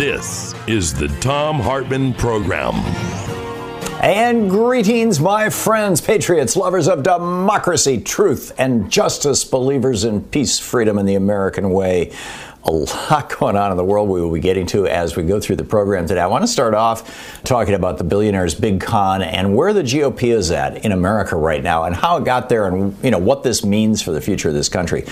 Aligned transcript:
This 0.00 0.54
is 0.66 0.94
the 0.94 1.08
Tom 1.20 1.60
Hartmann 1.60 2.14
Program. 2.14 2.72
And 4.02 4.48
greetings, 4.48 5.20
my 5.20 5.50
friends, 5.50 6.00
patriots, 6.00 6.56
lovers 6.56 6.88
of 6.88 7.02
democracy, 7.02 8.00
truth, 8.00 8.50
and 8.56 8.90
justice, 8.90 9.44
believers 9.44 10.04
in 10.04 10.24
peace, 10.24 10.58
freedom, 10.58 10.96
and 10.96 11.06
the 11.06 11.16
American 11.16 11.68
way. 11.68 12.14
A 12.64 12.72
lot 12.72 13.28
going 13.38 13.58
on 13.58 13.72
in 13.72 13.76
the 13.76 13.84
world 13.84 14.08
we 14.08 14.22
will 14.22 14.32
be 14.32 14.40
getting 14.40 14.64
to 14.68 14.86
as 14.86 15.16
we 15.16 15.22
go 15.22 15.38
through 15.38 15.56
the 15.56 15.64
program 15.64 16.06
today. 16.06 16.22
I 16.22 16.28
want 16.28 16.44
to 16.44 16.48
start 16.48 16.72
off 16.72 17.44
talking 17.44 17.74
about 17.74 17.98
the 17.98 18.04
billionaire's 18.04 18.54
big 18.54 18.80
con 18.80 19.20
and 19.20 19.54
where 19.54 19.74
the 19.74 19.82
GOP 19.82 20.34
is 20.34 20.50
at 20.50 20.82
in 20.82 20.92
America 20.92 21.36
right 21.36 21.62
now 21.62 21.84
and 21.84 21.94
how 21.94 22.16
it 22.16 22.24
got 22.24 22.48
there 22.48 22.66
and 22.66 22.96
you 23.04 23.10
know 23.10 23.18
what 23.18 23.42
this 23.42 23.66
means 23.66 24.00
for 24.00 24.12
the 24.12 24.20
future 24.22 24.48
of 24.48 24.54
this 24.54 24.70
country. 24.70 25.04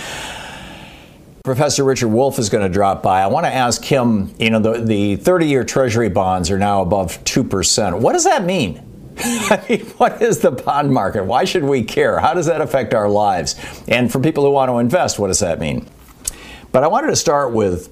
Professor 1.48 1.82
Richard 1.82 2.08
Wolff 2.08 2.38
is 2.38 2.50
going 2.50 2.62
to 2.62 2.68
drop 2.68 3.02
by. 3.02 3.22
I 3.22 3.28
want 3.28 3.46
to 3.46 3.54
ask 3.54 3.82
him, 3.82 4.34
you 4.38 4.50
know, 4.50 4.58
the, 4.58 4.84
the 4.84 5.16
30 5.16 5.46
year 5.46 5.64
Treasury 5.64 6.10
bonds 6.10 6.50
are 6.50 6.58
now 6.58 6.82
above 6.82 7.24
2%. 7.24 8.00
What 8.00 8.12
does 8.12 8.24
that 8.24 8.44
mean? 8.44 8.84
I 9.18 9.64
mean, 9.66 9.80
what 9.96 10.20
is 10.20 10.40
the 10.40 10.50
bond 10.50 10.92
market? 10.92 11.24
Why 11.24 11.44
should 11.44 11.64
we 11.64 11.84
care? 11.84 12.20
How 12.20 12.34
does 12.34 12.44
that 12.46 12.60
affect 12.60 12.92
our 12.92 13.08
lives? 13.08 13.56
And 13.88 14.12
for 14.12 14.20
people 14.20 14.44
who 14.44 14.50
want 14.50 14.68
to 14.68 14.76
invest, 14.76 15.18
what 15.18 15.28
does 15.28 15.40
that 15.40 15.58
mean? 15.58 15.88
But 16.70 16.84
I 16.84 16.88
wanted 16.88 17.06
to 17.08 17.16
start 17.16 17.54
with, 17.54 17.90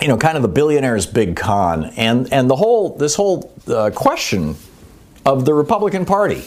you 0.00 0.08
know, 0.08 0.16
kind 0.16 0.38
of 0.38 0.42
the 0.42 0.48
billionaire's 0.48 1.04
big 1.04 1.36
con 1.36 1.84
and, 1.96 2.32
and 2.32 2.48
the 2.48 2.56
whole, 2.56 2.96
this 2.96 3.14
whole 3.14 3.52
uh, 3.68 3.90
question 3.94 4.56
of 5.26 5.44
the 5.44 5.52
Republican 5.52 6.06
Party. 6.06 6.42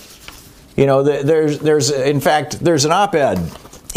You 0.75 0.87
know, 0.87 1.03
there's, 1.03 1.59
there's, 1.59 1.91
in 1.91 2.21
fact, 2.21 2.59
there's 2.59 2.85
an 2.85 2.91
op 2.91 3.13
ed 3.13 3.37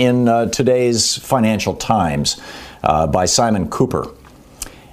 in 0.01 0.29
uh, 0.29 0.47
today's 0.47 1.19
Financial 1.19 1.75
Times 1.75 2.41
uh, 2.83 3.07
by 3.07 3.27
Simon 3.27 3.69
Kuper. 3.69 4.17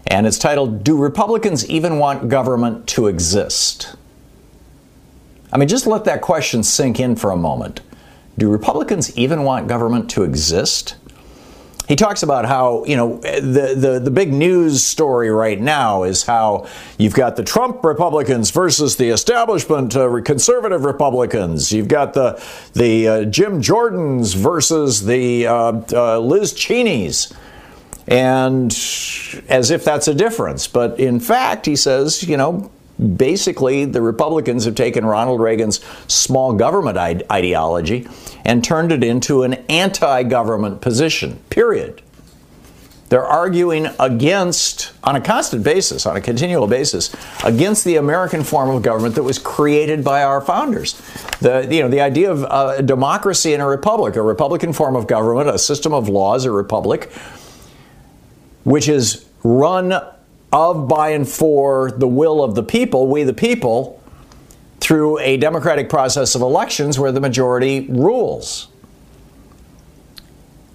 And 0.05 0.27
it's 0.27 0.37
titled, 0.37 0.83
Do 0.83 0.97
Republicans 0.97 1.67
Even 1.69 1.97
Want 1.97 2.27
Government 2.27 2.87
to 2.89 3.07
Exist? 3.07 3.95
I 5.51 5.57
mean, 5.57 5.69
just 5.69 5.87
let 5.87 6.03
that 6.03 6.21
question 6.21 6.61
sink 6.61 6.99
in 6.99 7.15
for 7.15 7.31
a 7.31 7.37
moment. 7.37 7.79
Do 8.37 8.51
Republicans 8.51 9.17
even 9.17 9.43
want 9.43 9.69
government 9.69 10.09
to 10.11 10.23
exist? 10.23 10.97
He 11.87 11.95
talks 11.95 12.21
about 12.21 12.45
how 12.45 12.83
you 12.85 12.95
know 12.95 13.17
the, 13.17 13.75
the 13.77 13.99
the 14.03 14.11
big 14.11 14.33
news 14.33 14.83
story 14.83 15.29
right 15.29 15.59
now 15.59 16.03
is 16.03 16.23
how 16.23 16.67
you've 16.97 17.13
got 17.13 17.35
the 17.35 17.43
Trump 17.43 17.83
Republicans 17.83 18.51
versus 18.51 18.97
the 18.97 19.09
establishment 19.09 19.95
uh, 19.95 20.21
conservative 20.21 20.83
Republicans. 20.83 21.71
You've 21.71 21.87
got 21.87 22.13
the 22.13 22.43
the 22.73 23.07
uh, 23.07 23.23
Jim 23.25 23.61
Jordans 23.61 24.35
versus 24.35 25.05
the 25.05 25.47
uh, 25.47 25.81
uh 25.91 26.19
Liz 26.19 26.53
Cheneys. 26.53 27.33
And 28.09 28.71
as 29.49 29.69
if 29.69 29.83
that's 29.83 30.07
a 30.07 30.13
difference. 30.13 30.65
But 30.65 30.97
in 30.97 31.19
fact, 31.19 31.65
he 31.65 31.75
says, 31.75 32.23
you 32.23 32.37
know, 32.37 32.71
basically 33.15 33.85
the 33.85 34.01
Republicans 34.01 34.65
have 34.65 34.75
taken 34.75 35.05
Ronald 35.05 35.39
Reagan's 35.39 35.83
small 36.07 36.53
government 36.53 36.97
ideology 36.97 38.07
and 38.43 38.63
turned 38.63 38.91
it 38.91 39.03
into 39.03 39.43
an 39.43 39.53
anti 39.69 40.23
government 40.23 40.81
position, 40.81 41.39
period. 41.49 42.01
They're 43.09 43.25
arguing 43.25 43.87
against, 43.99 44.91
on 45.01 45.15
a 45.15 45.21
constant 45.21 45.63
basis, 45.63 46.05
on 46.05 46.17
a 46.17 46.21
continual 46.21 46.67
basis, 46.67 47.15
against 47.45 47.85
the 47.85 47.95
American 47.95 48.43
form 48.43 48.69
of 48.69 48.83
government 48.83 49.15
that 49.15 49.23
was 49.23 49.39
created 49.39 50.03
by 50.03 50.23
our 50.23 50.41
founders. 50.41 51.01
The, 51.39 51.65
you 51.71 51.81
know, 51.81 51.87
the 51.87 52.01
idea 52.01 52.29
of 52.29 52.43
a 52.43 52.83
democracy 52.83 53.53
in 53.53 53.61
a 53.61 53.67
republic, 53.67 54.17
a 54.17 54.21
republican 54.21 54.73
form 54.73 54.97
of 54.97 55.07
government, 55.07 55.47
a 55.47 55.57
system 55.57 55.93
of 55.93 56.09
laws, 56.09 56.43
a 56.43 56.51
republic, 56.51 57.09
which 58.65 58.89
is 58.89 59.25
run 59.41 59.93
of, 60.51 60.87
by, 60.87 61.09
and 61.09 61.27
for 61.27 61.91
the 61.91 62.07
will 62.07 62.43
of 62.43 62.55
the 62.55 62.63
people, 62.63 63.07
we 63.07 63.23
the 63.23 63.33
people, 63.33 64.01
through 64.79 65.19
a 65.19 65.37
democratic 65.37 65.89
process 65.89 66.35
of 66.35 66.41
elections 66.41 66.97
where 66.97 67.11
the 67.11 67.19
majority 67.19 67.87
rules. 67.89 68.67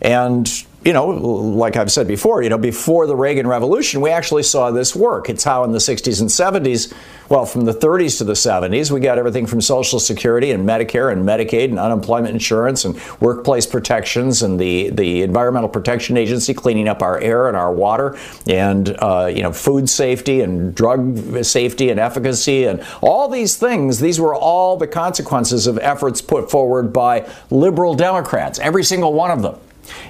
And 0.01 0.49
you 0.85 0.93
know, 0.93 1.07
like 1.07 1.77
I've 1.77 1.93
said 1.93 2.09
before, 2.09 2.43
you 2.43 2.49
know, 2.49 2.59
before 2.59 3.07
the 3.07 3.15
Reagan 3.15 3.47
Revolution, 3.47 4.01
we 4.01 4.11
actually 4.11 4.43
saw 4.43 4.73
this 4.73 4.97
work. 4.97 5.31
It's 5.31 5.45
how 5.45 5.63
in 5.63 5.71
the 5.71 5.79
60s 5.79 6.21
and 6.21 6.29
70s, 6.29 6.93
well, 7.29 7.47
from 7.47 7.65
the 7.65 7.73
30s 7.73 8.19
to 8.19 8.25
the 8.25 8.33
70s, 8.33 8.91
we 8.91 8.99
got 8.99 9.17
everything 9.17 9.47
from 9.47 9.61
Social 9.61 10.01
Security 10.01 10.51
and 10.51 10.69
Medicare 10.69 11.13
and 11.13 11.25
Medicaid 11.25 11.67
and 11.67 11.79
unemployment 11.79 12.35
insurance 12.35 12.85
and 12.85 13.01
workplace 13.21 13.65
protections 13.65 14.43
and 14.43 14.59
the, 14.59 14.91
the 14.91 15.23
Environmental 15.23 15.69
Protection 15.69 16.17
Agency 16.17 16.53
cleaning 16.53 16.89
up 16.89 17.01
our 17.01 17.19
air 17.21 17.47
and 17.47 17.57
our 17.57 17.73
water 17.73 18.19
and, 18.49 18.97
uh, 18.99 19.31
you 19.33 19.43
know, 19.43 19.53
food 19.53 19.89
safety 19.89 20.41
and 20.41 20.75
drug 20.75 21.45
safety 21.45 21.91
and 21.91 22.01
efficacy 22.01 22.65
and 22.65 22.85
all 23.01 23.29
these 23.29 23.57
things. 23.57 24.01
These 24.01 24.21
were 24.21 24.35
all 24.35 24.77
the 24.77 24.89
consequences 24.89 25.69
of 25.69 25.79
efforts 25.79 26.21
put 26.21 26.51
forward 26.51 26.93
by 26.93 27.31
liberal 27.51 27.95
Democrats, 27.95 28.59
every 28.59 28.83
single 28.83 29.13
one 29.13 29.31
of 29.31 29.43
them. 29.43 29.59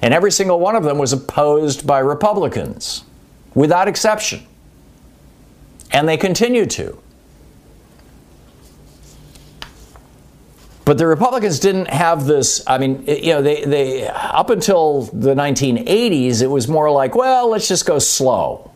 And 0.00 0.12
every 0.12 0.32
single 0.32 0.60
one 0.60 0.76
of 0.76 0.84
them 0.84 0.98
was 0.98 1.12
opposed 1.12 1.86
by 1.86 1.98
Republicans, 2.00 3.04
without 3.54 3.88
exception. 3.88 4.46
And 5.90 6.08
they 6.08 6.16
continue 6.16 6.66
to. 6.66 6.98
But 10.84 10.98
the 10.98 11.06
Republicans 11.06 11.60
didn't 11.60 11.88
have 11.88 12.26
this. 12.26 12.62
I 12.66 12.78
mean, 12.78 13.04
you 13.06 13.34
know, 13.34 13.42
they, 13.42 13.64
they 13.64 14.08
up 14.08 14.50
until 14.50 15.02
the 15.02 15.34
1980s, 15.34 16.42
it 16.42 16.48
was 16.48 16.66
more 16.66 16.90
like, 16.90 17.14
well, 17.14 17.50
let's 17.50 17.68
just 17.68 17.86
go 17.86 17.98
slow. 17.98 18.72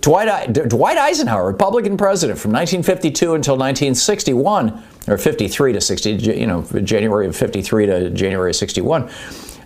Dwight, 0.00 0.54
Dwight 0.54 0.96
Eisenhower, 0.96 1.46
Republican 1.46 1.98
president 1.98 2.38
from 2.38 2.52
1952 2.52 3.34
until 3.34 3.54
1961, 3.54 4.82
or 5.10 5.18
53 5.18 5.72
to 5.72 5.80
60, 5.80 6.12
you 6.12 6.46
know, 6.46 6.62
January 6.62 7.26
of 7.26 7.36
53 7.36 7.86
to 7.86 8.10
January 8.10 8.50
of 8.50 8.56
61, 8.56 9.10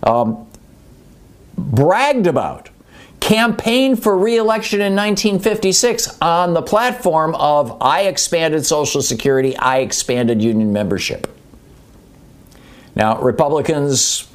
um, 0.03 0.47
bragged 1.55 2.25
about, 2.25 2.69
campaigned 3.19 4.01
for 4.01 4.17
reelection 4.17 4.81
in 4.81 4.95
1956 4.95 6.17
on 6.19 6.53
the 6.53 6.61
platform 6.61 7.35
of 7.35 7.77
I 7.79 8.01
expanded 8.01 8.65
Social 8.65 9.01
Security, 9.01 9.55
I 9.55 9.79
expanded 9.79 10.41
union 10.41 10.73
membership. 10.73 11.31
Now, 12.95 13.21
Republicans, 13.21 14.27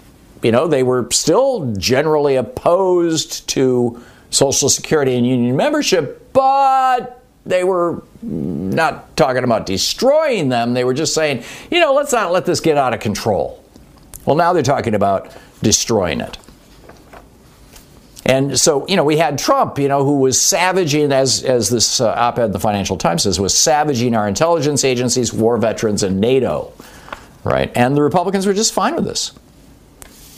you 0.43 0.52
know, 0.52 0.69
they 0.69 0.82
were 0.82 1.08
still 1.11 1.75
generally 1.75 2.37
opposed 2.37 3.49
to 3.49 4.02
Social 4.31 4.69
Security 4.69 5.17
and 5.17 5.26
union 5.26 5.56
membership, 5.56 6.32
but 6.32 7.19
they 7.50 7.64
were 7.64 8.02
not 8.23 9.17
talking 9.17 9.44
about 9.44 9.67
destroying 9.67 10.49
them. 10.49 10.75
They 10.75 10.85
were 10.85 10.94
just 10.94 11.14
saying, 11.14 11.44
you 11.70 11.81
know, 11.81 11.93
let's 11.94 12.12
not 12.12 12.32
let 12.32 12.47
this 12.47 12.61
get 12.61 12.76
out 12.76 12.94
of 12.94 13.00
control. 13.00 13.62
Well, 14.25 14.37
now 14.37 14.52
they're 14.52 14.62
talking 14.62 14.94
about 14.94 15.35
destroying 15.62 16.20
it. 16.20 16.38
And 18.26 18.58
so, 18.58 18.87
you 18.87 18.97
know, 18.97 19.05
we 19.05 19.17
had 19.17 19.38
Trump, 19.38 19.79
you 19.79 19.88
know, 19.88 20.05
who 20.05 20.20
was 20.20 20.41
savaging, 20.41 21.11
as, 21.11 21.43
as 21.43 21.69
this 21.69 22.00
uh, 22.00 22.11
op 22.11 22.38
ed 22.38 22.52
the 22.52 22.61
Financial 22.61 22.97
Times 22.97 23.25
says, 23.25 23.41
was 23.41 23.56
savaging 23.56 24.14
our 24.14 24.29
intelligence 24.29 24.85
agencies, 24.85 25.32
war 25.32 25.56
veterans, 25.56 26.02
and 26.02 26.20
NATO, 26.20 26.73
right? 27.43 27.73
And 27.75 27.97
the 27.97 28.02
Republicans 28.02 28.47
were 28.47 28.55
just 28.55 28.73
fine 28.73 28.94
with 28.94 29.05
this. 29.05 29.32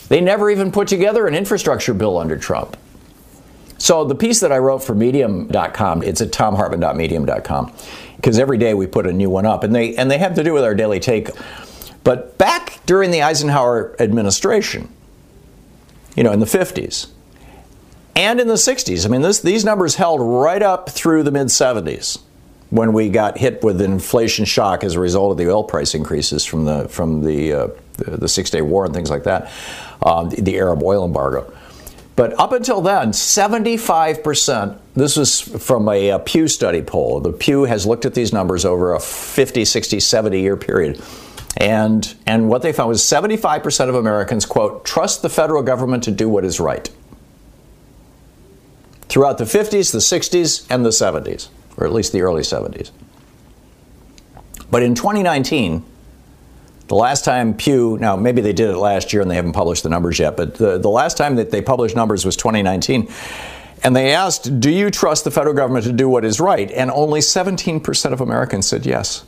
They 0.07 0.21
never 0.21 0.49
even 0.49 0.71
put 0.71 0.87
together 0.87 1.27
an 1.27 1.35
infrastructure 1.35 1.93
bill 1.93 2.17
under 2.17 2.37
Trump. 2.37 2.77
So 3.83 4.05
the 4.05 4.15
piece 4.15 4.39
that 4.39 4.53
I 4.53 4.59
wrote 4.59 4.81
for 4.81 4.95
medium.com, 4.95 6.03
it's 6.03 6.21
at 6.21 6.29
tomhartman.medium.com, 6.31 7.73
because 8.15 8.39
every 8.39 8.57
day 8.57 8.73
we 8.73 8.87
put 8.87 9.05
a 9.05 9.11
new 9.11 9.29
one 9.29 9.45
up 9.45 9.65
and 9.65 9.75
they 9.75 9.93
and 9.97 10.09
they 10.09 10.19
have 10.19 10.35
to 10.35 10.43
do 10.43 10.53
with 10.53 10.63
our 10.63 10.73
daily 10.73 11.01
take. 11.01 11.27
But 12.05 12.37
back 12.37 12.79
during 12.85 13.11
the 13.11 13.23
Eisenhower 13.23 13.93
administration, 13.99 14.87
you 16.15 16.23
know, 16.23 16.31
in 16.31 16.39
the 16.39 16.45
50s 16.45 17.07
and 18.15 18.39
in 18.39 18.47
the 18.47 18.53
60s, 18.53 19.05
I 19.05 19.09
mean 19.09 19.21
this, 19.21 19.41
these 19.41 19.65
numbers 19.65 19.95
held 19.95 20.21
right 20.21 20.63
up 20.63 20.89
through 20.89 21.23
the 21.23 21.31
mid 21.31 21.47
70s 21.47 22.21
when 22.69 22.93
we 22.93 23.09
got 23.09 23.37
hit 23.37 23.65
with 23.65 23.81
inflation 23.81 24.45
shock 24.45 24.85
as 24.85 24.95
a 24.95 24.99
result 25.01 25.31
of 25.33 25.37
the 25.37 25.51
oil 25.51 25.65
price 25.65 25.93
increases 25.93 26.45
from 26.45 26.63
the 26.63 26.87
from 26.87 27.25
the 27.25 27.51
uh, 27.51 27.67
the, 27.97 28.11
the 28.15 28.29
Six 28.29 28.49
Day 28.49 28.61
War 28.61 28.85
and 28.85 28.93
things 28.93 29.09
like 29.09 29.25
that, 29.25 29.51
um, 30.01 30.29
the, 30.29 30.39
the 30.39 30.57
Arab 30.57 30.81
oil 30.83 31.03
embargo. 31.03 31.53
But 32.15 32.39
up 32.39 32.51
until 32.51 32.81
then, 32.81 33.11
75%, 33.11 34.77
this 34.93 35.17
was 35.17 35.41
from 35.41 35.89
a, 35.89 36.09
a, 36.09 36.19
Pew 36.19 36.47
study 36.47 36.81
poll. 36.81 37.19
The 37.19 37.33
Pew 37.33 37.63
has 37.63 37.87
looked 37.87 38.05
at 38.05 38.13
these 38.13 38.31
numbers 38.31 38.65
over 38.65 38.93
a 38.93 38.99
50, 38.99 39.65
60, 39.65 39.99
70 39.99 40.39
year 40.39 40.55
period. 40.55 41.01
And, 41.57 42.13
and 42.27 42.49
what 42.49 42.61
they 42.61 42.71
found 42.71 42.89
was 42.89 43.01
75% 43.01 43.89
of 43.89 43.95
Americans, 43.95 44.45
quote, 44.45 44.85
trust 44.85 45.21
the 45.21 45.29
federal 45.29 45.63
government 45.63 46.03
to 46.03 46.11
do 46.11 46.29
what 46.29 46.45
is 46.45 46.59
right. 46.59 46.89
Throughout 49.03 49.37
the 49.37 49.43
50s, 49.43 49.91
the 49.91 49.99
60s, 49.99 50.65
and 50.69 50.85
the 50.85 50.89
70s, 50.89 51.49
or 51.77 51.85
at 51.85 51.93
least 51.93 52.11
the 52.11 52.21
early 52.21 52.41
70s. 52.41 52.91
But 54.71 54.81
in 54.81 54.95
2019, 54.95 55.85
the 56.93 56.99
last 56.99 57.25
time 57.25 57.55
Pew, 57.55 57.97
now 57.99 58.15
maybe 58.15 58.39
they 58.39 58.53
did 58.53 58.69
it 58.69 58.77
last 58.77 59.13
year 59.13 59.23
and 59.23 59.31
they 59.31 59.35
haven't 59.35 59.53
published 59.53 59.81
the 59.81 59.89
numbers 59.89 60.19
yet, 60.19 60.37
but 60.37 60.53
the, 60.53 60.77
the 60.77 60.89
last 60.89 61.17
time 61.17 61.37
that 61.37 61.49
they 61.49 61.59
published 61.59 61.95
numbers 61.95 62.23
was 62.23 62.35
2019. 62.35 63.11
And 63.83 63.95
they 63.95 64.13
asked, 64.13 64.59
Do 64.59 64.69
you 64.69 64.91
trust 64.91 65.23
the 65.23 65.31
federal 65.31 65.55
government 65.55 65.87
to 65.87 65.91
do 65.91 66.07
what 66.07 66.23
is 66.23 66.39
right? 66.39 66.69
And 66.69 66.91
only 66.91 67.19
17% 67.19 68.13
of 68.13 68.21
Americans 68.21 68.67
said 68.67 68.85
yes. 68.85 69.25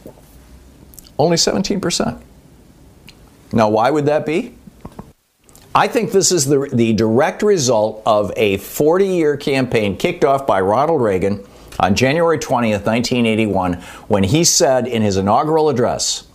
Only 1.18 1.38
17%. 1.38 2.22
Now, 3.52 3.70
why 3.70 3.90
would 3.90 4.06
that 4.06 4.28
be? 4.28 4.54
I 5.74 5.88
think 5.88 6.12
this 6.12 6.32
is 6.32 6.46
the, 6.46 6.70
the 6.72 6.94
direct 6.94 7.42
result 7.42 8.04
of 8.06 8.32
a 8.36 8.58
40 8.58 9.08
year 9.08 9.38
campaign 9.38 9.98
kicked 9.98 10.24
off 10.24 10.46
by 10.46 10.62
Ronald 10.62 11.02
Reagan 11.02 11.44
on 11.80 11.96
January 11.96 12.38
20th, 12.38 12.86
1981, 12.86 13.82
when 14.08 14.24
he 14.24 14.44
said 14.44 14.86
in 14.86 15.02
his 15.02 15.18
inaugural 15.18 15.68
address, 15.68 16.28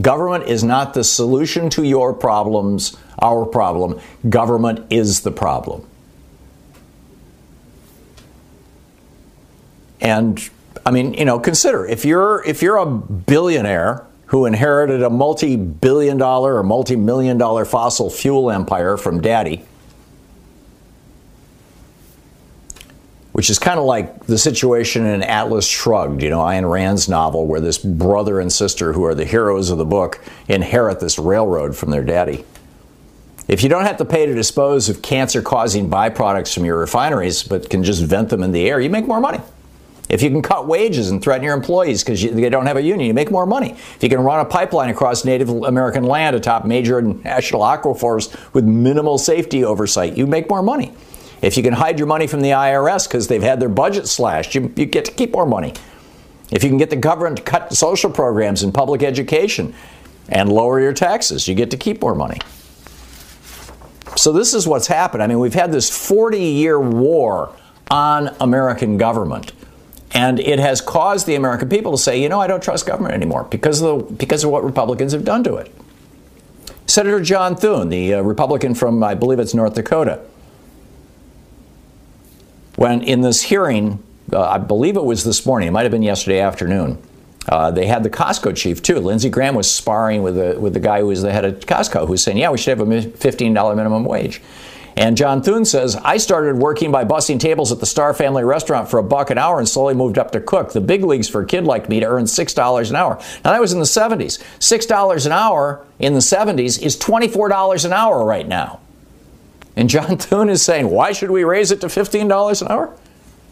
Government 0.00 0.44
is 0.44 0.62
not 0.62 0.94
the 0.94 1.02
solution 1.02 1.70
to 1.70 1.82
your 1.82 2.12
problems, 2.12 2.96
our 3.20 3.44
problem. 3.44 4.00
Government 4.28 4.86
is 4.90 5.22
the 5.22 5.32
problem. 5.32 5.86
And 10.00 10.48
I 10.86 10.90
mean, 10.90 11.14
you 11.14 11.24
know, 11.24 11.38
consider 11.38 11.84
if 11.86 12.04
you're 12.04 12.44
if 12.44 12.62
you're 12.62 12.76
a 12.76 12.86
billionaire 12.86 14.06
who 14.26 14.46
inherited 14.46 15.02
a 15.02 15.10
multi-billion 15.10 16.18
dollar 16.18 16.56
or 16.56 16.62
multi-million 16.62 17.38
dollar 17.38 17.64
fossil 17.64 18.10
fuel 18.10 18.50
empire 18.50 18.96
from 18.96 19.20
daddy, 19.20 19.64
which 23.38 23.50
is 23.50 23.58
kind 23.60 23.78
of 23.78 23.84
like 23.84 24.26
the 24.26 24.36
situation 24.36 25.06
in 25.06 25.22
Atlas 25.22 25.64
Shrugged, 25.64 26.24
you 26.24 26.28
know, 26.28 26.40
Ayn 26.40 26.68
Rand's 26.68 27.08
novel, 27.08 27.46
where 27.46 27.60
this 27.60 27.78
brother 27.78 28.40
and 28.40 28.52
sister, 28.52 28.92
who 28.92 29.04
are 29.04 29.14
the 29.14 29.24
heroes 29.24 29.70
of 29.70 29.78
the 29.78 29.84
book, 29.84 30.20
inherit 30.48 30.98
this 30.98 31.20
railroad 31.20 31.76
from 31.76 31.90
their 31.90 32.02
daddy. 32.02 32.44
If 33.46 33.62
you 33.62 33.68
don't 33.68 33.84
have 33.84 33.98
to 33.98 34.04
pay 34.04 34.26
to 34.26 34.34
dispose 34.34 34.88
of 34.88 35.02
cancer 35.02 35.40
causing 35.40 35.88
byproducts 35.88 36.52
from 36.52 36.64
your 36.64 36.78
refineries, 36.80 37.44
but 37.44 37.70
can 37.70 37.84
just 37.84 38.02
vent 38.02 38.28
them 38.30 38.42
in 38.42 38.50
the 38.50 38.68
air, 38.68 38.80
you 38.80 38.90
make 38.90 39.06
more 39.06 39.20
money. 39.20 39.38
If 40.08 40.20
you 40.20 40.30
can 40.30 40.42
cut 40.42 40.66
wages 40.66 41.08
and 41.08 41.22
threaten 41.22 41.44
your 41.44 41.54
employees 41.54 42.02
because 42.02 42.20
they 42.20 42.48
don't 42.48 42.66
have 42.66 42.76
a 42.76 42.82
union, 42.82 43.06
you 43.06 43.14
make 43.14 43.30
more 43.30 43.46
money. 43.46 43.70
If 43.70 44.02
you 44.02 44.08
can 44.08 44.18
run 44.18 44.40
a 44.40 44.46
pipeline 44.46 44.88
across 44.88 45.24
Native 45.24 45.48
American 45.48 46.02
land 46.02 46.34
atop 46.34 46.64
major 46.64 47.00
national 47.00 47.60
aquifers 47.60 48.36
with 48.52 48.64
minimal 48.64 49.16
safety 49.16 49.62
oversight, 49.62 50.16
you 50.16 50.26
make 50.26 50.50
more 50.50 50.60
money. 50.60 50.92
If 51.40 51.56
you 51.56 51.62
can 51.62 51.74
hide 51.74 51.98
your 51.98 52.08
money 52.08 52.26
from 52.26 52.40
the 52.40 52.50
IRS 52.50 53.06
because 53.06 53.28
they've 53.28 53.42
had 53.42 53.60
their 53.60 53.68
budget 53.68 54.08
slashed, 54.08 54.54
you, 54.54 54.72
you 54.76 54.86
get 54.86 55.04
to 55.04 55.12
keep 55.12 55.32
more 55.32 55.46
money. 55.46 55.74
If 56.50 56.64
you 56.64 56.68
can 56.68 56.78
get 56.78 56.90
the 56.90 56.96
government 56.96 57.36
to 57.38 57.42
cut 57.42 57.72
social 57.72 58.10
programs 58.10 58.62
and 58.62 58.72
public 58.72 59.02
education 59.02 59.74
and 60.28 60.50
lower 60.50 60.80
your 60.80 60.92
taxes, 60.92 61.46
you 61.46 61.54
get 61.54 61.70
to 61.70 61.76
keep 61.76 62.00
more 62.02 62.14
money. 62.14 62.38
So, 64.16 64.32
this 64.32 64.54
is 64.54 64.66
what's 64.66 64.86
happened. 64.86 65.22
I 65.22 65.26
mean, 65.26 65.38
we've 65.38 65.54
had 65.54 65.70
this 65.70 65.90
40 65.90 66.38
year 66.38 66.80
war 66.80 67.54
on 67.90 68.34
American 68.40 68.96
government. 68.98 69.52
And 70.12 70.40
it 70.40 70.58
has 70.58 70.80
caused 70.80 71.26
the 71.26 71.34
American 71.34 71.68
people 71.68 71.92
to 71.92 71.98
say, 71.98 72.20
you 72.20 72.28
know, 72.28 72.40
I 72.40 72.46
don't 72.46 72.62
trust 72.62 72.86
government 72.86 73.14
anymore 73.14 73.44
because 73.44 73.82
of, 73.82 74.08
the, 74.08 74.14
because 74.14 74.42
of 74.42 74.50
what 74.50 74.64
Republicans 74.64 75.12
have 75.12 75.24
done 75.24 75.44
to 75.44 75.56
it. 75.56 75.72
Senator 76.86 77.20
John 77.20 77.54
Thune, 77.54 77.90
the 77.90 78.14
uh, 78.14 78.22
Republican 78.22 78.74
from, 78.74 79.04
I 79.04 79.14
believe 79.14 79.38
it's 79.38 79.52
North 79.52 79.74
Dakota, 79.74 80.22
when 82.78 83.02
in 83.02 83.22
this 83.22 83.42
hearing, 83.42 84.00
uh, 84.32 84.40
I 84.40 84.58
believe 84.58 84.96
it 84.96 85.04
was 85.04 85.24
this 85.24 85.44
morning, 85.44 85.66
it 85.66 85.72
might 85.72 85.82
have 85.82 85.90
been 85.90 86.04
yesterday 86.04 86.38
afternoon, 86.38 87.02
uh, 87.48 87.72
they 87.72 87.86
had 87.86 88.04
the 88.04 88.10
Costco 88.10 88.54
chief 88.54 88.84
too. 88.84 89.00
Lindsey 89.00 89.30
Graham 89.30 89.56
was 89.56 89.68
sparring 89.68 90.22
with 90.22 90.36
the 90.36 90.60
with 90.60 90.74
the 90.74 90.80
guy 90.80 91.00
who 91.00 91.06
was 91.06 91.22
the 91.22 91.32
head 91.32 91.44
of 91.44 91.58
Costco, 91.58 92.06
who 92.06 92.12
was 92.12 92.22
saying, 92.22 92.36
"Yeah, 92.36 92.50
we 92.50 92.58
should 92.58 92.78
have 92.78 92.88
a 92.88 93.02
fifteen 93.02 93.52
dollar 93.52 93.74
minimum 93.74 94.04
wage." 94.04 94.40
And 94.96 95.16
John 95.16 95.42
Thune 95.42 95.64
says, 95.64 95.96
"I 96.04 96.18
started 96.18 96.58
working 96.58 96.92
by 96.92 97.04
bussing 97.04 97.40
tables 97.40 97.72
at 97.72 97.80
the 97.80 97.86
Star 97.86 98.14
Family 98.14 98.44
Restaurant 98.44 98.88
for 98.88 98.98
a 98.98 99.02
buck 99.02 99.30
an 99.30 99.38
hour, 99.38 99.58
and 99.58 99.68
slowly 99.68 99.94
moved 99.94 100.16
up 100.16 100.30
to 100.32 100.40
cook. 100.40 100.72
The 100.72 100.80
big 100.80 101.02
leagues 101.02 101.28
for 101.28 101.40
a 101.40 101.46
kid 101.46 101.64
like 101.64 101.88
me 101.88 101.98
to 101.98 102.06
earn 102.06 102.28
six 102.28 102.54
dollars 102.54 102.90
an 102.90 102.96
hour. 102.96 103.18
Now 103.44 103.50
that 103.50 103.60
was 103.60 103.72
in 103.72 103.80
the 103.80 103.86
'70s. 103.86 104.38
Six 104.60 104.86
dollars 104.86 105.26
an 105.26 105.32
hour 105.32 105.84
in 105.98 106.14
the 106.14 106.20
'70s 106.20 106.80
is 106.80 106.96
twenty 106.96 107.26
four 107.26 107.48
dollars 107.48 107.84
an 107.84 107.92
hour 107.92 108.24
right 108.24 108.46
now." 108.46 108.78
And 109.78 109.88
John 109.88 110.18
Thune 110.18 110.50
is 110.50 110.60
saying, 110.60 110.90
why 110.90 111.12
should 111.12 111.30
we 111.30 111.44
raise 111.44 111.70
it 111.70 111.80
to 111.82 111.86
$15 111.86 112.62
an 112.62 112.68
hour? 112.68 112.94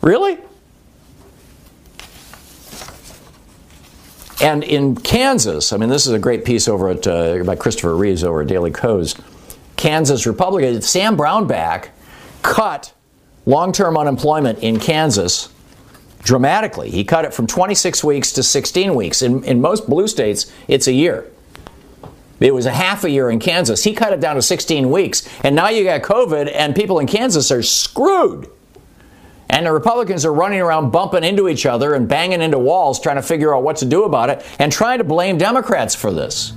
Really? 0.02 0.38
And 4.43 4.62
in 4.64 4.96
Kansas, 4.96 5.73
I 5.73 5.76
mean, 5.78 5.88
this 5.88 6.06
is 6.06 6.12
a 6.12 6.19
great 6.19 6.44
piece 6.44 6.69
over 6.69 6.90
at 6.90 7.06
uh, 7.06 7.43
by 7.44 7.56
Christopher 7.56 7.96
Reeves 7.96 8.22
over 8.22 8.43
at 8.43 8.48
Daily 8.48 8.70
Kos. 8.70 9.15
Kansas 9.77 10.27
Republican 10.27 10.82
Sam 10.82 11.17
Brownback 11.17 11.89
cut 12.43 12.93
long-term 13.46 13.96
unemployment 13.96 14.58
in 14.58 14.79
Kansas 14.79 15.48
dramatically. 16.22 16.91
He 16.91 17.05
cut 17.05 17.24
it 17.24 17.32
from 17.32 17.46
26 17.46 18.03
weeks 18.03 18.32
to 18.32 18.43
16 18.43 18.94
weeks. 18.94 19.22
In, 19.22 19.44
in 19.44 19.60
most 19.60 19.89
blue 19.89 20.08
states, 20.08 20.53
it's 20.67 20.89
a 20.89 20.93
year. 20.93 21.31
It 22.38 22.55
was 22.55 22.66
a 22.66 22.70
half 22.70 23.05
a 23.05 23.10
year 23.10 23.31
in 23.31 23.38
Kansas. 23.38 23.84
He 23.84 23.94
cut 23.94 24.12
it 24.12 24.20
down 24.20 24.36
to 24.36 24.43
16 24.43 24.90
weeks. 24.90 25.26
And 25.43 25.56
now 25.56 25.69
you 25.69 25.84
got 25.84 26.02
COVID, 26.02 26.50
and 26.55 26.74
people 26.74 26.98
in 26.98 27.06
Kansas 27.06 27.50
are 27.50 27.62
screwed. 27.62 28.48
And 29.48 29.64
the 29.64 29.72
Republicans 29.72 30.24
are 30.24 30.32
running 30.32 30.60
around 30.60 30.90
bumping 30.90 31.24
into 31.24 31.48
each 31.48 31.66
other 31.66 31.94
and 31.94 32.08
banging 32.08 32.43
into 32.43 32.58
walls 32.58 33.00
trying 33.00 33.16
to 33.16 33.22
figure 33.22 33.55
out 33.55 33.62
what 33.62 33.76
to 33.76 33.84
do 33.84 34.05
about 34.05 34.28
it 34.28 34.44
and 34.58 34.72
trying 34.72 34.98
to 34.98 35.05
blame 35.05 35.38
Democrats 35.38 35.94
for 35.94 36.12
this. 36.12 36.52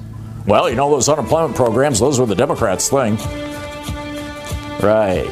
Well, 0.47 0.69
you 0.69 0.75
know, 0.75 0.89
those 0.89 1.07
unemployment 1.07 1.55
programs, 1.55 1.99
those 1.99 2.19
were 2.19 2.25
the 2.25 2.35
Democrats' 2.35 2.89
thing. 2.89 3.15
Right. 4.81 5.29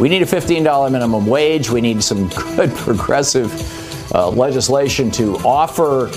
We 0.00 0.08
need 0.08 0.22
a 0.22 0.26
$15 0.26 0.92
minimum 0.92 1.26
wage. 1.26 1.70
We 1.70 1.80
need 1.80 2.02
some 2.02 2.28
good 2.56 2.70
progressive 2.74 3.52
uh, 4.14 4.28
legislation 4.30 5.10
to 5.12 5.36
offer 5.38 6.10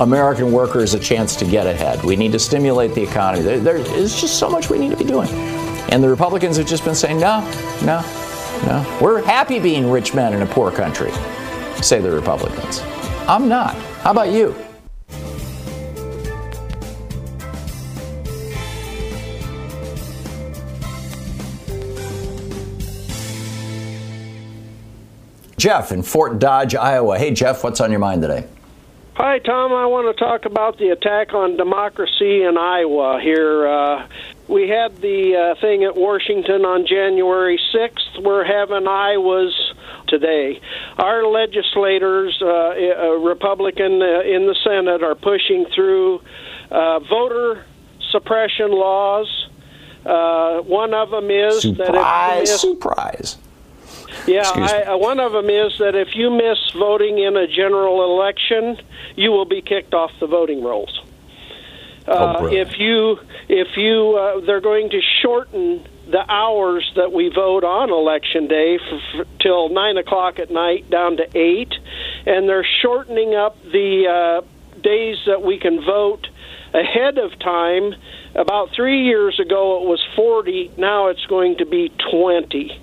American 0.00 0.50
workers 0.50 0.94
a 0.94 0.98
chance 0.98 1.36
to 1.36 1.44
get 1.44 1.66
ahead. 1.66 2.02
We 2.02 2.16
need 2.16 2.32
to 2.32 2.38
stimulate 2.38 2.94
the 2.94 3.02
economy. 3.02 3.44
There, 3.44 3.60
there 3.60 3.76
is 3.76 4.20
just 4.20 4.38
so 4.38 4.50
much 4.50 4.68
we 4.68 4.78
need 4.78 4.90
to 4.90 4.96
be 4.96 5.04
doing. 5.04 5.28
And 5.90 6.02
the 6.02 6.08
Republicans 6.08 6.56
have 6.56 6.66
just 6.66 6.84
been 6.84 6.96
saying, 6.96 7.20
no, 7.20 7.40
no, 7.84 8.00
no. 8.66 8.98
We're 9.00 9.22
happy 9.22 9.60
being 9.60 9.88
rich 9.88 10.12
men 10.12 10.32
in 10.32 10.42
a 10.42 10.46
poor 10.46 10.72
country, 10.72 11.12
say 11.80 12.00
the 12.00 12.10
Republicans. 12.10 12.80
I'm 13.28 13.48
not. 13.48 13.76
How 14.02 14.10
about 14.10 14.30
you? 14.30 14.56
Jeff 25.56 25.92
in 25.92 26.02
Fort 26.02 26.40
Dodge, 26.40 26.74
Iowa. 26.74 27.16
Hey, 27.16 27.30
Jeff, 27.30 27.62
what's 27.62 27.80
on 27.80 27.90
your 27.90 28.00
mind 28.00 28.20
today? 28.20 28.46
Hi, 29.16 29.38
Tom. 29.38 29.72
I 29.72 29.86
want 29.86 30.14
to 30.16 30.24
talk 30.24 30.44
about 30.44 30.76
the 30.76 30.88
attack 30.88 31.34
on 31.34 31.56
democracy 31.56 32.42
in 32.42 32.58
Iowa 32.58 33.20
here. 33.22 33.64
Uh, 33.64 34.08
we 34.48 34.68
had 34.68 35.00
the 35.00 35.36
uh, 35.36 35.60
thing 35.60 35.84
at 35.84 35.94
Washington 35.94 36.64
on 36.64 36.84
January 36.84 37.60
6th. 37.72 38.20
We're 38.20 38.42
having 38.42 38.88
Iowa's 38.88 39.54
today. 40.08 40.60
Our 40.98 41.28
legislators, 41.28 42.36
uh, 42.42 42.46
uh, 42.46 43.10
Republican 43.20 44.02
uh, 44.02 44.22
in 44.22 44.48
the 44.48 44.56
Senate, 44.64 45.04
are 45.04 45.14
pushing 45.14 45.66
through 45.72 46.20
uh, 46.72 46.98
voter 46.98 47.64
suppression 48.10 48.72
laws. 48.72 49.48
Uh, 50.04 50.60
one 50.62 50.92
of 50.92 51.10
them 51.10 51.30
is 51.30 51.62
surprise, 51.62 51.86
that 51.86 52.42
if 52.42 52.48
surprise. 52.48 53.38
Yeah, 54.26 54.50
I, 54.54 54.82
uh, 54.82 54.96
one 54.96 55.20
of 55.20 55.32
them 55.32 55.50
is 55.50 55.78
that 55.78 55.94
if 55.94 56.14
you 56.14 56.30
miss 56.30 56.58
voting 56.72 57.18
in 57.18 57.36
a 57.36 57.46
general 57.46 58.02
election, 58.04 58.78
you 59.16 59.30
will 59.32 59.44
be 59.44 59.60
kicked 59.60 59.94
off 59.94 60.10
the 60.20 60.26
voting 60.26 60.62
rolls. 60.62 61.02
Uh, 62.06 62.36
Oh, 62.40 62.46
if 62.46 62.78
you 62.78 63.18
if 63.48 63.76
you 63.76 64.16
uh, 64.18 64.40
they're 64.44 64.60
going 64.60 64.90
to 64.90 65.00
shorten 65.22 65.86
the 66.10 66.24
hours 66.30 66.90
that 66.96 67.12
we 67.12 67.30
vote 67.30 67.64
on 67.64 67.90
election 67.90 68.46
day 68.46 68.78
for, 68.78 69.00
for, 69.12 69.24
till 69.40 69.68
nine 69.70 69.96
o'clock 69.96 70.38
at 70.38 70.50
night 70.50 70.90
down 70.90 71.16
to 71.16 71.26
eight, 71.34 71.72
and 72.26 72.48
they're 72.48 72.66
shortening 72.82 73.34
up 73.34 73.62
the 73.62 74.42
uh, 74.44 74.80
days 74.80 75.16
that 75.26 75.42
we 75.42 75.58
can 75.58 75.82
vote 75.82 76.28
ahead 76.74 77.18
of 77.18 77.38
time. 77.38 77.94
About 78.34 78.70
three 78.74 79.04
years 79.04 79.40
ago, 79.40 79.82
it 79.82 79.88
was 79.88 80.04
forty. 80.14 80.70
Now 80.76 81.08
it's 81.08 81.24
going 81.26 81.56
to 81.58 81.66
be 81.66 81.90
twenty. 82.10 82.80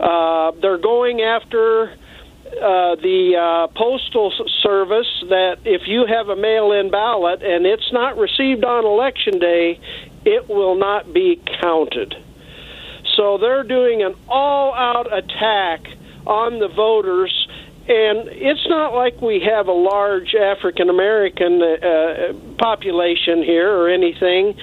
Uh, 0.00 0.52
they're 0.62 0.78
going 0.78 1.20
after 1.20 1.92
uh, 2.50 2.96
the 2.96 3.36
uh, 3.36 3.72
postal 3.78 4.32
service 4.62 5.06
that 5.28 5.58
if 5.64 5.82
you 5.86 6.06
have 6.06 6.28
a 6.28 6.36
mail-in 6.36 6.90
ballot 6.90 7.42
and 7.42 7.66
it's 7.66 7.92
not 7.92 8.16
received 8.16 8.64
on 8.64 8.84
election 8.84 9.38
day, 9.38 9.78
it 10.24 10.48
will 10.48 10.74
not 10.74 11.12
be 11.12 11.40
counted. 11.60 12.14
So 13.16 13.38
they're 13.38 13.62
doing 13.62 14.02
an 14.02 14.14
all-out 14.28 15.12
attack 15.12 15.80
on 16.26 16.58
the 16.58 16.68
voters. 16.68 17.32
And 17.88 18.28
it's 18.28 18.66
not 18.68 18.94
like 18.94 19.20
we 19.20 19.40
have 19.40 19.66
a 19.66 19.72
large 19.72 20.34
African 20.34 20.88
American 20.88 21.60
uh, 21.62 22.32
population 22.58 23.42
here 23.42 23.70
or 23.70 23.88
anything. 23.88 24.54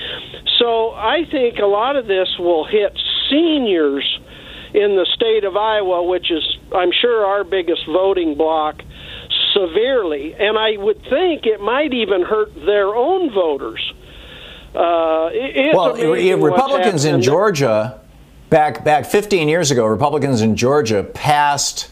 So 0.60 0.92
I 0.92 1.26
think 1.30 1.60
a 1.60 1.66
lot 1.66 1.96
of 1.96 2.08
this 2.08 2.30
will 2.40 2.66
hit 2.66 2.98
seniors 3.30 4.20
in 4.78 4.96
the 4.96 5.08
state 5.16 5.44
of 5.44 5.58
Iowa, 5.58 6.04
which 6.04 6.30
is, 6.32 6.44
I'm 6.74 6.92
sure, 6.92 7.26
our 7.26 7.44
biggest 7.44 7.86
voting 7.88 8.36
block, 8.36 8.84
severely. 9.54 10.36
And 10.36 10.58
I 10.58 10.78
would 10.78 11.02
think 11.10 11.46
it 11.46 11.60
might 11.60 11.94
even 11.94 12.22
hurt 12.22 12.54
their 12.54 12.96
own 12.96 13.34
voters. 13.34 13.82
Uh, 14.76 15.32
well, 15.74 15.96
Republicans 15.96 17.06
in 17.06 17.22
Georgia, 17.22 18.00
back 18.52 18.84
back 18.84 19.06
15 19.08 19.50
years 19.50 19.72
ago, 19.72 19.86
Republicans 19.86 20.42
in 20.42 20.56
Georgia 20.56 21.04
passed 21.04 21.90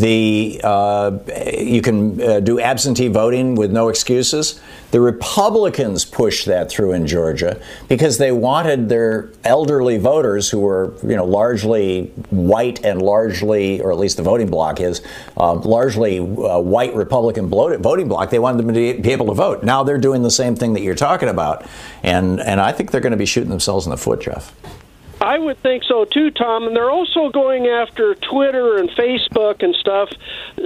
the 0.00 0.60
uh, 0.62 1.18
you 1.58 1.80
can 1.80 2.20
uh, 2.20 2.40
do 2.40 2.60
absentee 2.60 3.08
voting 3.08 3.54
with 3.54 3.72
no 3.72 3.88
excuses. 3.88 4.60
The 4.90 5.00
Republicans 5.00 6.04
pushed 6.04 6.46
that 6.46 6.68
through 6.68 6.92
in 6.92 7.06
Georgia 7.06 7.60
because 7.88 8.18
they 8.18 8.30
wanted 8.30 8.90
their 8.90 9.30
elderly 9.42 9.96
voters, 9.96 10.50
who 10.50 10.60
were 10.60 10.92
you 11.02 11.16
know 11.16 11.24
largely 11.24 12.08
white 12.28 12.84
and 12.84 13.00
largely, 13.00 13.80
or 13.80 13.90
at 13.90 13.98
least 13.98 14.18
the 14.18 14.22
voting 14.22 14.50
bloc 14.50 14.80
is 14.80 15.00
uh, 15.38 15.54
largely 15.54 16.20
white 16.20 16.94
Republican 16.94 17.48
voting 17.48 18.08
bloc. 18.08 18.28
They 18.28 18.38
wanted 18.38 18.58
them 18.58 18.74
to 18.74 19.00
be 19.00 19.12
able 19.12 19.26
to 19.26 19.34
vote. 19.34 19.62
Now 19.62 19.82
they're 19.82 19.98
doing 19.98 20.22
the 20.22 20.30
same 20.30 20.56
thing 20.56 20.74
that 20.74 20.82
you're 20.82 20.94
talking 20.94 21.30
about, 21.30 21.66
and 22.02 22.38
and 22.40 22.60
I 22.60 22.72
think 22.72 22.90
they're 22.90 23.00
going 23.00 23.12
to 23.12 23.16
be 23.16 23.26
shooting 23.26 23.50
themselves 23.50 23.86
in 23.86 23.90
the 23.90 23.96
foot, 23.96 24.20
Jeff. 24.20 24.54
I 25.20 25.38
would 25.38 25.58
think 25.62 25.84
so 25.84 26.04
too, 26.04 26.30
Tom. 26.30 26.64
And 26.64 26.76
they're 26.76 26.90
also 26.90 27.30
going 27.30 27.66
after 27.66 28.14
Twitter 28.14 28.76
and 28.76 28.90
Facebook 28.90 29.62
and 29.62 29.74
stuff. 29.76 30.10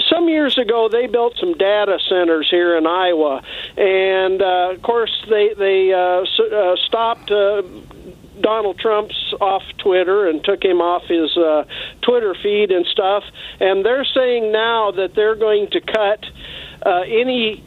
Some 0.09 0.29
years 0.29 0.59
ago, 0.59 0.89
they 0.89 1.07
built 1.07 1.37
some 1.39 1.55
data 1.55 1.99
centers 2.09 2.49
here 2.51 2.77
in 2.77 2.87
Iowa, 2.87 3.43
and 3.77 4.43
uh, 4.43 4.71
of 4.75 4.83
course, 4.83 5.13
they 5.29 5.55
they 5.55 5.93
uh, 5.93 6.25
uh, 6.25 6.77
stopped. 6.87 7.31
Uh, 7.31 7.63
Donald 8.41 8.79
Trump's 8.79 9.35
off 9.39 9.63
Twitter 9.77 10.27
and 10.27 10.43
took 10.43 10.65
him 10.65 10.81
off 10.81 11.03
his 11.07 11.37
uh, 11.37 11.65
Twitter 12.01 12.35
feed 12.43 12.71
and 12.71 12.87
stuff. 12.87 13.23
And 13.61 13.85
they're 13.85 14.07
saying 14.07 14.51
now 14.51 14.93
that 14.93 15.15
they're 15.15 15.35
going 15.35 15.69
to 15.73 15.81
cut 15.83 16.25
uh, 16.85 17.03
any 17.03 17.63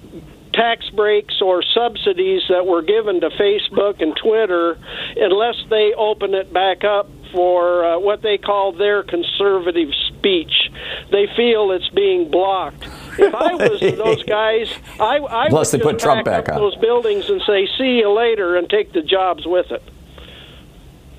tax 0.53 0.89
breaks 0.89 1.41
or 1.41 1.63
subsidies 1.63 2.43
that 2.49 2.65
were 2.65 2.81
given 2.81 3.21
to 3.21 3.29
Facebook 3.29 4.01
and 4.01 4.15
Twitter 4.15 4.77
unless 5.17 5.55
they 5.69 5.93
open 5.97 6.33
it 6.33 6.53
back 6.53 6.83
up 6.83 7.09
for 7.31 7.83
uh, 7.83 7.99
what 7.99 8.21
they 8.21 8.37
call 8.37 8.71
their 8.71 9.03
conservative 9.03 9.89
speech. 10.07 10.69
They 11.11 11.27
feel 11.35 11.71
it's 11.71 11.89
being 11.89 12.29
blocked. 12.29 12.83
If 13.17 13.33
I 13.33 13.55
was 13.55 13.79
those 13.79 14.23
guys, 14.27 14.71
I, 14.99 15.17
I 15.17 15.49
would 15.49 15.65
they 15.67 15.79
put 15.79 15.99
Trump 15.99 16.25
back 16.25 16.49
up 16.49 16.55
on. 16.55 16.61
those 16.61 16.75
buildings 16.77 17.29
and 17.29 17.41
say, 17.45 17.67
"See 17.77 17.97
you 17.97 18.11
later," 18.11 18.55
and 18.55 18.69
take 18.69 18.93
the 18.93 19.01
jobs 19.01 19.45
with 19.45 19.71
it. 19.71 19.83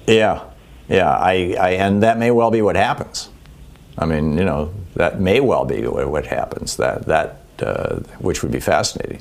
Yeah, 0.06 0.44
yeah, 0.88 1.10
I, 1.10 1.56
I 1.58 1.70
and 1.70 2.02
that 2.02 2.18
may 2.18 2.30
well 2.30 2.50
be 2.50 2.62
what 2.62 2.76
happens. 2.76 3.30
I 3.96 4.06
mean, 4.06 4.36
you 4.36 4.44
know, 4.44 4.72
that 4.94 5.20
may 5.20 5.40
well 5.40 5.64
be 5.64 5.86
what 5.86 6.26
happens. 6.26 6.76
That 6.76 7.06
that 7.06 7.43
uh, 7.62 7.96
which 8.18 8.42
would 8.42 8.52
be 8.52 8.60
fascinating. 8.60 9.20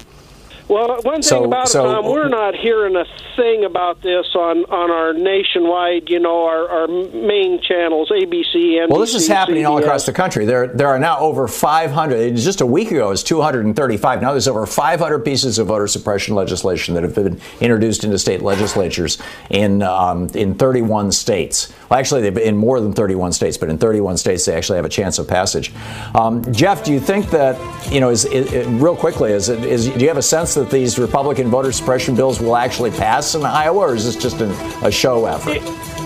Well, 0.70 1.00
one 1.04 1.16
thing 1.16 1.24
So- 1.24 1.44
about 1.44 1.68
so- 1.68 1.90
it, 1.90 1.94
Tom, 1.94 2.06
we're 2.06 2.30
not 2.30 2.56
hearing 2.56 2.96
a 2.96 3.06
thing 3.36 3.66
about 3.66 4.02
this 4.02 4.28
on, 4.34 4.64
on 4.66 4.92
our 4.92 5.12
nationwide, 5.14 6.10
you 6.10 6.20
know, 6.20 6.46
our, 6.46 6.70
our 6.70 6.88
main 6.88 7.62
channels, 7.62 8.10
ABC, 8.10 8.78
NBC, 8.80 8.90
Well, 8.90 9.00
this 9.00 9.14
is 9.14 9.28
happening 9.28 9.66
all 9.66 9.78
across 9.78 10.06
the 10.06 10.14
country. 10.14 10.46
There, 10.46 10.68
there 10.68 10.88
are 10.88 11.00
now 11.00 11.20
over 11.20 11.48
500. 11.48 12.36
Just 12.38 12.62
a 12.62 12.66
week 12.66 12.92
ago, 12.92 13.08
it 13.08 13.10
was 13.10 13.24
235. 13.24 14.22
Now 14.22 14.32
there's 14.32 14.48
over 14.48 14.66
500 14.66 15.20
pieces 15.26 15.60
of 15.60 15.68
voter 15.68 15.88
suppression 15.88 16.34
legislation 16.36 16.94
that 16.96 17.04
have 17.04 17.16
been 17.16 17.42
introduced 17.60 18.04
into 18.04 18.18
state 18.18 18.42
legislatures 18.42 19.18
in 19.50 19.82
um, 19.82 20.30
in 20.34 20.56
31 20.56 21.12
states. 21.12 21.74
Well, 21.90 22.00
actually, 22.00 22.22
they've 22.22 22.34
been 22.34 22.48
in 22.48 22.58
more 22.58 22.80
than 22.80 22.94
31 22.94 23.34
states, 23.34 23.58
but 23.58 23.70
in 23.70 23.78
31 23.78 24.18
states 24.18 24.46
they 24.46 24.56
actually 24.56 24.78
have 24.78 24.86
a 24.86 24.90
chance 24.90 25.18
of 25.20 25.28
passage. 25.28 25.74
Um, 26.16 26.44
Jeff, 26.54 26.84
do 26.84 26.94
you 26.94 27.00
think 27.00 27.32
that 27.32 27.58
you 27.92 28.00
know? 28.00 28.10
Is, 28.10 28.26
is, 28.26 28.52
is- 28.52 28.68
real 28.68 28.96
quickly? 28.96 29.32
Is, 29.32 29.50
it, 29.50 29.64
is 29.66 29.88
do 29.90 30.00
you 30.00 30.08
have 30.08 30.18
a 30.18 30.22
sense 30.22 30.54
that 30.56 30.70
these 30.70 30.98
Republican 31.00 31.48
voter 31.50 31.72
suppression 31.72 32.16
bills 32.16 32.40
will 32.40 32.56
actually 32.56 32.92
pass 32.92 33.36
in 33.36 33.44
Iowa, 33.44 33.80
or 33.80 33.96
is 33.96 34.06
this 34.06 34.16
just 34.16 34.42
an, 34.42 34.52
a 34.84 34.92
show 34.92 35.26
effort? 35.26 35.58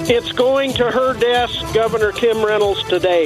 It's 0.09 0.31
going 0.31 0.73
to 0.73 0.89
her 0.89 1.13
desk, 1.13 1.73
Governor 1.73 2.11
Kim 2.11 2.43
Reynolds, 2.45 2.83
today. 2.83 3.25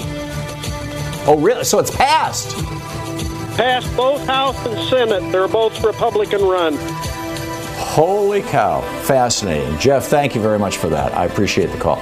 Oh, 1.28 1.38
really? 1.40 1.64
So 1.64 1.78
it's 1.80 1.96
passed. 1.96 2.56
Passed 3.56 3.96
both 3.96 4.26
House 4.26 4.58
and 4.66 4.90
Senate. 4.90 5.32
They're 5.32 5.48
both 5.48 5.84
Republican 5.84 6.42
run. 6.42 6.76
Holy 7.78 8.42
cow. 8.42 8.82
Fascinating. 9.04 9.78
Jeff, 9.78 10.06
thank 10.06 10.34
you 10.34 10.42
very 10.42 10.58
much 10.58 10.78
for 10.78 10.88
that. 10.90 11.14
I 11.14 11.26
appreciate 11.26 11.68
the 11.68 11.78
call. 11.78 11.98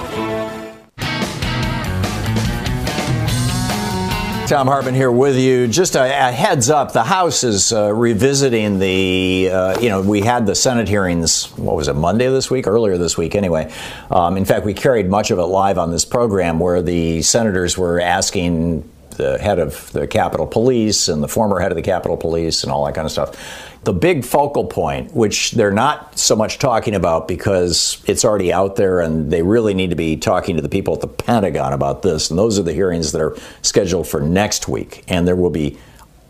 Tom 4.50 4.66
Hartmann 4.66 4.96
here 4.96 5.12
with 5.12 5.38
you. 5.38 5.68
Just 5.68 5.96
a, 5.96 6.06
a 6.06 6.32
heads 6.32 6.72
up: 6.72 6.92
the 6.92 7.04
House 7.04 7.44
is 7.44 7.72
uh, 7.72 7.94
revisiting 7.94 8.80
the. 8.80 9.48
Uh, 9.54 9.80
you 9.80 9.90
know, 9.90 10.02
we 10.02 10.22
had 10.22 10.48
the 10.48 10.56
Senate 10.56 10.88
hearings. 10.88 11.52
What 11.52 11.76
was 11.76 11.88
it? 11.88 11.94
Monday 11.94 12.28
this 12.30 12.50
week, 12.50 12.66
earlier 12.66 12.98
this 12.98 13.16
week, 13.16 13.36
anyway. 13.36 13.72
Um, 14.10 14.38
in 14.38 14.46
fact, 14.46 14.66
we 14.66 14.74
carried 14.74 15.08
much 15.08 15.30
of 15.30 15.38
it 15.38 15.44
live 15.44 15.78
on 15.78 15.92
this 15.92 16.04
program, 16.04 16.60
where 16.60 16.82
the 16.82 17.22
senators 17.22 17.78
were 17.78 18.02
asking 18.02 18.90
the 19.12 19.38
head 19.38 19.60
of 19.60 19.92
the 19.92 20.08
Capitol 20.08 20.48
Police 20.48 21.10
and 21.10 21.22
the 21.22 21.28
former 21.28 21.60
head 21.60 21.72
of 21.72 21.76
the 21.76 21.84
Capitol 21.84 22.18
Police 22.18 22.64
and 22.64 22.72
all 22.72 22.84
that 22.86 22.96
kind 22.96 23.06
of 23.06 23.12
stuff. 23.12 23.36
The 23.84 23.94
big 23.94 24.26
focal 24.26 24.66
point, 24.66 25.14
which 25.14 25.52
they're 25.52 25.72
not 25.72 26.20
so 26.20 26.36
much 26.36 26.60
talking 26.60 26.96
about 26.96 27.28
because 27.28 28.04
it's 28.06 28.26
already 28.26 28.52
out 28.52 28.76
there 28.76 29.00
and 29.00 29.32
they 29.32 29.42
really 29.42 29.74
need 29.74 29.92
to 29.92 29.96
be 29.96 30.18
talking 30.18 30.58
to 30.58 30.62
the 30.62 30.70
people 30.70 30.94
at 30.94 31.02
the 31.02 31.08
Pentagon 31.08 31.72
about 31.72 32.02
this. 32.02 32.30
And 32.30 32.38
those 32.38 32.60
are 32.60 32.64
the 32.64 32.74
hearings 32.74 33.14
that 33.14 33.22
are 33.22 33.38
scheduled 33.62 34.08
for 34.08 34.20
next 34.20 34.68
week. 34.68 35.06
And 35.08 35.26
there 35.26 35.36
will 35.36 35.50
be, 35.50 35.78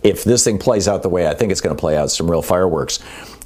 if 0.04 0.24
this 0.24 0.44
thing 0.44 0.60
plays 0.60 0.88
out 0.88 1.02
the 1.02 1.10
way 1.10 1.28
I 1.28 1.34
think 1.34 1.52
it's 1.52 1.62
going 1.62 1.76
to 1.76 1.80
play 1.80 1.98
out, 1.98 2.12
some 2.12 2.30
real 2.30 2.44
fireworks. 2.44 3.00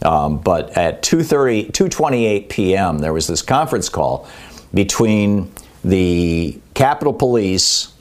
Um, 0.03 0.39
but 0.39 0.77
at 0.77 1.01
2.30, 1.01 1.72
2.28 1.72 2.50
p.m., 2.50 3.00
there 3.00 3.13
was 3.13 3.27
this 3.27 3.41
conference 3.41 3.88
call 3.88 4.27
between 4.74 5.50
the 5.83 6.60
Capitol 6.74 7.13
Police 7.13 7.92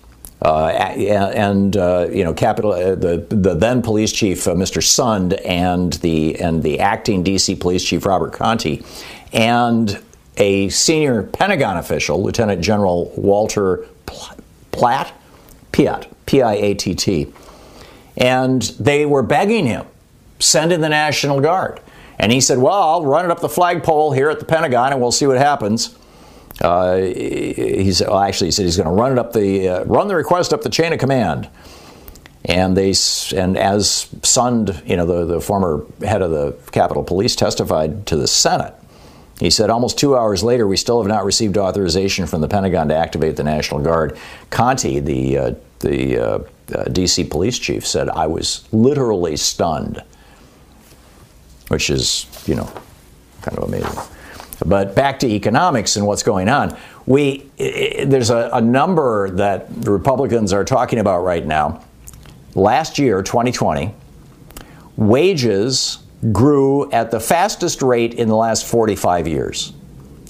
and 0.44 1.76
uh, 1.76 2.08
you 2.11 2.25
know, 2.25 2.34
Capitol, 2.34 2.72
uh, 2.72 2.94
the 2.94 3.25
the 3.28 3.54
then 3.54 3.82
police 3.82 4.12
chief, 4.12 4.46
uh, 4.46 4.54
Mr. 4.54 4.82
Sund, 4.82 5.40
and 5.44 5.92
the 5.94 6.40
and 6.40 6.62
the 6.62 6.80
acting 6.80 7.22
D.C. 7.22 7.54
police 7.56 7.84
chief, 7.84 8.04
Robert 8.04 8.32
Contee, 8.32 8.84
and 9.32 10.02
a 10.37 10.68
senior 10.70 11.22
Pentagon 11.22 11.76
official, 11.76 12.22
Lieutenant 12.22 12.62
General 12.62 13.12
Walter 13.16 13.87
Platt, 14.72 15.12
Piatt, 15.72 16.06
P-I-A-T-T, 16.26 17.32
and 18.16 18.62
they 18.62 19.06
were 19.06 19.22
begging 19.22 19.66
him, 19.66 19.87
send 20.38 20.72
in 20.72 20.80
the 20.80 20.88
National 20.88 21.40
Guard. 21.40 21.80
And 22.18 22.32
he 22.32 22.40
said, 22.40 22.58
Well, 22.58 22.72
I'll 22.72 23.04
run 23.04 23.25
it 23.25 23.30
up 23.30 23.40
the 23.40 23.49
flagpole 23.49 24.12
here 24.12 24.30
at 24.30 24.38
the 24.38 24.44
Pentagon 24.44 24.92
and 24.92 25.00
we'll 25.00 25.12
see 25.12 25.26
what 25.26 25.38
happens. 25.38 25.96
Uh, 26.61 26.97
he 26.97 27.92
said, 27.92 28.09
well, 28.09 28.21
actually, 28.21 28.49
he 28.49 28.50
said 28.52 28.64
he's 28.64 28.76
going 28.76 28.88
to 28.88 28.94
run 28.94 29.12
it 29.12 29.18
up 29.18 29.32
the 29.32 29.68
uh, 29.68 29.85
run 29.85 30.09
the 30.09 30.14
request 30.14 30.52
up 30.52 30.62
the 30.62 30.71
chain 30.71 30.92
of 30.92 30.99
command. 30.99 31.49
And 32.44 32.76
they 32.76 32.88
and 33.37 33.56
as 33.56 34.09
Sund, 34.23 34.87
you 34.88 34.97
know, 34.97 35.06
the, 35.06 35.25
the 35.25 35.40
former 35.40 35.87
head 36.00 36.23
of 36.23 36.30
the 36.30 36.56
Capitol 36.73 37.04
Police 37.04 37.37
testified 37.37 38.06
to 38.06 38.16
the 38.16 38.26
Senate, 38.26 38.75
he 39.38 39.50
said 39.50 39.71
almost 39.71 39.99
two 39.99 40.16
hours 40.16 40.42
later, 40.44 40.66
we 40.66 40.76
still 40.76 41.00
have 41.02 41.09
not 41.09 41.25
received 41.25 41.56
authorization 41.56 42.26
from 42.26 42.40
the 42.40 42.49
Pentagon 42.49 42.88
to 42.88 42.94
activate 42.94 43.37
the 43.37 43.44
National 43.44 43.80
Guard. 43.80 44.16
Contee, 44.50 45.00
the 45.00 45.38
uh, 45.38 45.54
the 45.80 46.18
uh, 46.18 46.38
uh, 46.75 46.85
D.C. 46.85 47.25
police 47.25 47.59
chief, 47.59 47.87
said 47.87 48.09
I 48.09 48.26
was 48.26 48.68
literally 48.73 49.37
stunned, 49.37 50.02
which 51.68 51.90
is 51.90 52.26
you 52.47 52.54
know 52.54 52.73
kind 53.42 53.59
of 53.59 53.64
amazing. 53.64 53.99
But 54.64 54.95
back 54.95 55.19
to 55.21 55.26
economics 55.26 55.97
and 55.97 56.07
what's 56.07 56.23
going 56.23 56.49
on. 56.49 56.76
We 57.07 57.50
there's 57.57 58.31
a, 58.31 58.50
a 58.52 58.61
number 58.61 59.31
that 59.31 59.83
the 59.83 59.90
Republicans 59.90 60.52
are 60.52 60.64
talking 60.64 60.99
about 60.99 61.25
right 61.25 61.45
now. 61.45 61.85
Last 62.54 62.99
year, 62.99 63.23
2020, 63.23 63.95
wages 64.97 65.99
grew 66.31 66.90
at 66.92 67.11
the 67.11 67.19
fastest 67.19 67.83
rate 67.83 68.14
in 68.14 68.28
the 68.28 68.37
last 68.37 68.66
45 68.66 69.26
years. 69.26 69.73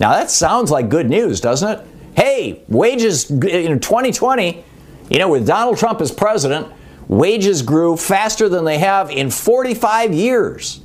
Now 0.00 0.12
that 0.12 0.30
sounds 0.30 0.70
like 0.70 0.88
good 0.88 1.10
news, 1.10 1.40
doesn't 1.40 1.80
it? 1.80 1.86
Hey, 2.16 2.62
wages 2.68 3.30
in 3.30 3.80
2020, 3.80 4.64
you 5.10 5.18
know, 5.18 5.28
with 5.28 5.46
Donald 5.46 5.78
Trump 5.78 6.00
as 6.00 6.10
president, 6.10 6.68
wages 7.08 7.62
grew 7.62 7.96
faster 7.96 8.48
than 8.48 8.64
they 8.64 8.78
have 8.78 9.10
in 9.10 9.30
45 9.30 10.14
years. 10.14 10.80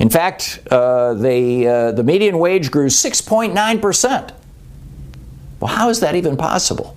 In 0.00 0.10
fact, 0.10 0.60
uh, 0.70 1.14
they, 1.14 1.66
uh, 1.66 1.92
the 1.92 2.02
median 2.02 2.38
wage 2.38 2.70
grew 2.70 2.88
6.9%. 2.88 4.32
Well, 5.60 5.74
how 5.74 5.88
is 5.88 6.00
that 6.00 6.14
even 6.14 6.36
possible? 6.36 6.96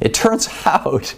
It 0.00 0.14
turns 0.14 0.48
out, 0.66 1.14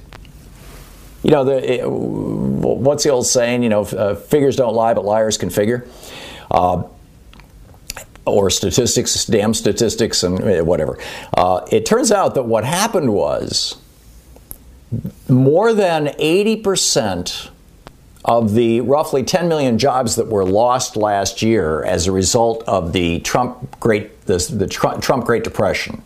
you 1.23 1.31
know, 1.31 1.45
the, 1.45 1.73
it, 1.75 1.89
what's 1.89 3.05
the 3.05 3.11
old 3.11 3.27
saying? 3.27 3.63
You 3.63 3.69
know, 3.69 3.83
uh, 3.83 4.15
figures 4.15 4.57
don't 4.57 4.75
lie, 4.75 4.95
but 4.95 5.05
liars 5.05 5.39
can 5.39 5.51
figure. 5.51 5.87
Uh, 6.51 6.85
or 8.25 8.51
statistics, 8.51 9.25
damn 9.27 9.55
statistics, 9.55 10.25
and 10.25 10.43
eh, 10.43 10.61
whatever. 10.61 10.99
Uh, 11.33 11.65
it 11.71 11.87
turns 11.87 12.11
out 12.11 12.35
that 12.35 12.43
what 12.43 12.65
happened 12.65 13.13
was 13.13 13.77
more 15.29 15.73
than 15.73 16.07
80% 16.07 17.51
of 18.27 18.55
the 18.55 18.81
roughly 18.81 19.23
10 19.23 19.49
million 19.49 19.79
jobs 19.79 20.17
that 20.17 20.27
were 20.27 20.45
lost 20.45 20.97
last 20.97 21.43
year 21.43 21.85
as 21.85 22.09
a 22.09 22.13
result 22.13 22.65
of 22.67 22.93
the 22.93 23.21
Trump 23.21 23.79
Great 23.79 24.27
the, 24.27 24.39
the 24.53 24.67
Trump 24.67 25.25
Great 25.25 25.45
Depression 25.45 26.03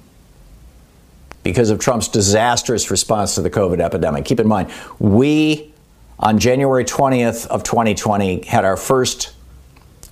because 1.42 1.70
of 1.70 1.78
Trump's 1.78 2.08
disastrous 2.08 2.90
response 2.90 3.34
to 3.36 3.40
the 3.40 3.48
COVID 3.48 3.80
epidemic. 3.80 4.26
Keep 4.26 4.40
in 4.40 4.46
mind, 4.46 4.70
we 4.98 5.72
on 6.18 6.38
January 6.38 6.84
20th 6.84 7.46
of 7.46 7.62
2020 7.62 8.44
had 8.44 8.66
our 8.66 8.76
first 8.76 9.32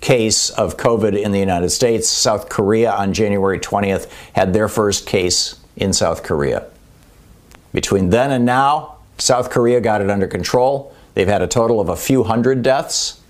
case 0.01 0.49
of 0.49 0.79
COVID 0.79 1.21
in 1.21 1.33
the 1.33 1.39
United 1.39 1.69
States. 1.69 2.09
South 2.09 2.49
Korea 2.49 2.91
on 2.93 3.13
January 3.13 3.59
20th 3.59 4.11
had 4.33 4.55
their 4.55 4.69
first 4.69 5.07
case 5.07 5.61
in 5.77 5.93
South 5.93 6.23
Korea. 6.23 6.67
Between 7.75 8.09
then 8.09 8.31
and 8.31 8.47
now, 8.47 8.97
South 9.19 9.51
Korea 9.51 9.83
got 9.83 10.01
it 10.01 10.09
under 10.09 10.27
control. 10.27 10.95
They've 11.19 11.27
had 11.27 11.43
a 11.43 11.49
total 11.49 11.81
of 11.81 11.89
a 11.89 11.97
few 11.97 12.23
hundred 12.23 12.63
deaths. 12.63 13.21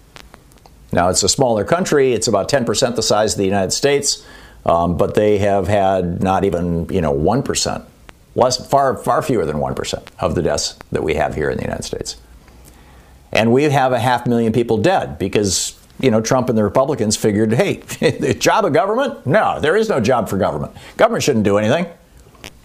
Now, 0.92 1.08
it's 1.08 1.22
a 1.22 1.28
smaller 1.28 1.64
country, 1.64 2.12
it's 2.12 2.28
about 2.28 2.50
10% 2.50 2.96
the 2.96 3.02
size 3.02 3.32
of 3.32 3.38
the 3.38 3.46
United 3.46 3.70
States, 3.70 4.26
um, 4.66 4.98
but 4.98 5.14
they 5.14 5.38
have 5.38 5.68
had 5.68 6.22
not 6.22 6.44
even, 6.44 6.86
you 6.90 7.00
know, 7.00 7.14
1%, 7.14 7.86
less, 8.34 8.68
far, 8.68 8.94
far 8.98 9.22
fewer 9.22 9.46
than 9.46 9.56
1% 9.56 10.06
of 10.20 10.34
the 10.34 10.42
deaths 10.42 10.78
that 10.92 11.02
we 11.02 11.14
have 11.14 11.34
here 11.34 11.48
in 11.48 11.56
the 11.56 11.62
United 11.62 11.84
States. 11.84 12.16
And 13.32 13.54
we 13.54 13.62
have 13.62 13.92
a 13.92 13.98
half 13.98 14.26
million 14.26 14.52
people 14.52 14.76
dead 14.76 15.18
because, 15.18 15.74
you 15.98 16.10
know, 16.10 16.20
Trump 16.20 16.50
and 16.50 16.58
the 16.58 16.64
Republicans 16.64 17.16
figured, 17.16 17.54
hey, 17.54 17.76
the 18.00 18.34
job 18.34 18.66
of 18.66 18.74
government? 18.74 19.26
No, 19.26 19.60
there 19.60 19.78
is 19.78 19.88
no 19.88 19.98
job 19.98 20.28
for 20.28 20.36
government. 20.36 20.76
Government 20.98 21.24
shouldn't 21.24 21.46
do 21.46 21.56
anything. 21.56 21.86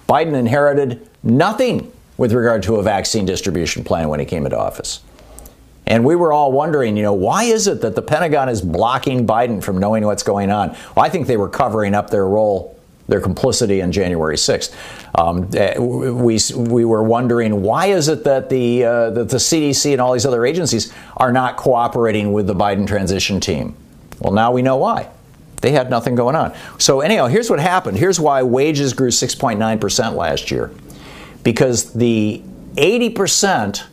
Biden 0.09 0.33
inherited 0.33 1.07
nothing 1.23 1.93
with 2.17 2.33
regard 2.33 2.62
to 2.63 2.75
a 2.75 2.83
vaccine 2.83 3.23
distribution 3.23 3.86
plan 3.86 4.09
when 4.09 4.19
he 4.19 4.25
came 4.25 4.45
into 4.45 4.59
office. 4.59 4.99
And 5.85 6.05
we 6.05 6.15
were 6.15 6.31
all 6.31 6.51
wondering, 6.51 6.95
you 6.95 7.03
know, 7.03 7.13
why 7.13 7.43
is 7.43 7.67
it 7.67 7.81
that 7.81 7.95
the 7.95 8.01
Pentagon 8.01 8.47
is 8.47 8.61
blocking 8.61 9.27
Biden 9.27 9.61
from 9.61 9.79
knowing 9.79 10.05
what's 10.05 10.23
going 10.23 10.49
on? 10.49 10.69
Well, 10.95 11.05
I 11.05 11.09
think 11.09 11.27
they 11.27 11.37
were 11.37 11.49
covering 11.49 11.93
up 11.93 12.09
their 12.09 12.25
role, 12.25 12.79
their 13.07 13.19
complicity 13.19 13.81
on 13.81 13.91
January 13.91 14.37
6th. 14.37 14.73
Um, 15.19 15.49
eh, 15.53 15.77
we, 15.77 16.39
we 16.55 16.85
were 16.85 17.03
wondering, 17.03 17.61
why 17.61 17.87
is 17.87 18.07
it 18.07 18.23
that 18.23 18.49
the, 18.49 18.85
uh, 18.85 19.09
that 19.11 19.29
the 19.29 19.37
CDC 19.37 19.91
and 19.91 19.99
all 19.99 20.13
these 20.13 20.25
other 20.25 20.45
agencies 20.45 20.93
are 21.17 21.33
not 21.33 21.57
cooperating 21.57 22.31
with 22.31 22.47
the 22.47 22.55
Biden 22.55 22.87
transition 22.87 23.41
team? 23.41 23.75
Well, 24.19 24.33
now 24.33 24.51
we 24.53 24.61
know 24.61 24.77
why. 24.77 25.09
They 25.59 25.71
had 25.71 25.89
nothing 25.89 26.15
going 26.15 26.35
on. 26.35 26.53
So, 26.77 27.01
anyhow, 27.01 27.27
here's 27.27 27.49
what 27.49 27.59
happened. 27.59 27.97
Here's 27.97 28.19
why 28.19 28.43
wages 28.43 28.93
grew 28.93 29.09
6.9% 29.09 30.15
last 30.15 30.51
year. 30.51 30.71
Because 31.41 31.93
the 31.93 32.41
80% 32.75 33.83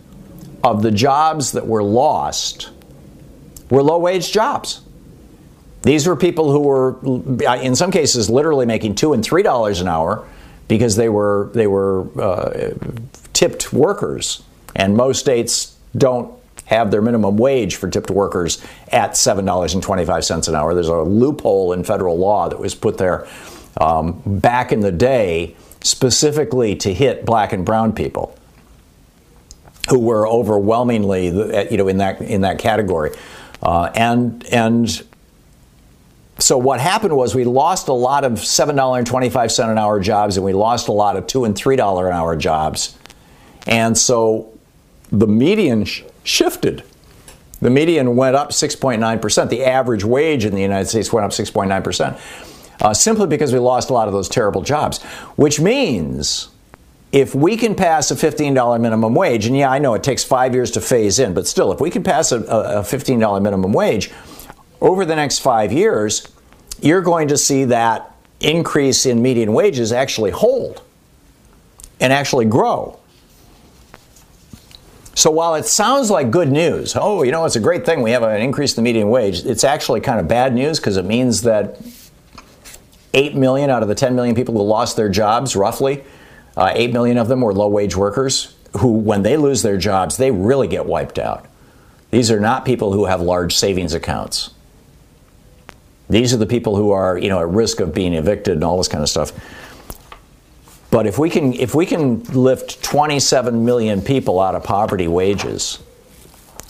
of 0.62 0.82
the 0.82 0.90
jobs 0.90 1.52
that 1.52 1.66
were 1.66 1.82
lost 1.82 2.70
were 3.70 3.82
low 3.82 3.98
wage 3.98 4.32
jobs. 4.32 4.82
These 5.82 6.06
were 6.06 6.16
people 6.16 6.52
who 6.52 6.60
were, 6.60 6.98
in 7.56 7.74
some 7.74 7.90
cases, 7.90 8.28
literally 8.28 8.66
making 8.66 8.96
two 8.96 9.12
and 9.12 9.24
three 9.24 9.42
dollars 9.42 9.80
an 9.80 9.88
hour 9.88 10.26
because 10.68 10.96
they 10.96 11.08
were 11.08 11.50
they 11.54 11.66
were 11.66 12.06
uh, 12.20 12.74
tipped 13.32 13.72
workers, 13.72 14.42
and 14.76 14.96
most 14.96 15.20
states 15.20 15.76
don't 15.96 16.32
have 16.66 16.90
their 16.90 17.02
minimum 17.02 17.36
wage 17.36 17.76
for 17.76 17.88
tipped 17.88 18.10
workers 18.10 18.62
at 18.92 19.16
seven 19.16 19.46
dollars 19.46 19.72
and 19.72 19.82
twenty 19.82 20.04
five 20.04 20.24
cents 20.24 20.48
an 20.48 20.54
hour. 20.54 20.74
There's 20.74 20.88
a 20.88 20.96
loophole 21.00 21.72
in 21.72 21.82
federal 21.82 22.18
law 22.18 22.48
that 22.50 22.58
was 22.58 22.74
put 22.74 22.98
there 22.98 23.26
um, 23.80 24.20
back 24.26 24.72
in 24.72 24.80
the 24.80 24.92
day 24.92 25.56
specifically 25.82 26.76
to 26.76 26.92
hit 26.92 27.24
black 27.24 27.54
and 27.54 27.64
brown 27.64 27.94
people 27.94 28.36
who 29.90 29.98
were 29.98 30.26
overwhelmingly, 30.26 31.26
you 31.26 31.76
know, 31.76 31.88
in 31.88 31.98
that 31.98 32.20
in 32.20 32.42
that 32.42 32.58
category, 32.58 33.10
uh, 33.62 33.90
and 33.94 34.46
and 34.46 35.02
so 36.38 36.56
what 36.56 36.80
happened 36.80 37.14
was 37.14 37.34
we 37.34 37.44
lost 37.44 37.88
a 37.88 37.92
lot 37.92 38.24
of 38.24 38.38
seven 38.38 38.76
dollar 38.76 38.98
and 38.98 39.06
twenty 39.06 39.28
five 39.28 39.52
cent 39.52 39.70
an 39.70 39.78
hour 39.78 40.00
jobs, 40.00 40.36
and 40.36 40.46
we 40.46 40.52
lost 40.52 40.88
a 40.88 40.92
lot 40.92 41.16
of 41.16 41.26
two 41.26 41.44
and 41.44 41.56
three 41.56 41.76
dollar 41.76 42.08
an 42.08 42.14
hour 42.14 42.36
jobs, 42.36 42.96
and 43.66 43.98
so 43.98 44.56
the 45.10 45.26
median 45.26 45.84
sh- 45.84 46.02
shifted. 46.24 46.84
The 47.60 47.68
median 47.68 48.16
went 48.16 48.36
up 48.36 48.50
6.9 48.52 49.20
percent. 49.20 49.50
The 49.50 49.64
average 49.64 50.02
wage 50.02 50.46
in 50.46 50.54
the 50.54 50.62
United 50.62 50.88
States 50.88 51.12
went 51.12 51.26
up 51.26 51.32
6.9 51.32 51.84
percent, 51.84 52.16
uh, 52.80 52.94
simply 52.94 53.26
because 53.26 53.52
we 53.52 53.58
lost 53.58 53.90
a 53.90 53.92
lot 53.92 54.08
of 54.08 54.14
those 54.14 54.30
terrible 54.30 54.62
jobs. 54.62 55.02
Which 55.36 55.60
means 55.60 56.48
if 57.12 57.34
we 57.34 57.56
can 57.56 57.74
pass 57.74 58.10
a 58.10 58.14
$15 58.14 58.80
minimum 58.80 59.14
wage, 59.14 59.46
and 59.46 59.56
yeah, 59.56 59.70
I 59.70 59.78
know 59.78 59.94
it 59.94 60.02
takes 60.02 60.22
five 60.22 60.54
years 60.54 60.70
to 60.72 60.80
phase 60.80 61.18
in, 61.18 61.34
but 61.34 61.46
still, 61.46 61.72
if 61.72 61.80
we 61.80 61.90
can 61.90 62.02
pass 62.02 62.30
a, 62.30 62.40
a 62.40 62.82
$15 62.82 63.42
minimum 63.42 63.72
wage 63.72 64.10
over 64.80 65.04
the 65.04 65.16
next 65.16 65.40
five 65.40 65.72
years, 65.72 66.26
you're 66.80 67.02
going 67.02 67.28
to 67.28 67.36
see 67.36 67.64
that 67.64 68.14
increase 68.38 69.06
in 69.06 69.20
median 69.20 69.52
wages 69.52 69.92
actually 69.92 70.30
hold 70.30 70.82
and 71.98 72.12
actually 72.12 72.46
grow. 72.46 72.98
So 75.14 75.30
while 75.30 75.56
it 75.56 75.66
sounds 75.66 76.10
like 76.10 76.30
good 76.30 76.50
news, 76.50 76.94
oh, 76.96 77.24
you 77.24 77.32
know, 77.32 77.44
it's 77.44 77.56
a 77.56 77.60
great 77.60 77.84
thing 77.84 78.00
we 78.00 78.12
have 78.12 78.22
an 78.22 78.40
increase 78.40 78.72
in 78.72 78.76
the 78.76 78.88
median 78.88 79.10
wage, 79.10 79.44
it's 79.44 79.64
actually 79.64 80.00
kind 80.00 80.20
of 80.20 80.28
bad 80.28 80.54
news 80.54 80.78
because 80.78 80.96
it 80.96 81.04
means 81.04 81.42
that 81.42 81.78
8 83.12 83.34
million 83.34 83.68
out 83.68 83.82
of 83.82 83.88
the 83.88 83.94
10 83.94 84.14
million 84.14 84.34
people 84.34 84.54
who 84.54 84.62
lost 84.62 84.96
their 84.96 85.08
jobs, 85.08 85.56
roughly, 85.56 86.04
uh, 86.60 86.72
8 86.74 86.92
million 86.92 87.16
of 87.16 87.26
them 87.28 87.40
were 87.40 87.54
low 87.54 87.68
wage 87.68 87.96
workers 87.96 88.54
who, 88.78 88.92
when 88.92 89.22
they 89.22 89.36
lose 89.36 89.62
their 89.62 89.78
jobs, 89.78 90.18
they 90.18 90.30
really 90.30 90.68
get 90.68 90.84
wiped 90.84 91.18
out. 91.18 91.46
These 92.10 92.30
are 92.30 92.38
not 92.38 92.64
people 92.64 92.92
who 92.92 93.06
have 93.06 93.20
large 93.20 93.56
savings 93.56 93.94
accounts. 93.94 94.50
These 96.10 96.34
are 96.34 96.36
the 96.36 96.46
people 96.46 96.76
who 96.76 96.90
are, 96.90 97.16
you 97.16 97.30
know, 97.30 97.40
at 97.40 97.48
risk 97.48 97.80
of 97.80 97.94
being 97.94 98.12
evicted 98.12 98.54
and 98.54 98.64
all 98.64 98.76
this 98.76 98.88
kind 98.88 99.02
of 99.02 99.08
stuff. 99.08 99.32
But 100.90 101.06
if 101.06 101.18
we 101.18 101.30
can 101.30 101.54
if 101.54 101.74
we 101.74 101.86
can 101.86 102.24
lift 102.24 102.82
27 102.82 103.64
million 103.64 104.02
people 104.02 104.40
out 104.40 104.54
of 104.54 104.64
poverty 104.64 105.06
wages 105.06 105.78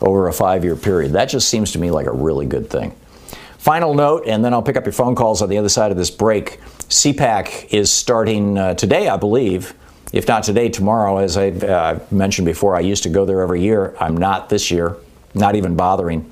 over 0.00 0.28
a 0.28 0.32
5-year 0.32 0.76
period, 0.76 1.12
that 1.12 1.26
just 1.26 1.48
seems 1.48 1.72
to 1.72 1.78
me 1.78 1.90
like 1.90 2.06
a 2.06 2.12
really 2.12 2.46
good 2.46 2.70
thing. 2.70 2.94
Final 3.58 3.94
note, 3.94 4.24
and 4.26 4.44
then 4.44 4.54
I'll 4.54 4.62
pick 4.62 4.76
up 4.76 4.84
your 4.84 4.92
phone 4.92 5.14
calls 5.14 5.42
on 5.42 5.48
the 5.48 5.58
other 5.58 5.68
side 5.68 5.90
of 5.90 5.96
this 5.96 6.10
break. 6.10 6.60
CPAC 6.88 7.72
is 7.72 7.90
starting 7.90 8.56
uh, 8.56 8.74
today, 8.74 9.08
I 9.08 9.16
believe, 9.16 9.74
if 10.12 10.26
not 10.26 10.42
today, 10.42 10.68
tomorrow. 10.68 11.18
As 11.18 11.36
I 11.36 11.48
uh, 11.48 11.98
mentioned 12.10 12.46
before, 12.46 12.76
I 12.76 12.80
used 12.80 13.02
to 13.04 13.08
go 13.08 13.24
there 13.24 13.40
every 13.40 13.62
year. 13.62 13.96
I'm 14.00 14.16
not 14.16 14.48
this 14.48 14.70
year, 14.70 14.96
not 15.34 15.54
even 15.54 15.76
bothering. 15.76 16.30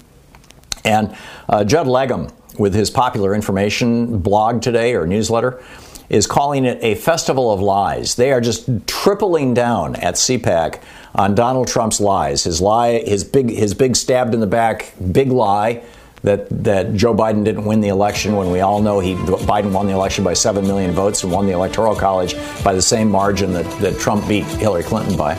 And 0.84 1.16
uh, 1.48 1.64
Judd 1.64 1.86
Legum, 1.86 2.32
with 2.58 2.74
his 2.74 2.90
popular 2.90 3.34
information 3.34 4.18
blog 4.18 4.62
today 4.62 4.94
or 4.94 5.06
newsletter, 5.06 5.62
is 6.08 6.26
calling 6.26 6.64
it 6.64 6.78
a 6.82 6.94
festival 6.94 7.52
of 7.52 7.60
lies. 7.60 8.14
They 8.14 8.32
are 8.32 8.40
just 8.40 8.68
tripling 8.86 9.54
down 9.54 9.96
at 9.96 10.14
CPAC 10.14 10.80
on 11.14 11.34
Donald 11.34 11.68
Trump's 11.68 12.00
lies. 12.00 12.44
His 12.44 12.60
lie, 12.60 13.00
his 13.00 13.24
big, 13.24 13.50
his 13.50 13.74
big 13.74 13.94
stabbed 13.94 14.32
in 14.32 14.40
the 14.40 14.46
back, 14.46 14.94
big 15.12 15.30
lie 15.30 15.82
that 16.22 16.48
that 16.64 16.94
Joe 16.94 17.14
Biden 17.14 17.44
didn't 17.44 17.64
win 17.64 17.80
the 17.80 17.88
election 17.88 18.36
when 18.36 18.50
we 18.50 18.60
all 18.60 18.82
know 18.82 19.00
he 19.00 19.14
Biden 19.14 19.72
won 19.72 19.86
the 19.86 19.92
election 19.92 20.24
by 20.24 20.34
seven 20.34 20.66
million 20.66 20.92
votes 20.92 21.22
and 21.22 21.32
won 21.32 21.46
the 21.46 21.52
electoral 21.52 21.94
college 21.94 22.34
by 22.64 22.74
the 22.74 22.82
same 22.82 23.10
margin 23.10 23.52
that, 23.52 23.64
that 23.80 23.98
Trump 23.98 24.26
beat 24.28 24.44
Hillary 24.44 24.82
Clinton 24.82 25.16
by 25.16 25.34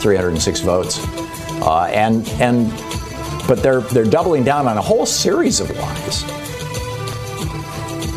306 0.00 0.60
votes. 0.60 0.98
Uh, 1.62 1.90
and 1.92 2.28
and 2.40 2.70
but 3.48 3.62
they're 3.62 3.80
they're 3.80 4.04
doubling 4.04 4.44
down 4.44 4.68
on 4.68 4.76
a 4.76 4.82
whole 4.82 5.06
series 5.06 5.60
of 5.60 5.70
lies. 5.76 6.24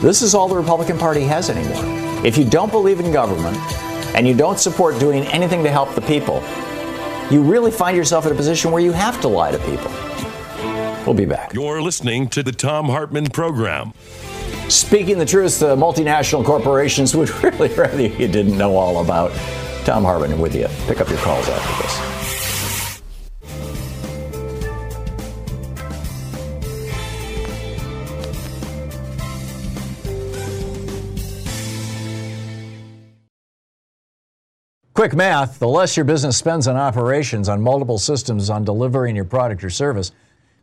This 0.02 0.22
is 0.22 0.36
all 0.36 0.48
the 0.48 0.56
Republican 0.56 0.98
Party 0.98 1.22
has 1.22 1.50
anymore. 1.50 2.26
If 2.26 2.38
you 2.38 2.46
don't 2.46 2.72
believe 2.72 3.00
in 3.00 3.12
government 3.12 3.58
and 4.16 4.28
you 4.28 4.36
don't 4.36 4.60
support 4.60 5.00
doing 5.00 5.24
anything 5.28 5.64
to 5.64 5.72
help 5.72 5.96
the 5.96 6.02
people, 6.02 6.44
you 7.32 7.42
really 7.42 7.72
find 7.72 7.98
yourself 7.98 8.26
in 8.26 8.32
a 8.32 8.36
position 8.36 8.72
where 8.72 8.82
you 8.82 8.92
have 8.92 9.20
to 9.22 9.28
lie 9.28 9.52
to 9.52 9.58
people. 9.60 9.92
We'll 11.08 11.16
be 11.16 11.24
back. 11.24 11.54
You're 11.54 11.82
listening 11.82 12.28
to 12.32 12.44
the 12.44 12.52
Tom 12.52 12.88
Hartmann 12.88 13.28
Program. 13.28 13.94
Speaking 14.68 15.18
the 15.18 15.26
truth, 15.26 15.58
the 15.58 15.74
multinational 15.78 16.44
corporations 16.44 17.16
would 17.16 17.30
really 17.44 17.74
rather 17.76 18.02
you 18.02 18.28
didn't 18.28 18.58
know 18.58 18.76
all 18.76 19.02
about. 19.02 19.32
Tom 19.86 20.04
Hartmann 20.04 20.38
with 20.38 20.54
you. 20.54 20.68
Pick 20.86 21.00
up 21.00 21.08
your 21.08 21.20
calls 21.20 21.48
after 21.48 21.84
this. 21.84 22.18
Quick 34.94 35.14
math 35.14 35.60
the 35.60 35.70
less 35.70 35.96
your 35.96 36.04
business 36.04 36.36
spends 36.36 36.68
on 36.68 36.76
operations, 36.76 37.48
on 37.48 37.62
multiple 37.62 37.98
systems, 37.98 38.50
on 38.50 38.66
delivering 38.66 39.16
your 39.16 39.24
product 39.24 39.64
or 39.64 39.70
service, 39.70 40.12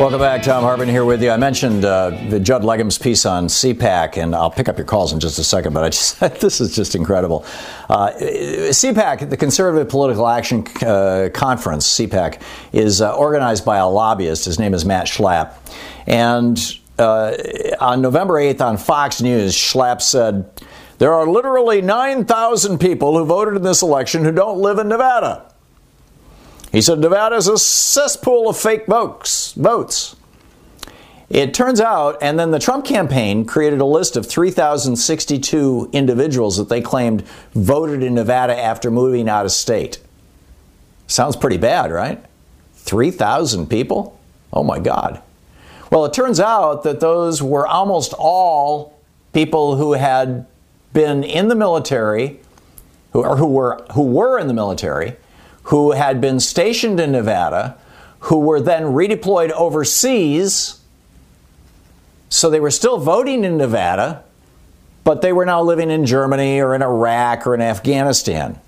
Welcome 0.00 0.18
back. 0.18 0.42
Tom 0.42 0.64
Hartmann 0.64 0.88
here 0.88 1.04
with 1.04 1.22
you. 1.22 1.30
I 1.30 1.36
mentioned 1.36 1.84
uh, 1.84 2.10
the 2.28 2.40
Judd 2.40 2.62
Legum's 2.62 2.98
piece 2.98 3.24
on 3.24 3.46
CPAC, 3.46 4.20
and 4.20 4.34
I'll 4.34 4.50
pick 4.50 4.68
up 4.68 4.76
your 4.76 4.86
calls 4.86 5.12
in 5.12 5.20
just 5.20 5.38
a 5.38 5.44
second, 5.44 5.72
but 5.72 5.84
I 5.84 5.88
just, 5.90 6.18
this 6.40 6.60
is 6.60 6.74
just 6.74 6.96
incredible. 6.96 7.44
Uh, 7.88 8.10
CPAC, 8.10 9.30
the 9.30 9.36
Conservative 9.36 9.88
Political 9.88 10.26
Action 10.26 10.66
uh, 10.82 11.30
Conference, 11.32 11.86
CPAC, 11.86 12.42
is 12.72 13.00
uh, 13.00 13.14
organized 13.16 13.64
by 13.64 13.76
a 13.78 13.88
lobbyist. 13.88 14.44
His 14.44 14.58
name 14.58 14.74
is 14.74 14.84
Matt 14.84 15.06
Schlapp. 15.06 15.54
And 16.08 16.58
uh, 16.98 17.36
on 17.80 18.02
November 18.02 18.34
8th 18.34 18.60
on 18.62 18.76
Fox 18.76 19.22
News, 19.22 19.54
Schlapp 19.54 20.02
said, 20.02 20.50
There 20.98 21.14
are 21.14 21.26
literally 21.26 21.82
9,000 21.82 22.78
people 22.78 23.16
who 23.16 23.24
voted 23.24 23.54
in 23.54 23.62
this 23.62 23.80
election 23.80 24.24
who 24.24 24.32
don't 24.32 24.58
live 24.58 24.78
in 24.78 24.88
Nevada. 24.88 25.53
He 26.74 26.82
said 26.82 26.98
Nevada 26.98 27.36
is 27.36 27.46
a 27.46 27.56
cesspool 27.56 28.48
of 28.48 28.56
fake 28.56 28.86
votes. 28.86 29.52
votes. 29.52 30.16
It 31.30 31.54
turns 31.54 31.80
out, 31.80 32.18
and 32.20 32.36
then 32.36 32.50
the 32.50 32.58
Trump 32.58 32.84
campaign 32.84 33.44
created 33.44 33.80
a 33.80 33.84
list 33.84 34.16
of 34.16 34.26
3,062 34.26 35.90
individuals 35.92 36.56
that 36.56 36.68
they 36.68 36.80
claimed 36.80 37.22
voted 37.54 38.02
in 38.02 38.14
Nevada 38.14 38.58
after 38.58 38.90
moving 38.90 39.28
out 39.28 39.44
of 39.44 39.52
state. 39.52 40.00
Sounds 41.06 41.36
pretty 41.36 41.58
bad, 41.58 41.92
right? 41.92 42.24
3,000 42.74 43.70
people? 43.70 44.18
Oh 44.52 44.64
my 44.64 44.80
God. 44.80 45.22
Well, 45.92 46.04
it 46.06 46.12
turns 46.12 46.40
out 46.40 46.82
that 46.82 46.98
those 46.98 47.40
were 47.40 47.68
almost 47.68 48.14
all 48.18 48.98
people 49.32 49.76
who 49.76 49.92
had 49.92 50.44
been 50.92 51.22
in 51.22 51.46
the 51.46 51.54
military, 51.54 52.40
who, 53.12 53.22
or 53.22 53.36
who 53.36 53.46
were, 53.46 53.86
who 53.92 54.02
were 54.02 54.40
in 54.40 54.48
the 54.48 54.54
military, 54.54 55.14
who 55.64 55.92
had 55.92 56.20
been 56.20 56.40
stationed 56.40 57.00
in 57.00 57.12
Nevada, 57.12 57.76
who 58.20 58.38
were 58.38 58.60
then 58.60 58.84
redeployed 58.84 59.50
overseas. 59.50 60.80
So 62.28 62.50
they 62.50 62.60
were 62.60 62.70
still 62.70 62.98
voting 62.98 63.44
in 63.44 63.56
Nevada, 63.56 64.24
but 65.04 65.22
they 65.22 65.32
were 65.32 65.44
now 65.44 65.62
living 65.62 65.90
in 65.90 66.06
Germany 66.06 66.60
or 66.60 66.74
in 66.74 66.82
Iraq 66.82 67.46
or 67.46 67.54
in 67.54 67.60
Afghanistan. 67.60 68.58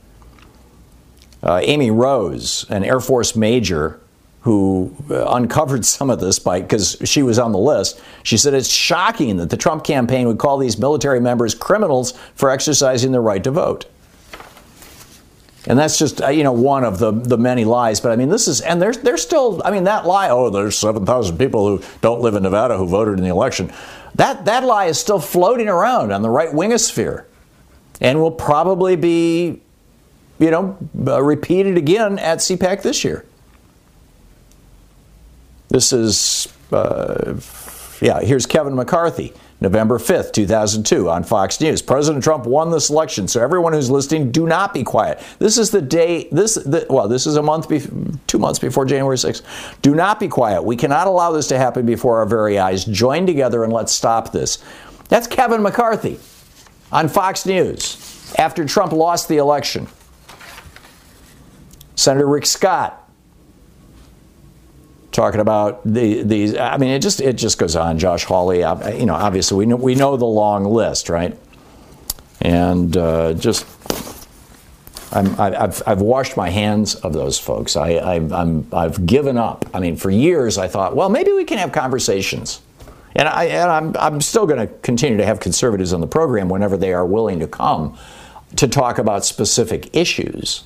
Uh, 1.43 1.61
Amy 1.63 1.91
Rose, 1.91 2.67
an 2.71 2.85
Air 2.85 3.01
Force 3.01 3.37
major 3.37 4.01
who 4.41 4.95
uh, 5.11 5.27
uncovered 5.33 5.85
some 5.85 6.09
of 6.09 6.21
this 6.21 6.39
by 6.39 6.61
because 6.61 6.97
she 7.05 7.23
was 7.23 7.39
on 7.39 7.53
the 7.53 7.59
list. 7.59 8.01
She 8.23 8.37
said 8.37 8.55
it's 8.55 8.69
shocking 8.69 9.37
that 9.37 9.51
the 9.51 9.57
Trump 9.57 9.85
campaign 9.85 10.29
would 10.29 10.39
call 10.39 10.57
these 10.57 10.79
military 10.79 11.21
members 11.21 11.55
criminals 11.55 12.13
for 12.35 12.51
exercising 12.51 13.13
their 13.13 13.21
right 13.21 13.43
to 13.45 13.51
vote. 13.51 13.87
And 15.67 15.79
that's 15.79 15.99
just 15.99 16.23
uh, 16.23 16.29
you 16.29 16.45
know 16.45 16.53
one 16.53 16.85
of 16.85 16.99
the 16.99 17.11
the 17.11 17.37
many 17.37 17.65
lies. 17.65 18.01
But 18.01 18.13
I 18.13 18.17
mean, 18.17 18.29
this 18.29 18.47
is 18.47 18.61
and 18.61 18.81
there's 18.81 18.99
there's 18.99 19.23
still 19.23 19.61
I 19.65 19.71
mean 19.71 19.85
that 19.85 20.07
lie. 20.07 20.29
Oh, 20.31 20.51
there's 20.51 20.79
seven 20.79 21.05
thousand 21.05 21.39
people 21.39 21.67
who 21.67 21.85
don't 22.03 22.21
live 22.21 22.35
in 22.35 22.45
Nevada 22.45 22.77
who 22.77 22.87
voted 22.87 23.19
in 23.19 23.25
the 23.25 23.31
election. 23.31 23.73
That 24.15 24.45
that 24.45 24.65
lie 24.65 24.87
is 24.87 24.99
still 24.99 25.19
floating 25.19 25.69
around 25.69 26.13
on 26.13 26.23
the 26.23 26.31
right 26.31 26.51
wingosphere, 26.51 27.25
and 28.01 28.21
will 28.21 28.31
probably 28.31 28.97
be, 28.97 29.61
you 30.39 30.51
know, 30.51 30.79
uh, 31.07 31.21
repeated 31.23 31.77
again 31.77 32.19
at 32.19 32.39
CPAC 32.39 32.83
this 32.83 33.05
year. 33.05 33.25
This 35.69 35.93
is, 35.93 36.49
uh, 36.73 37.35
yeah. 38.01 38.21
Here's 38.21 38.47
Kevin 38.47 38.75
McCarthy. 38.77 39.35
November 39.67 39.99
5th, 39.99 40.33
2002, 40.33 41.11
on 41.11 41.25
Fox 41.25 41.61
News. 41.61 41.83
President 41.83 42.23
Trump 42.23 42.47
won 42.47 42.71
this 42.71 42.89
election, 42.89 43.27
so 43.27 43.43
everyone 43.43 43.73
who's 43.73 43.91
listening, 43.91 44.31
do 44.31 44.47
not 44.47 44.73
be 44.73 44.85
quiet. 44.85 45.21
This 45.41 45.59
is 45.59 45.73
the 45.73 45.83
day, 45.83 46.29
this, 46.31 46.55
the, 46.55 46.87
well, 46.89 47.09
this 47.09 47.27
is 47.27 47.35
a 47.35 47.43
month, 47.43 47.69
be, 47.69 47.83
two 48.29 48.39
months 48.39 48.61
before 48.61 48.85
January 48.85 49.17
6th. 49.17 49.43
Do 49.83 49.97
not 49.97 50.21
be 50.21 50.29
quiet. 50.29 50.63
We 50.63 50.77
cannot 50.77 51.09
allow 51.09 51.33
this 51.33 51.49
to 51.49 51.59
happen 51.59 51.85
before 51.85 52.19
our 52.19 52.27
very 52.27 52.61
eyes. 52.61 52.85
Join 52.85 53.27
together 53.27 53.65
and 53.65 53.73
let's 53.73 53.93
stop 53.93 54.31
this. 54.31 54.63
That's 55.09 55.27
Kevin 55.27 55.63
McCarthy 55.63 56.21
on 56.93 57.09
Fox 57.09 57.45
News 57.45 58.33
after 58.39 58.65
Trump 58.67 58.93
lost 58.93 59.27
the 59.27 59.39
election. 59.39 59.89
Senator 61.97 62.29
Rick 62.29 62.47
Scott 62.47 63.06
talking 65.17 65.41
about 65.41 65.83
the 65.85 66.23
these. 66.23 66.57
I 66.57 66.77
mean, 66.77 66.91
it 66.91 67.01
just 67.01 67.21
it 67.21 67.33
just 67.33 67.59
goes 67.59 67.75
on. 67.75 67.99
Josh 67.99 68.25
Hawley, 68.25 68.59
you 68.59 69.07
know, 69.07 69.15
obviously 69.15 69.57
we 69.59 69.67
know 69.67 69.77
we 69.77 69.97
know 69.97 70.17
the 70.17 70.27
long 70.27 70.65
list, 70.65 71.09
right? 71.09 71.37
And 72.41 72.97
uh, 72.97 73.33
just. 73.33 73.67
I'm, 75.13 75.41
I've, 75.41 75.83
I've 75.87 76.03
washed 76.03 76.37
my 76.37 76.51
hands 76.51 76.97
of 76.97 77.13
those 77.15 77.39
folks. 77.39 77.77
I, 77.77 77.93
I, 77.93 78.15
I'm, 78.17 78.67
I've 78.73 79.07
given 79.07 79.39
up. 79.39 79.65
I 79.73 79.81
mean, 79.81 79.97
for 79.97 80.11
years 80.11 80.59
I 80.59 80.69
thought, 80.69 80.95
well, 80.95 81.09
maybe 81.09 81.33
we 81.33 81.45
can 81.45 81.57
have 81.59 81.73
conversations. 81.73 82.61
And, 83.15 83.27
I, 83.27 83.45
and 83.45 83.71
I'm, 83.71 83.97
I'm 83.99 84.21
still 84.21 84.47
going 84.47 84.59
to 84.59 84.75
continue 84.83 85.17
to 85.17 85.25
have 85.25 85.41
conservatives 85.41 85.95
on 85.95 86.03
the 86.03 86.07
program 86.09 86.51
whenever 86.51 86.77
they 86.77 86.93
are 86.93 87.07
willing 87.07 87.39
to 87.39 87.47
come 87.47 87.97
to 88.57 88.69
talk 88.69 88.99
about 88.99 89.25
specific 89.25 89.97
issues. 89.97 90.65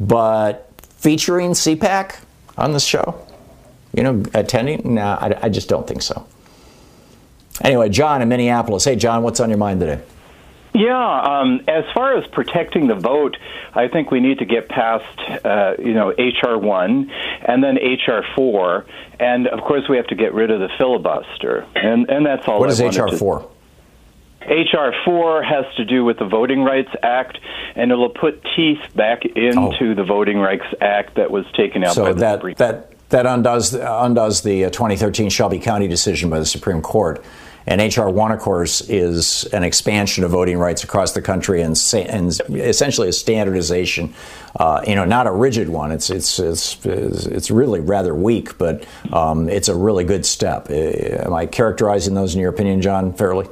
But 0.00 0.72
featuring 0.96 1.52
CPAC, 1.52 2.24
on 2.56 2.72
this 2.72 2.84
show? 2.84 3.26
You 3.94 4.02
know, 4.02 4.22
attending? 4.34 4.94
No, 4.94 5.02
I, 5.02 5.38
I 5.42 5.48
just 5.48 5.68
don't 5.68 5.86
think 5.86 6.02
so. 6.02 6.26
Anyway, 7.62 7.88
John 7.88 8.20
in 8.20 8.28
Minneapolis. 8.28 8.84
Hey, 8.84 8.96
John, 8.96 9.22
what's 9.22 9.40
on 9.40 9.48
your 9.48 9.58
mind 9.58 9.80
today? 9.80 10.02
Yeah, 10.74 11.20
um, 11.22 11.62
as 11.68 11.84
far 11.94 12.18
as 12.18 12.26
protecting 12.26 12.86
the 12.86 12.94
vote, 12.94 13.38
I 13.72 13.88
think 13.88 14.10
we 14.10 14.20
need 14.20 14.40
to 14.40 14.44
get 14.44 14.68
past, 14.68 15.18
uh, 15.42 15.74
you 15.78 15.94
know, 15.94 16.10
HR 16.10 16.58
one 16.58 17.10
and 17.10 17.64
then 17.64 17.76
HR 17.76 18.22
four, 18.34 18.84
and 19.18 19.46
of 19.46 19.60
course 19.62 19.88
we 19.88 19.96
have 19.96 20.06
to 20.08 20.14
get 20.14 20.34
rid 20.34 20.50
of 20.50 20.60
the 20.60 20.68
filibuster, 20.76 21.66
and 21.74 22.10
and 22.10 22.26
that's 22.26 22.46
all. 22.46 22.60
What 22.60 22.68
I 22.68 22.72
is 22.72 22.98
HR 22.98 23.08
four? 23.16 23.48
HR 24.42 24.92
4 25.04 25.42
has 25.42 25.64
to 25.76 25.84
do 25.84 26.04
with 26.04 26.18
the 26.18 26.24
Voting 26.24 26.62
Rights 26.62 26.90
Act, 27.02 27.38
and 27.74 27.90
it'll 27.90 28.10
put 28.10 28.44
teeth 28.54 28.80
back 28.94 29.24
into 29.24 29.90
oh. 29.90 29.94
the 29.94 30.04
Voting 30.04 30.38
Rights 30.38 30.66
Act 30.80 31.16
that 31.16 31.30
was 31.30 31.44
taken 31.56 31.82
out 31.82 31.94
so 31.94 32.04
by 32.04 32.12
the 32.12 32.20
that, 32.20 32.38
Supreme 32.38 32.54
that, 32.56 33.08
that 33.08 33.26
undoes, 33.26 33.74
undoes 33.74 34.42
the 34.42 34.66
uh, 34.66 34.70
2013 34.70 35.30
Shelby 35.30 35.58
County 35.58 35.88
decision 35.88 36.30
by 36.30 36.38
the 36.38 36.46
Supreme 36.46 36.80
Court. 36.80 37.24
And 37.68 37.80
HR 37.80 38.08
1, 38.08 38.30
of 38.30 38.38
course, 38.38 38.80
is 38.82 39.44
an 39.46 39.64
expansion 39.64 40.22
of 40.22 40.30
voting 40.30 40.56
rights 40.56 40.84
across 40.84 41.14
the 41.14 41.22
country 41.22 41.62
and, 41.62 41.76
and 41.94 42.40
essentially 42.50 43.08
a 43.08 43.12
standardization. 43.12 44.14
Uh, 44.54 44.84
you 44.86 44.94
know, 44.94 45.04
not 45.04 45.26
a 45.26 45.32
rigid 45.32 45.68
one. 45.68 45.90
It's, 45.90 46.08
it's, 46.08 46.38
it's, 46.38 46.76
it's 46.84 47.50
really 47.50 47.80
rather 47.80 48.14
weak, 48.14 48.56
but 48.56 48.86
um, 49.12 49.48
it's 49.48 49.68
a 49.68 49.74
really 49.74 50.04
good 50.04 50.24
step. 50.24 50.70
Am 50.70 51.34
I 51.34 51.46
characterizing 51.46 52.14
those, 52.14 52.36
in 52.36 52.40
your 52.40 52.50
opinion, 52.50 52.82
John, 52.82 53.12
fairly? 53.12 53.48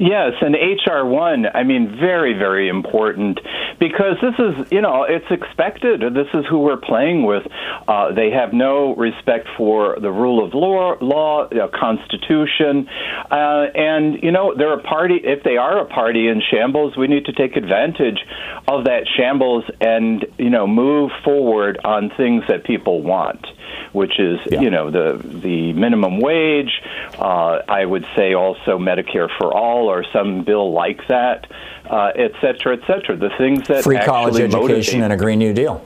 Yes, 0.00 0.32
and 0.40 0.54
HR 0.54 1.04
one, 1.04 1.46
I 1.46 1.62
mean, 1.62 1.96
very, 1.98 2.34
very 2.34 2.68
important 2.68 3.40
because 3.78 4.16
this 4.20 4.34
is, 4.38 4.72
you 4.72 4.80
know, 4.80 5.04
it's 5.04 5.30
expected. 5.30 6.00
This 6.14 6.26
is 6.34 6.44
who 6.48 6.60
we're 6.60 6.76
playing 6.76 7.24
with. 7.24 7.46
Uh, 7.86 8.12
they 8.12 8.30
have 8.30 8.52
no 8.52 8.94
respect 8.96 9.48
for 9.56 9.98
the 10.00 10.10
rule 10.10 10.44
of 10.44 10.54
law, 10.54 10.96
law, 11.00 11.44
uh, 11.44 11.68
constitution, 11.68 12.88
uh, 13.30 13.66
and 13.74 14.22
you 14.22 14.32
know, 14.32 14.54
they're 14.56 14.78
a 14.78 14.82
party. 14.82 15.20
If 15.22 15.44
they 15.44 15.56
are 15.56 15.78
a 15.78 15.86
party 15.86 16.28
in 16.28 16.42
shambles, 16.50 16.96
we 16.96 17.06
need 17.06 17.26
to 17.26 17.32
take 17.32 17.56
advantage 17.56 18.18
of 18.66 18.84
that 18.84 19.06
shambles 19.16 19.64
and 19.80 20.24
you 20.38 20.50
know 20.50 20.66
move 20.66 21.10
forward 21.24 21.78
on 21.84 22.10
things 22.16 22.44
that 22.48 22.64
people 22.64 23.02
want 23.02 23.46
which 23.94 24.18
is 24.18 24.38
yeah. 24.50 24.60
you 24.60 24.70
know 24.70 24.90
the 24.90 25.20
the 25.22 25.72
minimum 25.72 26.20
wage. 26.20 26.82
Uh, 27.18 27.62
I 27.68 27.84
would 27.84 28.06
say 28.14 28.34
also 28.34 28.78
Medicare 28.78 29.28
for 29.38 29.54
all 29.54 29.88
or 29.88 30.04
some 30.12 30.44
bill 30.44 30.72
like 30.72 31.06
that, 31.08 31.50
uh, 31.88 32.12
et 32.14 32.32
cetera, 32.40 32.76
et 32.76 32.86
cetera. 32.86 33.16
The 33.16 33.30
things 33.38 33.66
that 33.68 33.84
free 33.84 33.98
college 33.98 34.40
education 34.40 35.02
and 35.02 35.12
a 35.12 35.16
Green 35.16 35.38
New 35.38 35.54
Deal. 35.54 35.84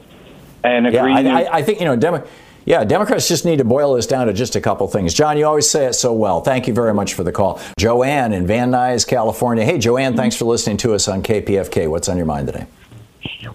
And 0.64 0.86
a 0.86 0.92
yeah, 0.92 1.02
Green 1.02 1.16
I, 1.16 1.22
New- 1.22 1.30
I, 1.30 1.56
I 1.58 1.62
think 1.62 1.78
you 1.78 1.84
know. 1.84 1.96
Demo- 1.96 2.26
yeah, 2.64 2.84
Democrats 2.84 3.28
just 3.28 3.46
need 3.46 3.58
to 3.58 3.64
boil 3.64 3.94
this 3.94 4.06
down 4.06 4.26
to 4.26 4.34
just 4.34 4.54
a 4.54 4.60
couple 4.60 4.86
things. 4.88 5.14
John, 5.14 5.38
you 5.38 5.46
always 5.46 5.70
say 5.70 5.86
it 5.86 5.94
so 5.94 6.12
well. 6.12 6.42
Thank 6.42 6.66
you 6.66 6.74
very 6.74 6.92
much 6.92 7.14
for 7.14 7.24
the 7.24 7.32
call. 7.32 7.62
Joanne 7.78 8.34
in 8.34 8.46
Van 8.46 8.70
Nuys, 8.70 9.06
California. 9.06 9.64
Hey, 9.64 9.78
Joanne, 9.78 10.16
thanks 10.16 10.36
for 10.36 10.44
listening 10.44 10.76
to 10.78 10.92
us 10.92 11.08
on 11.08 11.22
KPFK. 11.22 11.88
What's 11.88 12.10
on 12.10 12.18
your 12.18 12.26
mind 12.26 12.46
today? 12.46 12.66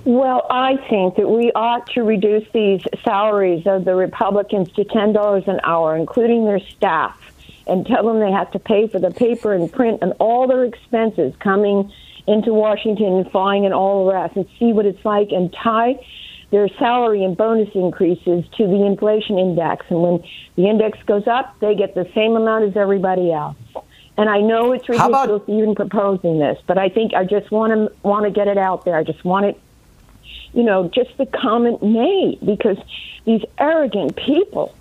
Well, 0.06 0.45
I 0.49 0.78
think 0.89 1.15
that 1.15 1.30
we 1.30 1.52
ought 1.54 1.88
to 1.91 2.04
reduce 2.04 2.49
these 2.54 2.82
salaries 3.04 3.65
of 3.65 3.86
the 3.86 3.95
Republicans 3.95 4.71
to 4.73 4.84
$10 4.84 5.47
an 5.47 5.60
hour, 5.63 5.95
including 5.95 6.45
their 6.45 6.60
staff, 6.60 7.17
and 7.67 7.86
tell 7.86 8.06
them 8.06 8.19
they 8.19 8.32
have 8.32 8.52
to 8.52 8.60
pay 8.60 8.88
for 8.88 8.99
the 8.99 9.12
paper 9.12 9.54
and 9.54 9.71
print 9.71 9.99
and 10.02 10.13
all 10.19 10.47
their 10.47 10.65
expenses 10.65 11.34
coming 11.39 11.91
into 12.28 12.54
Washington 12.54 13.13
and 13.13 13.32
flying 13.32 13.65
and 13.65 13.73
all 13.73 14.06
the 14.06 14.13
rest, 14.13 14.36
and 14.36 14.45
see 14.60 14.73
what 14.73 14.86
it's 14.86 15.04
like 15.06 15.32
and 15.32 15.54
tie 15.54 15.99
their 16.52 16.67
salary 16.78 17.23
and 17.23 17.36
bonus 17.36 17.69
increases 17.73 18.45
to 18.56 18.67
the 18.67 18.86
inflation 18.86 19.39
index. 19.39 19.86
And 19.89 20.02
when 20.02 20.23
the 20.56 20.69
index 20.69 20.99
goes 21.08 21.28
up, 21.28 21.60
they 21.60 21.73
get 21.73 21.95
the 21.95 22.08
same 22.13 22.36
amount 22.36 22.65
as 22.65 22.78
everybody 22.78 23.32
else. 23.32 23.56
And 24.15 24.30
I 24.30 24.41
know 24.41 24.73
it's 24.73 24.88
ridiculous 24.88 25.41
about, 25.41 25.49
even 25.49 25.73
proposing 25.73 26.39
this, 26.39 26.62
but 26.67 26.78
I 26.78 26.89
think 26.89 27.13
I 27.13 27.23
just 27.26 27.49
want 27.49 27.73
to 27.73 28.08
want 28.08 28.26
to 28.26 28.32
get 28.32 28.47
it 28.47 28.58
out 28.58 28.86
there. 28.86 28.95
I 28.95 29.04
just 29.04 29.26
want 29.26 29.47
it 29.47 29.60
you 30.54 30.63
know, 30.63 30.88
just 30.88 31.17
the 31.17 31.26
comment 31.26 31.82
made 31.84 32.39
because 32.45 32.78
these 33.26 33.43
arrogant 33.58 34.15
people 34.15 34.73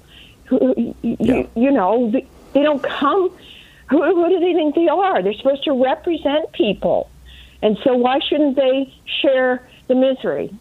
who, 0.45 0.95
yeah. 1.03 1.17
you, 1.19 1.51
you 1.55 1.71
know, 1.71 2.11
they, 2.11 2.27
they 2.53 2.63
don't 2.63 2.83
come. 2.83 3.31
Who, 3.89 4.03
who 4.03 4.29
do 4.29 4.41
they 4.41 4.55
think 4.55 4.75
they 4.75 4.89
are? 4.89 5.23
They're 5.23 5.35
supposed 5.35 5.65
to 5.65 5.73
represent 5.73 6.53
people. 6.53 7.11
And 7.63 7.79
so 7.85 7.95
why 7.95 8.19
shouldn't 8.21 8.57
they 8.57 8.93
share 9.21 9.67
the 9.89 9.95
misery? 9.95 10.55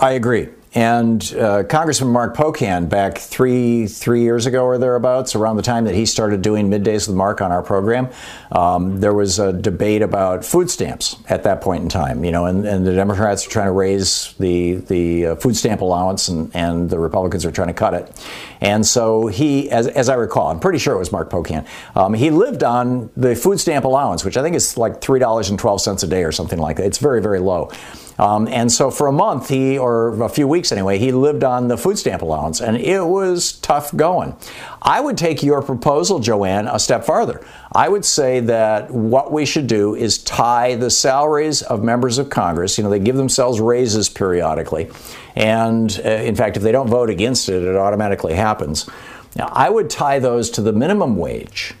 I 0.00 0.12
agree. 0.12 0.48
And 0.74 1.34
uh, 1.34 1.64
Congressman 1.64 2.10
Mark 2.10 2.34
Pocan, 2.34 2.88
back 2.88 3.18
three 3.18 3.86
three 3.86 4.22
years 4.22 4.46
ago 4.46 4.64
or 4.64 4.78
thereabouts, 4.78 5.34
around 5.34 5.56
the 5.56 5.62
time 5.62 5.84
that 5.84 5.94
he 5.94 6.06
started 6.06 6.40
doing 6.40 6.70
middays 6.70 7.06
with 7.06 7.14
Mark 7.14 7.42
on 7.42 7.52
our 7.52 7.62
program, 7.62 8.08
um, 8.50 8.98
there 9.00 9.12
was 9.12 9.38
a 9.38 9.52
debate 9.52 10.00
about 10.00 10.46
food 10.46 10.70
stamps 10.70 11.16
at 11.28 11.42
that 11.42 11.60
point 11.60 11.82
in 11.82 11.90
time. 11.90 12.24
You 12.24 12.32
know, 12.32 12.46
and, 12.46 12.64
and 12.64 12.86
the 12.86 12.94
Democrats 12.94 13.46
are 13.46 13.50
trying 13.50 13.66
to 13.66 13.72
raise 13.72 14.32
the 14.38 14.76
the 14.76 15.26
uh, 15.26 15.36
food 15.36 15.56
stamp 15.56 15.82
allowance, 15.82 16.28
and, 16.28 16.50
and 16.54 16.88
the 16.88 16.98
Republicans 16.98 17.44
are 17.44 17.52
trying 17.52 17.68
to 17.68 17.74
cut 17.74 17.92
it. 17.92 18.26
And 18.62 18.86
so 18.86 19.26
he, 19.26 19.70
as, 19.70 19.88
as 19.88 20.08
I 20.08 20.14
recall, 20.14 20.46
I'm 20.46 20.60
pretty 20.60 20.78
sure 20.78 20.94
it 20.94 20.98
was 20.98 21.12
Mark 21.12 21.28
Pocan. 21.28 21.66
Um, 21.94 22.14
he 22.14 22.30
lived 22.30 22.64
on 22.64 23.10
the 23.14 23.36
food 23.36 23.60
stamp 23.60 23.84
allowance, 23.84 24.24
which 24.24 24.38
I 24.38 24.42
think 24.42 24.56
is 24.56 24.78
like 24.78 25.02
three 25.02 25.20
dollars 25.20 25.50
and 25.50 25.58
twelve 25.58 25.82
cents 25.82 26.02
a 26.02 26.06
day 26.06 26.24
or 26.24 26.32
something 26.32 26.58
like 26.58 26.78
that. 26.78 26.86
It's 26.86 26.98
very 26.98 27.20
very 27.20 27.40
low. 27.40 27.70
Um, 28.18 28.46
and 28.48 28.70
so 28.70 28.90
for 28.90 29.06
a 29.06 29.12
month, 29.12 29.48
he, 29.48 29.78
or 29.78 30.22
a 30.22 30.28
few 30.28 30.46
weeks 30.46 30.72
anyway, 30.72 30.98
he 30.98 31.12
lived 31.12 31.44
on 31.44 31.68
the 31.68 31.76
food 31.76 31.98
stamp 31.98 32.22
allowance, 32.22 32.60
and 32.60 32.76
it 32.76 33.04
was 33.04 33.52
tough 33.52 33.94
going. 33.96 34.36
I 34.82 35.00
would 35.00 35.16
take 35.16 35.42
your 35.42 35.62
proposal, 35.62 36.18
Joanne, 36.18 36.68
a 36.68 36.78
step 36.78 37.04
farther. 37.04 37.44
I 37.72 37.88
would 37.88 38.04
say 38.04 38.40
that 38.40 38.90
what 38.90 39.32
we 39.32 39.46
should 39.46 39.66
do 39.66 39.94
is 39.94 40.18
tie 40.18 40.74
the 40.74 40.90
salaries 40.90 41.62
of 41.62 41.82
members 41.82 42.18
of 42.18 42.30
Congress. 42.30 42.76
You 42.76 42.84
know, 42.84 42.90
they 42.90 42.98
give 42.98 43.16
themselves 43.16 43.60
raises 43.60 44.08
periodically. 44.08 44.90
And 45.34 46.00
uh, 46.04 46.08
in 46.08 46.34
fact, 46.36 46.56
if 46.56 46.62
they 46.62 46.72
don't 46.72 46.88
vote 46.88 47.08
against 47.08 47.48
it, 47.48 47.62
it 47.62 47.76
automatically 47.76 48.34
happens. 48.34 48.88
Now, 49.36 49.48
I 49.52 49.70
would 49.70 49.88
tie 49.88 50.18
those 50.18 50.50
to 50.50 50.60
the 50.60 50.72
minimum 50.72 51.16
wage, 51.16 51.74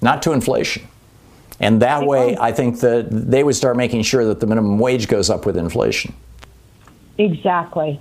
not 0.00 0.22
to 0.22 0.32
inflation. 0.32 0.88
And 1.60 1.80
that 1.82 2.06
way, 2.06 2.36
I 2.38 2.52
think 2.52 2.80
that 2.80 3.08
they 3.10 3.42
would 3.42 3.56
start 3.56 3.76
making 3.76 4.02
sure 4.02 4.24
that 4.26 4.40
the 4.40 4.46
minimum 4.46 4.78
wage 4.78 5.08
goes 5.08 5.30
up 5.30 5.46
with 5.46 5.56
inflation. 5.56 6.14
Exactly. 7.18 8.00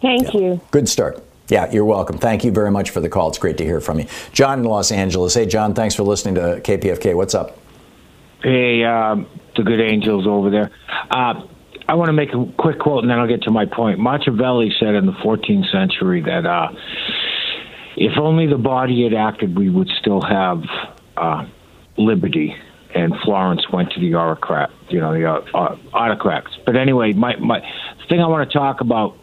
Thank 0.00 0.34
yeah. 0.34 0.40
you. 0.40 0.60
Good 0.70 0.88
start. 0.88 1.22
Yeah, 1.48 1.70
you're 1.72 1.84
welcome. 1.84 2.18
Thank 2.18 2.44
you 2.44 2.52
very 2.52 2.70
much 2.70 2.90
for 2.90 3.00
the 3.00 3.08
call. 3.08 3.30
It's 3.30 3.38
great 3.38 3.56
to 3.58 3.64
hear 3.64 3.80
from 3.80 4.00
you. 4.00 4.06
John 4.32 4.60
in 4.60 4.64
Los 4.64 4.92
Angeles. 4.92 5.34
Hey, 5.34 5.46
John, 5.46 5.74
thanks 5.74 5.94
for 5.94 6.02
listening 6.02 6.34
to 6.36 6.60
KPFK. 6.60 7.14
What's 7.16 7.34
up? 7.34 7.58
Hey, 8.42 8.84
uh, 8.84 9.16
the 9.56 9.62
good 9.64 9.80
angels 9.80 10.26
over 10.26 10.50
there. 10.50 10.70
Uh, 11.10 11.46
I 11.88 11.94
want 11.94 12.08
to 12.08 12.12
make 12.12 12.34
a 12.34 12.52
quick 12.58 12.78
quote 12.78 13.02
and 13.02 13.10
then 13.10 13.18
I'll 13.18 13.26
get 13.26 13.42
to 13.44 13.50
my 13.50 13.64
point. 13.64 13.98
Machiavelli 13.98 14.70
said 14.78 14.94
in 14.94 15.06
the 15.06 15.12
14th 15.12 15.72
century 15.72 16.20
that 16.20 16.44
uh, 16.44 16.68
if 17.96 18.18
only 18.18 18.46
the 18.46 18.58
body 18.58 19.04
had 19.04 19.14
acted, 19.14 19.58
we 19.58 19.70
would 19.70 19.88
still 19.98 20.20
have 20.20 20.62
uh, 21.16 21.46
liberty 21.96 22.54
and 22.94 23.14
Florence 23.24 23.68
went 23.70 23.92
to 23.92 24.00
the 24.00 24.14
autocrat, 24.14 24.70
you 24.88 25.00
know, 25.00 25.12
the 25.12 25.26
uh, 25.26 25.40
uh, 25.54 25.76
autocrats. 25.92 26.48
But 26.64 26.76
anyway, 26.76 27.12
my 27.12 27.36
my 27.36 27.60
thing 28.08 28.20
I 28.20 28.26
want 28.26 28.50
to 28.50 28.58
talk 28.58 28.80
about, 28.80 29.16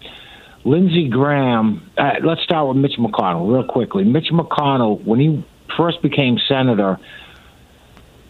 Lindsey 0.63 1.09
Graham. 1.09 1.89
Uh, 1.97 2.13
let's 2.23 2.41
start 2.43 2.67
with 2.67 2.77
Mitch 2.77 2.97
McConnell 2.97 3.51
real 3.51 3.67
quickly. 3.67 4.03
Mitch 4.03 4.29
McConnell, 4.31 5.03
when 5.03 5.19
he 5.19 5.45
first 5.77 6.01
became 6.01 6.37
senator, 6.47 6.99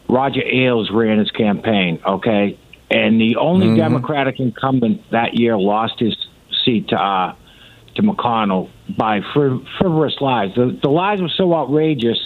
Roger 0.07 0.41
Ailes 0.43 0.89
ran 0.91 1.19
his 1.19 1.31
campaign. 1.31 2.01
Okay, 2.05 2.57
and 2.89 3.19
the 3.19 3.35
only 3.37 3.67
mm-hmm. 3.67 3.77
Democratic 3.77 4.39
incumbent 4.39 5.01
that 5.11 5.33
year 5.33 5.57
lost 5.57 5.99
his 5.99 6.15
seat 6.63 6.89
to 6.89 6.95
uh, 6.95 7.35
to 7.95 8.01
McConnell 8.01 8.69
by 8.97 9.21
frivolous 9.33 10.15
lies. 10.21 10.53
The, 10.55 10.77
the 10.81 10.89
lies 10.89 11.21
were 11.21 11.29
so 11.29 11.53
outrageous 11.53 12.19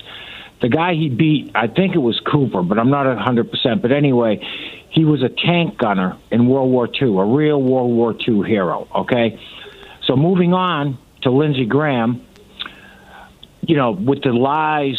the 0.61 0.69
guy 0.69 0.93
he 0.93 1.09
beat, 1.09 1.51
I 1.55 1.67
think 1.67 1.95
it 1.95 1.99
was 1.99 2.19
Cooper, 2.29 2.61
but 2.61 2.77
I'm 2.77 2.89
not 2.89 3.05
100%. 3.05 3.81
But 3.81 3.91
anyway, 3.91 4.45
he 4.89 5.05
was 5.05 5.23
a 5.23 5.29
tank 5.29 5.77
gunner 5.77 6.17
in 6.31 6.47
World 6.47 6.71
War 6.71 6.87
II, 6.87 7.17
a 7.17 7.25
real 7.25 7.61
World 7.61 7.91
War 7.91 8.13
II 8.13 8.47
hero, 8.47 8.87
okay? 8.93 9.39
So 10.05 10.15
moving 10.15 10.53
on 10.53 10.97
to 11.21 11.31
Lindsey 11.31 11.65
Graham, 11.65 12.25
you 13.61 13.75
know, 13.75 13.91
with 13.91 14.23
the 14.23 14.31
lies 14.31 14.97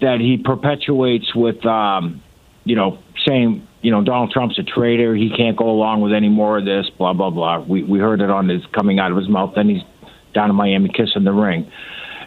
that 0.00 0.20
he 0.20 0.36
perpetuates 0.36 1.34
with, 1.34 1.64
um, 1.66 2.22
you 2.64 2.76
know, 2.76 2.98
saying, 3.26 3.66
you 3.82 3.90
know, 3.90 4.04
Donald 4.04 4.30
Trump's 4.30 4.58
a 4.58 4.62
traitor, 4.62 5.14
he 5.14 5.30
can't 5.34 5.56
go 5.56 5.70
along 5.70 6.02
with 6.02 6.12
any 6.12 6.28
more 6.28 6.58
of 6.58 6.64
this, 6.64 6.88
blah, 6.98 7.14
blah, 7.14 7.30
blah. 7.30 7.60
We, 7.60 7.82
we 7.82 7.98
heard 7.98 8.20
it 8.20 8.30
on 8.30 8.48
his 8.48 8.62
coming 8.72 8.98
out 8.98 9.10
of 9.10 9.16
his 9.16 9.28
mouth. 9.28 9.54
Then 9.56 9.68
he's 9.68 9.82
down 10.34 10.50
in 10.50 10.56
Miami 10.56 10.90
kissing 10.90 11.24
the 11.24 11.32
ring. 11.32 11.70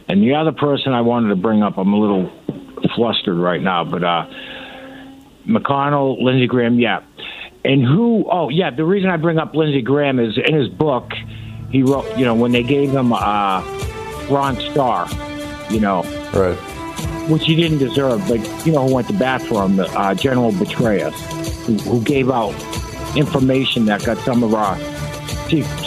And 0.10 0.22
the 0.22 0.36
other 0.36 0.52
person 0.52 0.94
I 0.94 1.02
wanted 1.02 1.30
to 1.30 1.36
bring 1.36 1.64
up, 1.64 1.78
I'm 1.78 1.94
a 1.94 2.00
little 2.00 2.32
flustered 2.96 3.38
right 3.38 3.62
now, 3.62 3.84
but 3.84 4.04
uh, 4.04 4.26
McConnell, 5.48 6.22
Lindsey 6.22 6.48
Graham, 6.48 6.80
yeah. 6.80 7.04
And 7.66 7.84
who, 7.84 8.26
oh, 8.30 8.50
yeah, 8.50 8.72
the 8.72 8.84
reason 8.84 9.10
I 9.10 9.18
bring 9.18 9.38
up 9.38 9.56
Lindsey 9.56 9.82
Graham 9.82 10.20
is 10.20 10.38
in 10.38 10.54
his 10.54 10.68
book, 10.68 11.12
he 11.72 11.82
wrote, 11.82 12.18
you 12.18 12.26
know, 12.26 12.36
when 12.36 12.52
they 12.52 12.64
gave 12.64 12.92
him 12.92 13.14
uh, 13.14 13.62
Bronze 14.28 14.64
Star, 14.66 15.08
you 15.70 15.80
know. 15.80 16.04
Right. 16.34 16.58
Which 17.30 17.46
he 17.46 17.56
didn't 17.56 17.78
deserve, 17.78 18.28
but, 18.28 18.40
you 18.66 18.74
know, 18.74 18.88
who 18.88 18.96
went 18.96 19.08
to 19.08 19.14
bat 19.14 19.42
for 19.42 19.66
him, 19.66 19.80
uh, 19.80 20.14
General 20.14 20.52
Petraeus, 20.52 21.14
who, 21.66 21.78
who 21.90 22.04
gave 22.04 22.30
out 22.30 22.54
information 23.16 23.86
that 23.86 24.04
got 24.04 24.18
some 24.20 24.44
of 24.44 24.54
our 24.54 24.78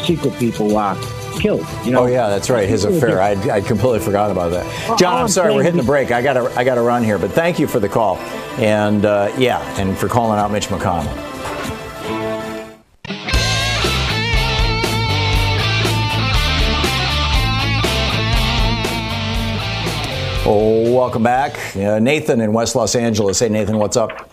secret 0.05 0.33
people 0.39 0.77
uh, 0.79 0.95
killed. 1.37 1.67
You 1.85 1.93
know? 1.93 2.03
Oh 2.03 2.07
yeah, 2.07 2.29
that's 2.29 2.51
right. 2.51 2.69
His 2.69 2.85
affair. 2.85 3.21
I'd, 3.21 3.49
I'd 3.49 3.67
completely 3.67 4.01
forgot 4.01 4.31
about 4.31 4.51
that. 4.51 4.99
John, 4.99 5.21
I'm 5.21 5.29
sorry, 5.29 5.55
we're 5.55 5.63
hitting 5.63 5.79
the 5.79 5.87
break. 5.87 6.11
I 6.11 6.23
gotta 6.23 6.51
I 6.59 6.65
gotta 6.65 6.83
run 6.83 7.05
here, 7.05 7.19
but 7.19 7.33
thank 7.33 7.59
you 7.59 7.67
for 7.67 7.79
the 7.79 7.89
call, 7.89 8.17
and 8.59 9.05
uh, 9.05 9.33
yeah, 9.39 9.61
and 9.79 9.97
for 9.97 10.09
calling 10.09 10.39
out 10.39 10.51
Mitch 10.51 10.69
McConnell. 10.69 11.07
Oh, 20.49 20.95
welcome 20.95 21.25
back, 21.25 21.77
uh, 21.77 21.99
Nathan 21.99 22.41
in 22.41 22.53
West 22.53 22.77
Los 22.77 22.95
Angeles. 22.95 23.41
Hey, 23.41 23.49
Nathan, 23.49 23.79
what's 23.79 23.97
up? 23.97 24.31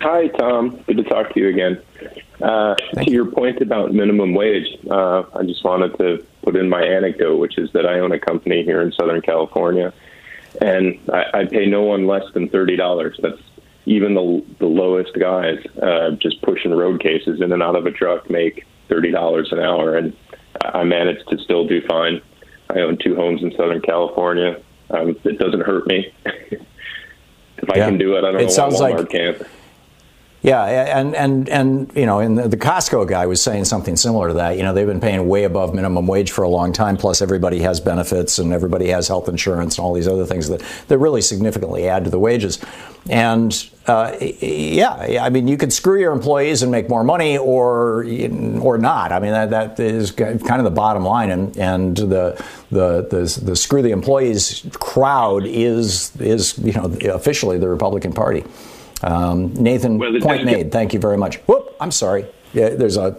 Hi, 0.00 0.26
Tom. 0.26 0.82
Good 0.88 0.96
to 0.96 1.04
talk 1.04 1.32
to 1.34 1.40
you 1.40 1.48
again. 1.48 1.80
Uh, 2.42 2.74
to 2.94 3.10
your 3.10 3.26
point 3.26 3.60
about 3.60 3.92
minimum 3.92 4.34
wage, 4.34 4.66
uh, 4.90 5.22
I 5.34 5.44
just 5.44 5.62
wanted 5.64 5.96
to 5.98 6.24
put 6.42 6.56
in 6.56 6.68
my 6.68 6.82
anecdote, 6.82 7.36
which 7.38 7.56
is 7.56 7.70
that 7.72 7.86
I 7.86 8.00
own 8.00 8.10
a 8.12 8.18
company 8.18 8.64
here 8.64 8.82
in 8.82 8.90
Southern 8.92 9.20
California, 9.22 9.92
and 10.60 10.98
I, 11.12 11.24
I 11.34 11.44
pay 11.44 11.66
no 11.66 11.82
one 11.82 12.06
less 12.06 12.24
than 12.34 12.48
thirty 12.48 12.74
dollars. 12.76 13.18
That's 13.22 13.40
even 13.86 14.14
the 14.14 14.44
the 14.58 14.66
lowest 14.66 15.14
guys 15.18 15.64
uh, 15.80 16.10
just 16.12 16.42
pushing 16.42 16.72
road 16.72 17.00
cases 17.00 17.40
in 17.40 17.52
and 17.52 17.62
out 17.62 17.76
of 17.76 17.86
a 17.86 17.92
truck 17.92 18.28
make 18.28 18.66
thirty 18.88 19.12
dollars 19.12 19.52
an 19.52 19.60
hour, 19.60 19.96
and 19.96 20.16
I 20.62 20.82
managed 20.82 21.28
to 21.28 21.38
still 21.38 21.66
do 21.66 21.80
fine. 21.86 22.20
I 22.70 22.80
own 22.80 22.98
two 22.98 23.14
homes 23.14 23.42
in 23.42 23.52
Southern 23.56 23.82
California. 23.82 24.60
Um, 24.90 25.16
it 25.24 25.38
doesn't 25.38 25.60
hurt 25.60 25.86
me. 25.86 26.12
if 26.26 27.70
I 27.70 27.76
Yeah. 27.76 27.86
can 27.86 27.98
do 27.98 28.16
it, 28.16 28.24
I 28.24 28.32
don't 28.32 28.40
It 28.40 28.44
know 28.44 28.48
sounds 28.50 28.80
why 28.80 28.92
Walmart 28.92 28.98
like- 28.98 29.10
can't. 29.10 29.42
Yeah, 30.42 30.64
and 30.98 31.14
and 31.14 31.48
and 31.48 31.92
you 31.94 32.04
know, 32.04 32.18
and 32.18 32.36
the, 32.36 32.56
Costco 32.56 33.06
guy 33.06 33.26
was 33.26 33.40
saying 33.40 33.64
something 33.64 33.96
similar 33.96 34.26
to 34.26 34.34
that. 34.34 34.56
You 34.56 34.64
know, 34.64 34.74
they've 34.74 34.86
been 34.86 35.00
paying 35.00 35.28
way 35.28 35.44
above 35.44 35.72
minimum 35.72 36.08
wage 36.08 36.32
for 36.32 36.42
a 36.42 36.48
long 36.48 36.72
time. 36.72 36.96
Plus, 36.96 37.22
everybody 37.22 37.60
has 37.60 37.78
benefits 37.78 38.40
and 38.40 38.52
everybody 38.52 38.88
has 38.88 39.06
health 39.06 39.28
insurance 39.28 39.78
and 39.78 39.84
all 39.84 39.94
these 39.94 40.08
other 40.08 40.26
things 40.26 40.48
that 40.48 40.60
that 40.88 40.98
really 40.98 41.22
significantly 41.22 41.88
add 41.88 42.02
to 42.04 42.10
the 42.10 42.18
wages. 42.18 42.58
And 43.08 43.68
uh, 43.86 44.16
yeah, 44.20 45.20
I 45.22 45.30
mean, 45.30 45.46
you 45.46 45.56
could 45.56 45.72
screw 45.72 46.00
your 46.00 46.12
employees 46.12 46.62
and 46.62 46.72
make 46.72 46.88
more 46.88 47.04
money, 47.04 47.38
or 47.38 48.04
or 48.60 48.78
not. 48.78 49.12
I 49.12 49.20
mean, 49.20 49.30
that 49.30 49.50
that 49.50 49.78
is 49.78 50.10
kind 50.10 50.40
of 50.42 50.64
the 50.64 50.70
bottom 50.70 51.04
line. 51.04 51.30
And 51.30 51.56
and 51.56 51.96
the 51.96 52.44
the 52.72 53.06
the, 53.08 53.40
the 53.44 53.54
screw 53.54 53.80
the 53.80 53.92
employees 53.92 54.66
crowd 54.72 55.46
is 55.46 56.10
is 56.16 56.58
you 56.58 56.72
know 56.72 56.92
officially 57.14 57.58
the 57.58 57.68
Republican 57.68 58.12
Party. 58.12 58.42
Um, 59.02 59.52
Nathan, 59.54 59.98
Well, 59.98 60.12
the- 60.12 60.20
point 60.20 60.44
made. 60.44 60.72
Thank 60.72 60.92
you 60.94 61.00
very 61.00 61.16
much. 61.16 61.36
Whoop, 61.48 61.74
I'm 61.80 61.90
sorry. 61.90 62.26
Yeah, 62.54 62.68
there's 62.70 62.98
a 62.98 63.12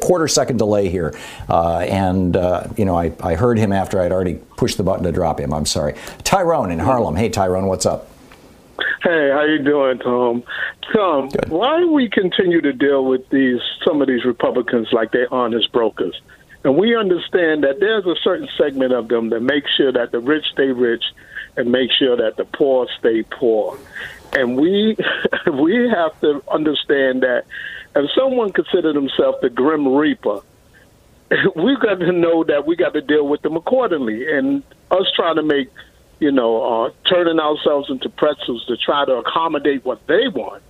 quarter 0.00 0.26
second 0.26 0.56
delay 0.56 0.88
here, 0.88 1.14
uh, 1.48 1.78
and 1.78 2.36
uh, 2.36 2.64
you 2.76 2.84
know 2.84 2.96
I, 2.98 3.12
I 3.22 3.36
heard 3.36 3.56
him 3.56 3.72
after 3.72 4.00
I'd 4.00 4.10
already 4.10 4.34
pushed 4.56 4.76
the 4.76 4.82
button 4.82 5.04
to 5.04 5.12
drop 5.12 5.38
him. 5.38 5.54
I'm 5.54 5.66
sorry. 5.66 5.94
Tyrone 6.24 6.72
in 6.72 6.80
Harlem. 6.80 7.14
Hey, 7.14 7.28
Tyrone, 7.28 7.66
what's 7.66 7.86
up? 7.86 8.08
Hey, 9.04 9.30
how 9.32 9.44
you 9.44 9.62
doing, 9.62 9.98
Tom? 10.00 10.42
Tom, 10.92 11.28
why 11.48 11.78
do 11.78 11.92
we 11.92 12.08
continue 12.08 12.60
to 12.60 12.72
deal 12.72 13.04
with 13.04 13.28
these 13.30 13.60
some 13.86 14.02
of 14.02 14.08
these 14.08 14.24
Republicans 14.24 14.88
like 14.92 15.12
they're 15.12 15.32
honest 15.32 15.70
brokers? 15.70 16.20
And 16.64 16.76
we 16.76 16.96
understand 16.96 17.62
that 17.62 17.78
there's 17.78 18.06
a 18.06 18.16
certain 18.22 18.48
segment 18.58 18.92
of 18.92 19.06
them 19.06 19.30
that 19.30 19.40
make 19.42 19.64
sure 19.76 19.92
that 19.92 20.10
the 20.10 20.18
rich 20.18 20.44
stay 20.52 20.72
rich 20.72 21.04
and 21.56 21.70
make 21.70 21.90
sure 21.92 22.16
that 22.16 22.36
the 22.36 22.44
poor 22.46 22.88
stay 22.98 23.22
poor. 23.22 23.78
And 24.32 24.56
we 24.56 24.96
we 25.52 25.88
have 25.88 26.18
to 26.20 26.42
understand 26.50 27.22
that 27.22 27.44
if 27.94 28.10
someone 28.16 28.52
consider 28.52 28.92
themselves 28.92 29.38
the 29.42 29.50
Grim 29.50 29.86
Reaper, 29.88 30.40
we've 31.56 31.80
got 31.80 31.98
to 32.00 32.12
know 32.12 32.44
that 32.44 32.66
we 32.66 32.76
got 32.76 32.94
to 32.94 33.00
deal 33.00 33.26
with 33.26 33.42
them 33.42 33.56
accordingly. 33.56 34.30
And 34.32 34.62
us 34.90 35.06
trying 35.14 35.36
to 35.36 35.42
make, 35.42 35.68
you 36.20 36.32
know, 36.32 36.84
uh, 36.86 36.90
turning 37.08 37.38
ourselves 37.38 37.90
into 37.90 38.08
pretzels 38.08 38.64
to 38.66 38.76
try 38.76 39.04
to 39.04 39.16
accommodate 39.16 39.84
what 39.84 40.06
they 40.06 40.28
want, 40.28 40.62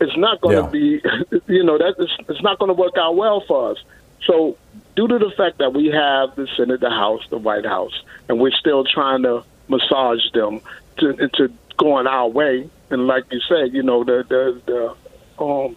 it's 0.00 0.16
not 0.16 0.40
going 0.40 0.56
to 0.56 0.62
Yeah. 0.62 0.68
be, 0.68 1.42
you 1.52 1.64
know, 1.64 1.78
that 1.78 1.94
it's, 1.98 2.12
it's 2.28 2.42
not 2.42 2.58
going 2.58 2.68
to 2.68 2.74
work 2.80 2.94
out 2.98 3.16
well 3.16 3.42
for 3.46 3.72
us. 3.72 3.78
So, 4.26 4.56
due 4.96 5.06
to 5.06 5.18
the 5.18 5.30
fact 5.36 5.58
that 5.58 5.74
we 5.74 5.86
have 5.88 6.34
the 6.36 6.48
Senate, 6.56 6.80
the 6.80 6.88
House, 6.90 7.22
the 7.28 7.36
White 7.36 7.66
House, 7.66 7.92
and 8.28 8.40
we're 8.40 8.52
still 8.52 8.84
trying 8.84 9.22
to 9.24 9.44
massage 9.68 10.30
them 10.32 10.60
to 10.98 11.10
into 11.10 11.52
going 11.76 12.06
our 12.06 12.28
way, 12.28 12.68
and 12.90 13.06
like 13.06 13.24
you 13.30 13.40
said, 13.48 13.72
you 13.72 13.82
know, 13.82 14.04
the 14.04 14.24
the, 14.28 14.60
the 14.66 15.44
um, 15.44 15.76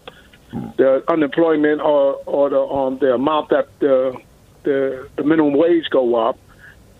the 0.76 1.02
unemployment 1.08 1.80
or 1.80 2.14
or 2.26 2.50
the 2.50 2.60
um 2.60 2.98
the 2.98 3.14
amount 3.14 3.50
that 3.50 3.68
the 3.80 4.16
the, 4.64 5.08
the 5.16 5.24
minimum 5.24 5.54
wage 5.54 5.88
go 5.90 6.14
up, 6.16 6.38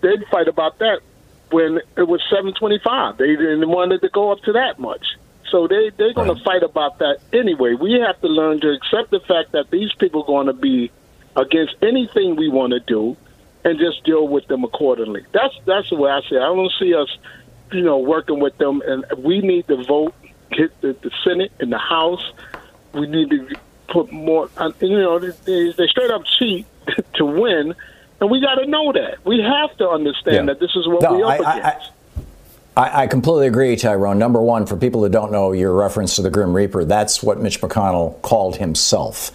they'd 0.01 0.25
fight 0.31 0.47
about 0.47 0.79
that 0.79 1.01
when 1.51 1.79
it 1.97 2.07
was 2.07 2.21
seven 2.29 2.53
twenty 2.53 2.79
five. 2.83 3.17
They 3.17 3.35
didn't 3.35 3.67
want 3.69 3.91
it 3.91 3.99
to 3.99 4.09
go 4.09 4.31
up 4.31 4.39
to 4.43 4.53
that 4.53 4.79
much. 4.79 5.05
So 5.51 5.67
they 5.67 5.91
they're 5.97 6.13
going 6.13 6.35
to 6.35 6.43
fight 6.43 6.63
about 6.63 6.99
that 6.99 7.19
anyway. 7.33 7.73
We 7.73 7.93
have 8.05 8.19
to 8.21 8.27
learn 8.27 8.61
to 8.61 8.71
accept 8.71 9.09
the 9.11 9.19
fact 9.19 9.51
that 9.53 9.71
these 9.71 9.91
people 9.93 10.23
are 10.23 10.27
going 10.27 10.47
to 10.47 10.53
be 10.53 10.91
against 11.35 11.75
anything 11.81 12.35
we 12.35 12.49
want 12.49 12.73
to 12.73 12.79
do, 12.79 13.17
and 13.63 13.79
just 13.79 14.03
deal 14.03 14.27
with 14.27 14.47
them 14.47 14.63
accordingly. 14.63 15.25
That's 15.31 15.55
that's 15.65 15.89
the 15.89 15.95
way 15.95 16.11
I 16.11 16.21
see 16.21 16.35
it. 16.35 16.39
I 16.39 16.53
don't 16.53 16.71
see 16.79 16.93
us, 16.93 17.09
you 17.71 17.81
know, 17.81 17.97
working 17.99 18.39
with 18.39 18.57
them, 18.57 18.81
and 18.85 19.05
we 19.17 19.39
need 19.41 19.67
to 19.67 19.83
vote, 19.83 20.13
get 20.51 20.79
the, 20.81 20.93
the 21.01 21.11
Senate 21.23 21.51
and 21.59 21.71
the 21.71 21.77
House. 21.77 22.31
We 22.93 23.07
need 23.07 23.29
to 23.29 23.55
put 23.87 24.11
more. 24.11 24.49
You 24.81 24.99
know, 24.99 25.19
they, 25.19 25.71
they 25.71 25.87
straight 25.87 26.11
up 26.11 26.23
cheat 26.25 26.65
to 27.15 27.25
win, 27.25 27.75
and 28.19 28.29
we 28.31 28.41
got 28.41 28.55
to 28.55 28.65
know 28.65 28.91
that. 28.93 29.25
We 29.25 29.41
have 29.41 29.75
to 29.77 29.89
understand 29.89 30.35
Yeah. 30.47 30.53
that 30.53 30.59
this 30.59 30.75
is 30.75 30.87
what 30.87 31.01
No, 31.03 31.13
we 31.15 31.23
up 31.23 31.29
I- 31.29 31.43
I- 31.43 31.57
against. 31.69 31.91
I, 32.77 33.03
I 33.03 33.07
completely 33.07 33.47
agree, 33.47 33.75
Tyrone. 33.75 34.19
Number 34.19 34.41
one, 34.41 34.65
for 34.65 34.77
people 34.77 35.01
that 35.01 35.09
don't 35.11 35.33
know 35.33 35.51
your 35.51 35.73
reference 35.73 36.15
to 36.15 36.21
the 36.21 36.29
Grim 36.29 36.53
Reaper, 36.55 36.85
that's 36.85 37.21
what 37.21 37.37
Mitch 37.41 37.59
McConnell 37.59 38.21
called 38.21 38.55
himself. 38.55 39.31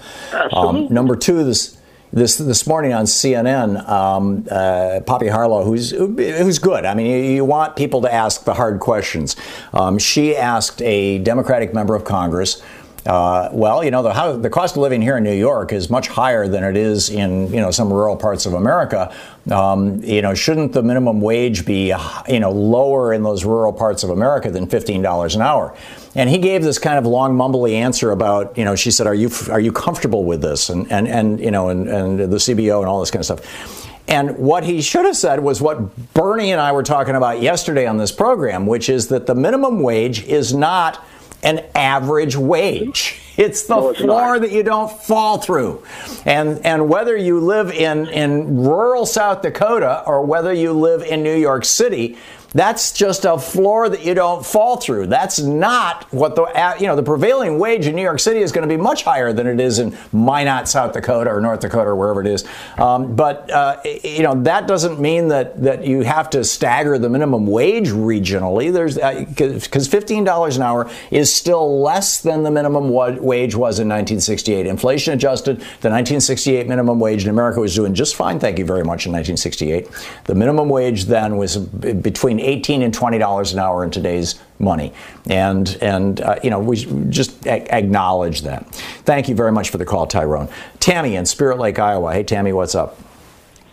Um, 0.54 0.86
number 0.88 1.14
two, 1.14 1.44
this. 1.44 1.76
This, 2.14 2.36
this 2.36 2.64
morning 2.64 2.92
on 2.92 3.06
CNN, 3.06 3.88
um, 3.88 4.46
uh, 4.48 5.00
Poppy 5.04 5.26
Harlow, 5.26 5.64
who's 5.64 5.90
who's 5.90 6.60
good. 6.60 6.84
I 6.84 6.94
mean, 6.94 7.06
you, 7.06 7.16
you 7.16 7.44
want 7.44 7.74
people 7.74 8.02
to 8.02 8.14
ask 8.14 8.44
the 8.44 8.54
hard 8.54 8.78
questions. 8.78 9.34
Um, 9.72 9.98
she 9.98 10.36
asked 10.36 10.80
a 10.82 11.18
Democratic 11.18 11.74
member 11.74 11.96
of 11.96 12.04
Congress, 12.04 12.62
uh, 13.06 13.50
well, 13.52 13.84
you 13.84 13.90
know, 13.90 14.02
the, 14.02 14.38
the 14.38 14.48
cost 14.48 14.76
of 14.76 14.82
living 14.82 15.02
here 15.02 15.16
in 15.16 15.24
New 15.24 15.34
York 15.34 15.72
is 15.72 15.90
much 15.90 16.08
higher 16.08 16.48
than 16.48 16.64
it 16.64 16.76
is 16.76 17.10
in, 17.10 17.52
you 17.52 17.60
know, 17.60 17.70
some 17.70 17.92
rural 17.92 18.16
parts 18.16 18.46
of 18.46 18.54
America. 18.54 19.14
Um, 19.50 20.02
you 20.02 20.22
know, 20.22 20.32
shouldn't 20.34 20.72
the 20.72 20.82
minimum 20.82 21.20
wage 21.20 21.66
be, 21.66 21.94
you 22.28 22.40
know, 22.40 22.50
lower 22.50 23.12
in 23.12 23.22
those 23.22 23.44
rural 23.44 23.74
parts 23.74 24.04
of 24.04 24.10
America 24.10 24.50
than 24.50 24.66
$15 24.66 25.34
an 25.34 25.42
hour? 25.42 25.76
And 26.14 26.30
he 26.30 26.38
gave 26.38 26.62
this 26.62 26.78
kind 26.78 26.96
of 26.96 27.04
long, 27.04 27.36
mumbly 27.36 27.72
answer 27.72 28.10
about, 28.10 28.56
you 28.56 28.64
know, 28.64 28.76
she 28.76 28.90
said, 28.90 29.06
"Are 29.06 29.14
you 29.14 29.30
are 29.50 29.58
you 29.58 29.72
comfortable 29.72 30.24
with 30.24 30.42
this?" 30.42 30.70
And 30.70 30.90
and 30.92 31.08
and 31.08 31.40
you 31.40 31.50
know, 31.50 31.70
and, 31.70 31.88
and 31.88 32.18
the 32.20 32.36
CBO 32.36 32.78
and 32.78 32.88
all 32.88 33.00
this 33.00 33.10
kind 33.10 33.20
of 33.20 33.24
stuff. 33.24 33.90
And 34.06 34.38
what 34.38 34.64
he 34.64 34.80
should 34.80 35.06
have 35.06 35.16
said 35.16 35.40
was 35.40 35.60
what 35.60 36.12
Bernie 36.14 36.52
and 36.52 36.60
I 36.60 36.72
were 36.72 36.82
talking 36.82 37.16
about 37.16 37.40
yesterday 37.40 37.86
on 37.86 37.96
this 37.96 38.12
program, 38.12 38.66
which 38.66 38.88
is 38.88 39.08
that 39.08 39.26
the 39.26 39.34
minimum 39.34 39.80
wage 39.80 40.24
is 40.24 40.54
not 40.54 41.04
an 41.44 41.64
average 41.74 42.36
wage. 42.36 43.20
It's 43.36 43.64
the 43.64 43.92
floor 43.94 44.38
that 44.38 44.52
you 44.52 44.62
don't 44.62 44.88
fall 44.88 45.38
through. 45.38 45.84
And 46.24 46.64
and 46.64 46.88
whether 46.88 47.16
you 47.16 47.40
live 47.40 47.72
in, 47.72 48.06
in 48.10 48.62
rural 48.62 49.06
South 49.06 49.42
Dakota 49.42 50.04
or 50.06 50.24
whether 50.24 50.52
you 50.52 50.72
live 50.72 51.02
in 51.02 51.24
New 51.24 51.34
York 51.34 51.64
City, 51.64 52.16
That's 52.54 52.92
just 52.92 53.24
a 53.24 53.38
floor 53.38 53.88
that 53.88 54.04
you 54.04 54.14
don't 54.14 54.46
fall 54.46 54.76
through. 54.76 55.08
That's 55.08 55.40
not 55.40 56.04
what 56.12 56.36
the 56.36 56.42
uh, 56.42 56.76
you 56.78 56.86
know 56.86 56.94
the 56.94 57.02
prevailing 57.02 57.58
wage 57.58 57.86
in 57.86 57.96
New 57.96 58.02
York 58.02 58.20
City 58.20 58.40
is 58.40 58.52
going 58.52 58.66
to 58.66 58.72
be 58.72 58.80
much 58.80 59.02
higher 59.02 59.32
than 59.32 59.46
it 59.46 59.60
is 59.60 59.80
in 59.80 59.96
Minot, 60.12 60.68
South 60.68 60.92
Dakota, 60.92 61.30
or 61.30 61.40
North 61.40 61.60
Dakota, 61.60 61.90
or 61.90 61.96
wherever 61.96 62.20
it 62.20 62.28
is. 62.28 62.44
Um, 62.78 63.16
but 63.16 63.50
uh, 63.50 63.80
you 63.84 64.22
know 64.22 64.40
that 64.42 64.68
doesn't 64.68 65.00
mean 65.00 65.28
that 65.28 65.62
that 65.62 65.84
you 65.84 66.02
have 66.02 66.30
to 66.30 66.44
stagger 66.44 66.96
the 66.98 67.08
minimum 67.08 67.46
wage 67.46 67.88
regionally. 67.88 68.72
There's 68.72 68.94
because 68.94 69.88
uh, 69.88 69.90
fifteen 69.90 70.22
dollars 70.22 70.56
an 70.56 70.62
hour 70.62 70.88
is 71.10 71.34
still 71.34 71.80
less 71.82 72.20
than 72.20 72.44
the 72.44 72.50
minimum 72.50 72.90
wage 72.90 73.54
was 73.54 73.80
in 73.80 73.88
1968. 73.88 74.66
Inflation 74.66 75.14
adjusted, 75.14 75.56
the 75.56 75.90
1968 75.90 76.68
minimum 76.68 77.00
wage 77.00 77.24
in 77.24 77.30
America 77.30 77.60
was 77.60 77.74
doing 77.74 77.94
just 77.94 78.14
fine. 78.14 78.38
Thank 78.38 78.58
you 78.58 78.64
very 78.64 78.84
much 78.84 79.06
in 79.06 79.12
1968. 79.12 79.88
The 80.24 80.34
minimum 80.34 80.68
wage 80.68 81.06
then 81.06 81.36
was 81.36 81.56
between 81.56 82.43
18 82.44 82.82
and 82.82 82.92
20 82.92 83.18
dollars 83.18 83.52
an 83.52 83.58
hour 83.58 83.84
in 83.84 83.90
today's 83.90 84.40
money, 84.58 84.92
and 85.28 85.76
and 85.80 86.20
uh, 86.20 86.38
you 86.42 86.50
know 86.50 86.58
we 86.58 86.76
just 87.08 87.46
a- 87.46 87.74
acknowledge 87.74 88.42
that. 88.42 88.66
Thank 89.04 89.28
you 89.28 89.34
very 89.34 89.52
much 89.52 89.70
for 89.70 89.78
the 89.78 89.84
call, 89.84 90.06
Tyrone. 90.06 90.48
Tammy 90.80 91.16
in 91.16 91.26
Spirit 91.26 91.58
Lake, 91.58 91.78
Iowa. 91.78 92.12
Hey, 92.12 92.22
Tammy, 92.22 92.52
what's 92.52 92.74
up? 92.74 92.98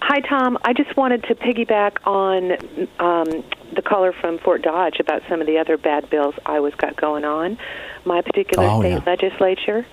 Hi, 0.01 0.19
Tom. 0.19 0.57
I 0.63 0.73
just 0.73 0.97
wanted 0.97 1.23
to 1.25 1.35
piggyback 1.35 1.97
on 2.05 2.53
um, 2.99 3.43
the 3.75 3.81
caller 3.81 4.11
from 4.11 4.39
Fort 4.39 4.61
Dodge 4.61 4.99
about 4.99 5.21
some 5.29 5.41
of 5.41 5.47
the 5.47 5.59
other 5.59 5.77
bad 5.77 6.09
bills 6.09 6.35
Iowa's 6.45 6.75
got 6.75 6.95
going 6.95 7.23
on. 7.23 7.57
My 8.03 8.21
particular 8.21 8.67
oh, 8.67 8.81
state 8.81 8.91
yeah. 8.93 9.03
legislature 9.05 9.85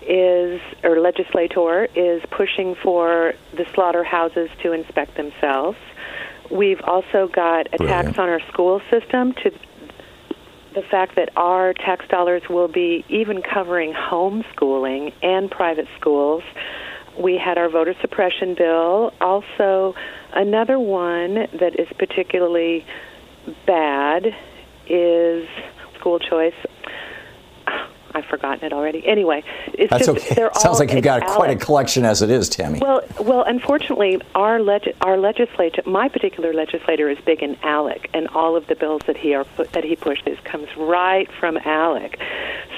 is 0.00 0.60
or 0.82 0.98
legislator 0.98 1.84
is 1.94 2.22
pushing 2.30 2.74
for 2.74 3.34
the 3.52 3.64
slaughterhouses 3.74 4.50
to 4.62 4.72
inspect 4.72 5.16
themselves. 5.16 5.78
We've 6.52 6.80
also 6.84 7.28
got 7.32 7.68
a 7.72 7.78
tax 7.78 8.18
on 8.18 8.28
our 8.28 8.40
school 8.52 8.82
system 8.90 9.32
to 9.42 9.50
the 10.74 10.82
fact 10.82 11.16
that 11.16 11.30
our 11.36 11.72
tax 11.72 12.06
dollars 12.08 12.42
will 12.48 12.68
be 12.68 13.04
even 13.08 13.42
covering 13.42 13.94
homeschooling 13.94 15.12
and 15.22 15.50
private 15.50 15.86
schools. 15.98 16.42
We 17.18 17.38
had 17.38 17.56
our 17.56 17.68
voter 17.68 17.94
suppression 18.00 18.54
bill. 18.54 19.12
Also, 19.20 19.94
another 20.34 20.78
one 20.78 21.34
that 21.34 21.78
is 21.78 21.88
particularly 21.98 22.84
bad 23.66 24.26
is 24.88 25.48
school 25.98 26.18
choice. 26.18 26.54
I've 28.14 28.24
forgotten 28.26 28.64
it 28.64 28.72
already. 28.72 29.06
Anyway, 29.06 29.42
it's 29.74 29.90
That's 29.90 30.06
just 30.06 30.18
okay. 30.26 30.34
they're 30.34 30.50
Sounds 30.54 30.66
all 30.66 30.78
like 30.78 30.92
you've 30.92 31.02
got 31.04 31.26
quite 31.26 31.50
a 31.50 31.56
collection 31.56 32.04
as 32.04 32.22
it 32.22 32.30
is, 32.30 32.48
Tammy. 32.48 32.78
Well, 32.80 33.02
well, 33.20 33.42
unfortunately, 33.46 34.20
our 34.34 34.60
leg- 34.60 34.94
our 35.00 35.16
legislature, 35.16 35.82
my 35.86 36.08
particular 36.08 36.52
legislator, 36.52 37.08
is 37.08 37.18
big 37.24 37.42
in 37.42 37.56
ALEC, 37.56 38.06
and 38.14 38.28
all 38.28 38.56
of 38.56 38.66
the 38.66 38.74
bills 38.76 39.02
that 39.06 39.16
he 39.16 39.34
are 39.34 39.46
that 39.72 39.84
he 39.84 39.96
pushes 39.96 40.38
comes 40.44 40.68
right 40.76 41.30
from 41.40 41.56
ALEC. 41.56 42.18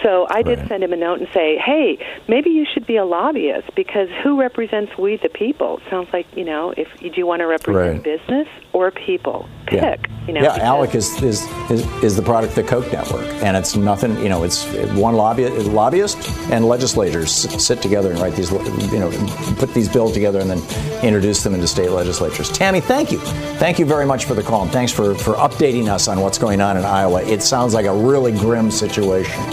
So 0.02 0.26
I 0.28 0.42
did 0.42 0.66
send 0.68 0.84
him 0.84 0.92
a 0.92 0.96
note 0.96 1.20
and 1.20 1.28
say, 1.32 1.56
hey, 1.56 1.98
maybe 2.28 2.50
you 2.50 2.66
should 2.66 2.86
be 2.86 2.96
a 2.96 3.04
lobbyist 3.06 3.74
because 3.74 4.08
who 4.22 4.38
represents 4.38 4.98
we 4.98 5.16
the 5.16 5.30
people? 5.30 5.80
Sounds 5.88 6.08
like 6.12 6.26
you 6.36 6.44
know, 6.44 6.74
if 6.76 6.88
you 7.00 7.10
do 7.10 7.16
you 7.18 7.26
want 7.26 7.40
to 7.40 7.46
represent 7.46 7.74
Right. 7.74 8.02
business 8.02 8.48
or 8.72 8.90
people? 8.90 9.48
Pick. 9.66 9.80
Yeah. 9.82 10.23
You 10.26 10.32
know, 10.32 10.40
yeah, 10.40 10.58
ALEC 10.58 10.94
is, 10.94 11.22
is, 11.22 11.42
is, 11.70 11.86
is 12.02 12.16
the 12.16 12.22
product 12.22 12.56
of 12.56 12.64
the 12.64 12.70
Koch 12.70 12.90
network, 12.90 13.26
and 13.42 13.58
it's 13.58 13.76
nothing. 13.76 14.16
You 14.22 14.30
know, 14.30 14.42
it's 14.42 14.64
one 14.94 15.16
lobby, 15.16 15.46
lobbyist 15.48 16.30
and 16.50 16.64
legislators 16.64 17.30
sit 17.30 17.60
sit 17.60 17.82
together 17.82 18.10
and 18.10 18.18
write 18.20 18.34
these, 18.34 18.50
you 18.50 19.00
know, 19.00 19.10
put 19.58 19.74
these 19.74 19.86
bills 19.86 20.14
together 20.14 20.40
and 20.40 20.48
then 20.48 20.62
introduce 21.04 21.42
them 21.42 21.54
into 21.54 21.66
state 21.66 21.90
legislatures. 21.90 22.50
Tammy, 22.50 22.80
thank 22.80 23.12
you, 23.12 23.18
thank 23.58 23.78
you 23.78 23.84
very 23.84 24.06
much 24.06 24.24
for 24.24 24.32
the 24.32 24.42
call, 24.42 24.62
and 24.62 24.72
thanks 24.72 24.92
for 24.92 25.14
for 25.14 25.34
updating 25.34 25.88
us 25.88 26.08
on 26.08 26.18
what's 26.20 26.38
going 26.38 26.62
on 26.62 26.78
in 26.78 26.86
Iowa. 26.86 27.22
It 27.22 27.42
sounds 27.42 27.74
like 27.74 27.84
a 27.84 27.94
really 27.94 28.32
grim 28.32 28.70
situation. 28.70 29.44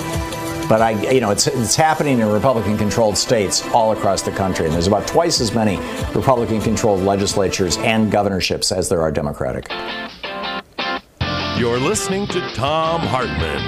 But 0.70 0.82
I, 0.82 0.92
you 1.12 1.20
know, 1.20 1.32
it's, 1.32 1.48
it's 1.48 1.76
happening 1.76 2.22
in 2.22 2.30
Republican-controlled 2.30 3.18
states 3.18 3.62
all 3.74 3.92
across 3.92 4.22
the 4.22 4.32
country, 4.32 4.68
and 4.68 4.74
there's 4.74 4.88
about 4.88 5.06
twice 5.06 5.42
as 5.42 5.54
many 5.54 5.76
Republican-controlled 6.16 7.02
legislatures 7.02 7.76
and 7.80 8.10
governorships 8.10 8.72
as 8.72 8.88
there 8.88 9.02
are 9.02 9.12
Democratic. 9.12 9.70
You're 11.62 11.78
listening 11.78 12.26
to 12.26 12.42
Tom 12.56 13.02
Hartmann. 13.02 13.62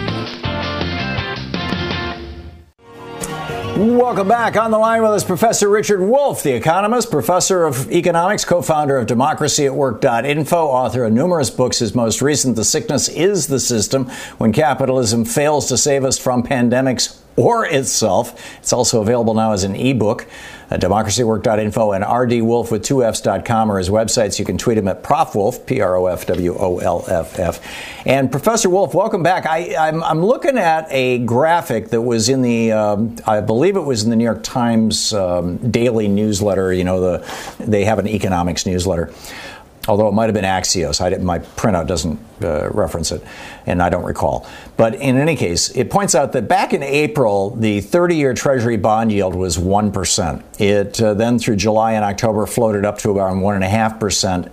Welcome 3.95 4.27
back. 4.27 4.57
On 4.57 4.71
the 4.71 4.79
line 4.79 5.03
with 5.03 5.11
us, 5.11 5.23
Professor 5.23 5.69
Richard 5.69 6.01
Wolff, 6.01 6.41
the 6.41 6.55
economist, 6.55 7.11
professor 7.11 7.65
of 7.65 7.91
economics, 7.91 8.45
co 8.45 8.63
founder 8.63 8.97
of 8.97 9.05
democracyatwork.info, 9.05 10.57
author 10.57 11.03
of 11.03 11.13
numerous 11.13 11.51
books. 11.51 11.77
His 11.77 11.93
most 11.93 12.19
recent, 12.23 12.55
The 12.55 12.63
Sickness 12.63 13.09
is 13.09 13.45
the 13.45 13.59
System 13.59 14.09
When 14.39 14.53
Capitalism 14.53 15.23
Fails 15.23 15.67
to 15.67 15.77
Save 15.77 16.03
Us 16.03 16.17
from 16.17 16.41
Pandemics 16.41 17.19
or 17.35 17.67
Itself. 17.67 18.57
It's 18.57 18.73
also 18.73 19.03
available 19.03 19.35
now 19.35 19.51
as 19.51 19.63
an 19.63 19.75
ebook 19.75 20.25
at 20.73 20.81
democracywork.info 20.81 21.91
and 21.91 22.03
rdwolff 22.03 22.71
with 22.71 22.83
two 22.83 23.03
F's.com 23.03 23.71
are 23.71 23.77
his 23.77 23.91
websites. 23.91 24.39
You 24.39 24.45
can 24.45 24.57
tweet 24.57 24.75
him 24.75 24.87
at 24.87 25.03
profwolff, 25.03 25.67
P 25.67 25.81
R 25.81 25.95
O 25.95 26.07
F 26.07 26.25
W 26.25 26.55
O 26.57 26.79
L 26.79 27.05
F 27.07 27.37
F. 27.37 27.61
And 28.07 28.31
Professor 28.31 28.71
Wolff, 28.71 28.95
welcome 28.95 29.21
back. 29.21 29.45
I, 29.45 29.75
I'm, 29.75 30.03
I'm 30.03 30.25
looking 30.25 30.57
at 30.57 30.87
a 30.89 31.19
graphic 31.19 31.89
that 31.89 32.01
was 32.01 32.27
in 32.27 32.41
the, 32.41 32.71
um, 32.71 33.15
I 33.27 33.41
believe 33.41 33.75
it 33.75 33.81
was 33.81 34.03
in 34.03 34.09
the 34.09 34.15
New 34.15 34.23
York 34.23 34.41
Times 34.41 35.13
um, 35.13 35.57
daily 35.69 36.07
newsletter. 36.07 36.73
You 36.73 36.85
know, 36.85 36.99
the 36.99 37.55
they 37.59 37.85
have 37.85 37.99
an 37.99 38.07
economics 38.07 38.65
newsletter. 38.65 39.13
Although 39.85 40.07
it 40.07 40.13
might 40.13 40.25
have 40.25 40.33
been 40.33 40.45
Axios, 40.45 41.01
I 41.01 41.09
my 41.17 41.39
printout 41.39 41.87
doesn't 41.87 42.17
uh, 42.41 42.69
reference 42.69 43.11
it, 43.11 43.21
and 43.65 43.81
I 43.81 43.89
don't 43.89 44.05
recall. 44.05 44.47
But 44.77 44.95
in 44.95 45.17
any 45.17 45.35
case, 45.35 45.69
it 45.71 45.89
points 45.89 46.15
out 46.15 46.31
that 46.33 46.47
back 46.47 46.73
in 46.73 46.81
April, 46.81 47.49
the 47.49 47.81
30-year 47.81 48.33
Treasury 48.33 48.77
bond 48.77 49.11
yield 49.11 49.35
was 49.35 49.59
one 49.59 49.91
percent. 49.91 50.41
It 50.57 51.01
uh, 51.01 51.15
then, 51.15 51.37
through 51.37 51.57
July 51.57 51.93
and 51.93 52.05
October, 52.05 52.45
floated 52.45 52.85
up 52.85 52.97
to 52.99 53.11
about 53.11 53.35
one 53.35 53.61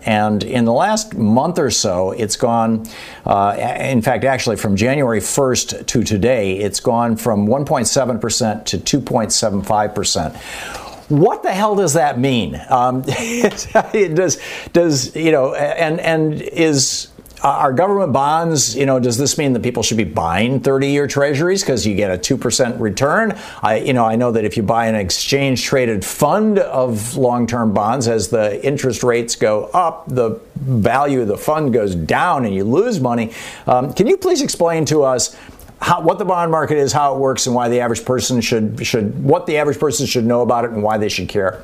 and 0.04 0.42
in 0.42 0.64
the 0.64 0.72
last 0.72 1.14
month 1.14 1.60
or 1.60 1.70
so, 1.70 2.10
it's 2.10 2.34
gone. 2.34 2.88
Uh, 3.24 3.56
in 3.78 4.02
fact, 4.02 4.24
actually, 4.24 4.56
from 4.56 4.74
January 4.74 5.20
1st 5.20 5.86
to 5.86 6.02
today, 6.02 6.58
it's 6.58 6.80
gone 6.80 7.16
from 7.16 7.46
1.7 7.46 8.20
percent 8.20 8.66
to 8.66 8.78
2.75 8.78 9.94
percent. 9.94 10.89
What 11.10 11.42
the 11.42 11.52
hell 11.52 11.74
does 11.74 11.94
that 11.94 12.18
mean? 12.18 12.60
Um, 12.68 13.02
does 13.92 14.38
does 14.72 15.16
you 15.16 15.32
know 15.32 15.54
and 15.54 15.98
and 16.00 16.40
is 16.40 17.08
are 17.42 17.72
government 17.72 18.12
bonds, 18.12 18.76
you 18.76 18.84
know, 18.84 19.00
does 19.00 19.16
this 19.16 19.38
mean 19.38 19.54
that 19.54 19.62
people 19.62 19.82
should 19.82 19.96
be 19.96 20.04
buying 20.04 20.60
30-year 20.60 21.06
treasuries 21.06 21.62
because 21.62 21.86
you 21.86 21.94
get 21.94 22.10
a 22.10 22.18
2% 22.18 22.78
return? 22.78 23.38
I, 23.62 23.76
you 23.76 23.92
know, 23.92 24.04
I 24.04 24.16
know 24.16 24.30
that 24.32 24.44
if 24.44 24.56
you 24.56 24.62
buy 24.62 24.86
an 24.86 24.94
exchange-traded 24.94 26.04
fund 26.04 26.58
of 26.58 27.16
long-term 27.16 27.72
bonds, 27.72 28.08
as 28.08 28.28
the 28.28 28.62
interest 28.64 29.02
rates 29.02 29.36
go 29.36 29.64
up, 29.72 30.06
the 30.06 30.40
value 30.56 31.22
of 31.22 31.28
the 31.28 31.38
fund 31.38 31.72
goes 31.72 31.94
down 31.94 32.44
and 32.44 32.54
you 32.54 32.64
lose 32.64 33.00
money. 33.00 33.32
Um, 33.66 33.94
can 33.94 34.06
you 34.06 34.18
please 34.18 34.42
explain 34.42 34.84
to 34.86 35.02
us 35.02 35.34
how, 35.80 36.00
what 36.02 36.18
the 36.18 36.24
bond 36.24 36.50
market 36.50 36.76
is, 36.76 36.92
how 36.92 37.14
it 37.14 37.18
works, 37.18 37.46
and 37.46 37.54
why 37.54 37.68
the 37.68 37.80
average 37.80 38.04
person 38.04 38.40
should 38.40 38.86
should 38.86 39.24
what 39.24 39.46
the 39.46 39.56
average 39.56 39.78
person 39.78 40.06
should 40.06 40.24
know 40.24 40.42
about 40.42 40.64
it 40.64 40.70
and 40.70 40.82
why 40.82 40.98
they 40.98 41.08
should 41.08 41.28
care? 41.28 41.62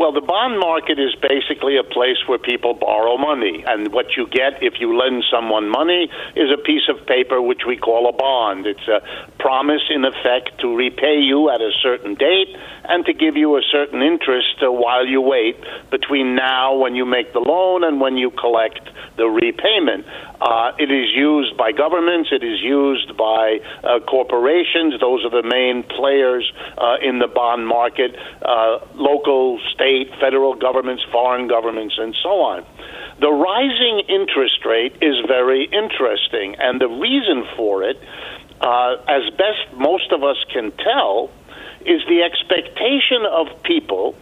Well, 0.00 0.12
the 0.12 0.22
bond 0.22 0.58
market 0.58 0.98
is 0.98 1.14
basically 1.20 1.76
a 1.76 1.84
place 1.84 2.16
where 2.26 2.38
people 2.38 2.72
borrow 2.72 3.18
money. 3.18 3.62
And 3.68 3.92
what 3.92 4.16
you 4.16 4.26
get 4.28 4.62
if 4.62 4.80
you 4.80 4.96
lend 4.96 5.24
someone 5.30 5.68
money 5.68 6.10
is 6.34 6.50
a 6.50 6.56
piece 6.56 6.88
of 6.88 7.06
paper 7.06 7.42
which 7.42 7.66
we 7.66 7.76
call 7.76 8.08
a 8.08 8.12
bond. 8.12 8.66
It's 8.66 8.88
a 8.88 9.02
promise, 9.38 9.82
in 9.90 10.06
effect, 10.06 10.58
to 10.60 10.74
repay 10.74 11.20
you 11.20 11.50
at 11.50 11.60
a 11.60 11.70
certain 11.82 12.14
date 12.14 12.56
and 12.90 13.06
to 13.06 13.12
give 13.12 13.36
you 13.36 13.56
a 13.56 13.62
certain 13.70 14.02
interest 14.02 14.58
uh, 14.62 14.70
while 14.70 15.06
you 15.06 15.20
wait 15.20 15.56
between 15.90 16.34
now 16.34 16.74
when 16.74 16.96
you 16.96 17.06
make 17.06 17.32
the 17.32 17.38
loan 17.38 17.84
and 17.84 18.00
when 18.00 18.16
you 18.16 18.30
collect 18.30 18.82
the 19.16 19.26
repayment. 19.26 20.04
Uh, 20.40 20.72
it 20.76 20.90
is 20.90 21.06
used 21.14 21.56
by 21.56 21.70
governments, 21.70 22.30
it 22.32 22.42
is 22.42 22.60
used 22.60 23.16
by 23.16 23.60
uh, 23.84 24.00
corporations. 24.00 24.98
Those 25.00 25.24
are 25.24 25.30
the 25.30 25.46
main 25.46 25.84
players 25.84 26.50
uh, 26.76 26.96
in 27.00 27.20
the 27.20 27.28
bond 27.28 27.66
market 27.66 28.16
uh, 28.42 28.80
local, 28.94 29.60
state, 29.72 30.10
federal 30.18 30.54
governments, 30.54 31.04
foreign 31.12 31.46
governments, 31.46 31.94
and 31.96 32.16
so 32.22 32.40
on. 32.40 32.66
The 33.20 33.30
rising 33.30 34.02
interest 34.08 34.64
rate 34.64 34.96
is 35.00 35.14
very 35.28 35.64
interesting, 35.64 36.56
and 36.58 36.80
the 36.80 36.88
reason 36.88 37.44
for 37.54 37.84
it, 37.84 37.98
uh, 38.60 38.96
as 39.06 39.30
best 39.36 39.76
most 39.76 40.10
of 40.10 40.24
us 40.24 40.36
can 40.52 40.72
tell, 40.72 41.30
is 41.86 42.02
the 42.08 42.22
expectation 42.22 43.24
of 43.30 43.62
people 43.62 44.14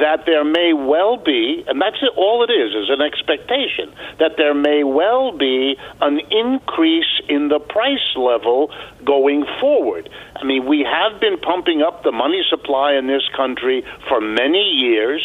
that 0.00 0.24
there 0.24 0.44
may 0.44 0.72
well 0.72 1.16
be, 1.16 1.64
and 1.66 1.80
that's 1.80 2.02
all 2.16 2.42
it 2.42 2.50
is, 2.50 2.74
is 2.74 2.88
an 2.88 3.02
expectation, 3.02 3.92
that 4.18 4.36
there 4.36 4.54
may 4.54 4.82
well 4.82 5.36
be 5.36 5.76
an 6.00 6.20
increase 6.30 7.20
in 7.28 7.48
the 7.48 7.58
price 7.58 8.16
level 8.16 8.72
going 9.04 9.44
forward. 9.60 10.08
I 10.36 10.44
mean, 10.44 10.66
we 10.66 10.86
have 10.88 11.20
been 11.20 11.38
pumping 11.38 11.82
up 11.82 12.02
the 12.02 12.12
money 12.12 12.42
supply 12.48 12.94
in 12.94 13.06
this 13.06 13.28
country 13.36 13.84
for 14.08 14.20
many 14.20 14.62
years 14.62 15.22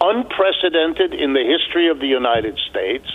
unprecedented 0.00 1.14
in 1.14 1.32
the 1.32 1.42
history 1.42 1.88
of 1.88 1.98
the 1.98 2.06
United 2.06 2.58
States. 2.70 3.06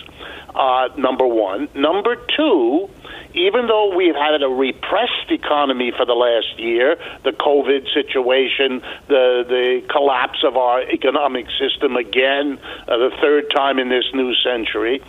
Uh, 0.54 0.90
number 0.98 1.26
one. 1.26 1.70
Number 1.74 2.16
two, 2.36 2.90
even 3.34 3.68
though 3.68 3.96
we've 3.96 4.16
had 4.16 4.42
a 4.42 4.50
repressed 4.50 5.32
economy 5.32 5.92
for 5.96 6.06
the 6.06 6.14
last 6.14 6.60
year, 6.60 6.98
the 7.24 7.32
COVID 7.32 7.88
situation, 7.94 8.82
the 9.08 9.46
the 9.48 9.84
collapse 9.90 10.44
of 10.44 10.58
our 10.58 10.82
economic 10.82 11.48
system 11.58 11.96
again, 11.96 12.60
uh, 12.88 12.98
the 12.98 13.12
third 13.22 13.46
time 13.56 13.80
in 13.80 13.90
this 13.90 14.06
new 14.14 14.34
century, 14.44 15.02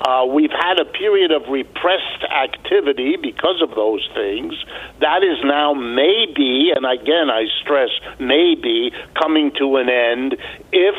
uh, 0.00 0.26
we've 0.26 0.52
had 0.52 0.78
a 0.78 0.84
period 0.84 1.32
of 1.32 1.48
repressed 1.48 2.24
activity 2.24 3.16
because 3.16 3.62
of 3.62 3.74
those 3.74 4.06
things. 4.14 4.54
That 5.00 5.22
is 5.22 5.38
now 5.44 5.72
maybe, 5.72 6.72
and 6.74 6.84
again 6.84 7.30
I 7.30 7.46
stress 7.62 7.90
maybe, 8.18 8.92
coming 9.14 9.52
to 9.58 9.76
an 9.76 9.88
end 9.88 10.36
if 10.72 10.94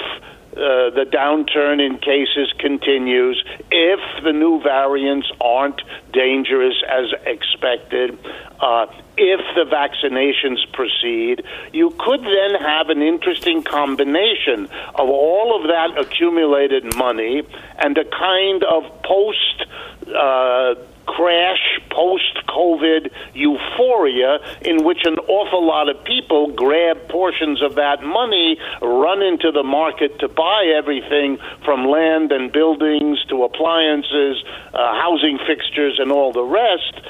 uh, 0.52 0.90
the 0.92 1.06
downturn 1.10 1.80
in 1.80 1.98
cases 1.98 2.52
continues, 2.60 3.42
if 3.72 4.24
the 4.24 4.34
new 4.34 4.62
variants 4.62 5.32
aren't 5.40 5.82
dangerous 6.12 6.76
as 6.90 7.06
expected, 7.26 8.18
uh, 8.60 8.86
if 9.18 9.40
the 9.56 9.66
vaccinations 9.72 10.60
proceed, 10.74 11.44
you 11.72 11.92
could 11.98 12.22
then 12.22 12.60
have 12.60 12.90
an 12.90 13.02
interesting 13.02 13.64
combination 13.64 14.66
of 14.96 15.10
all 15.10 15.56
of 15.56 15.68
that 15.68 15.98
accumulated 15.98 16.96
money 16.98 17.44
and 17.80 17.98
a 17.98 18.06
kind 18.06 18.64
of 18.64 18.84
post. 19.04 19.66
Uh, 20.08 20.76
crash 21.06 21.80
post 21.90 22.38
COVID 22.48 23.12
euphoria 23.34 24.40
in 24.62 24.84
which 24.84 25.00
an 25.06 25.18
awful 25.28 25.66
lot 25.66 25.90
of 25.90 26.04
people 26.04 26.52
grab 26.52 27.08
portions 27.10 27.62
of 27.62 27.76
that 27.76 28.04
money, 28.04 28.58
run 28.82 29.22
into 29.22 29.52
the 29.52 29.64
market 29.64 30.20
to 30.20 30.28
buy 30.28 30.74
everything 30.76 31.38
from 31.66 31.86
land 31.86 32.32
and 32.32 32.52
buildings 32.52 33.24
to 33.30 33.44
appliances, 33.44 34.44
uh, 34.74 35.02
housing 35.02 35.38
fixtures, 35.46 36.00
and 36.00 36.12
all 36.12 36.32
the 36.32 36.44
rest 36.44 37.02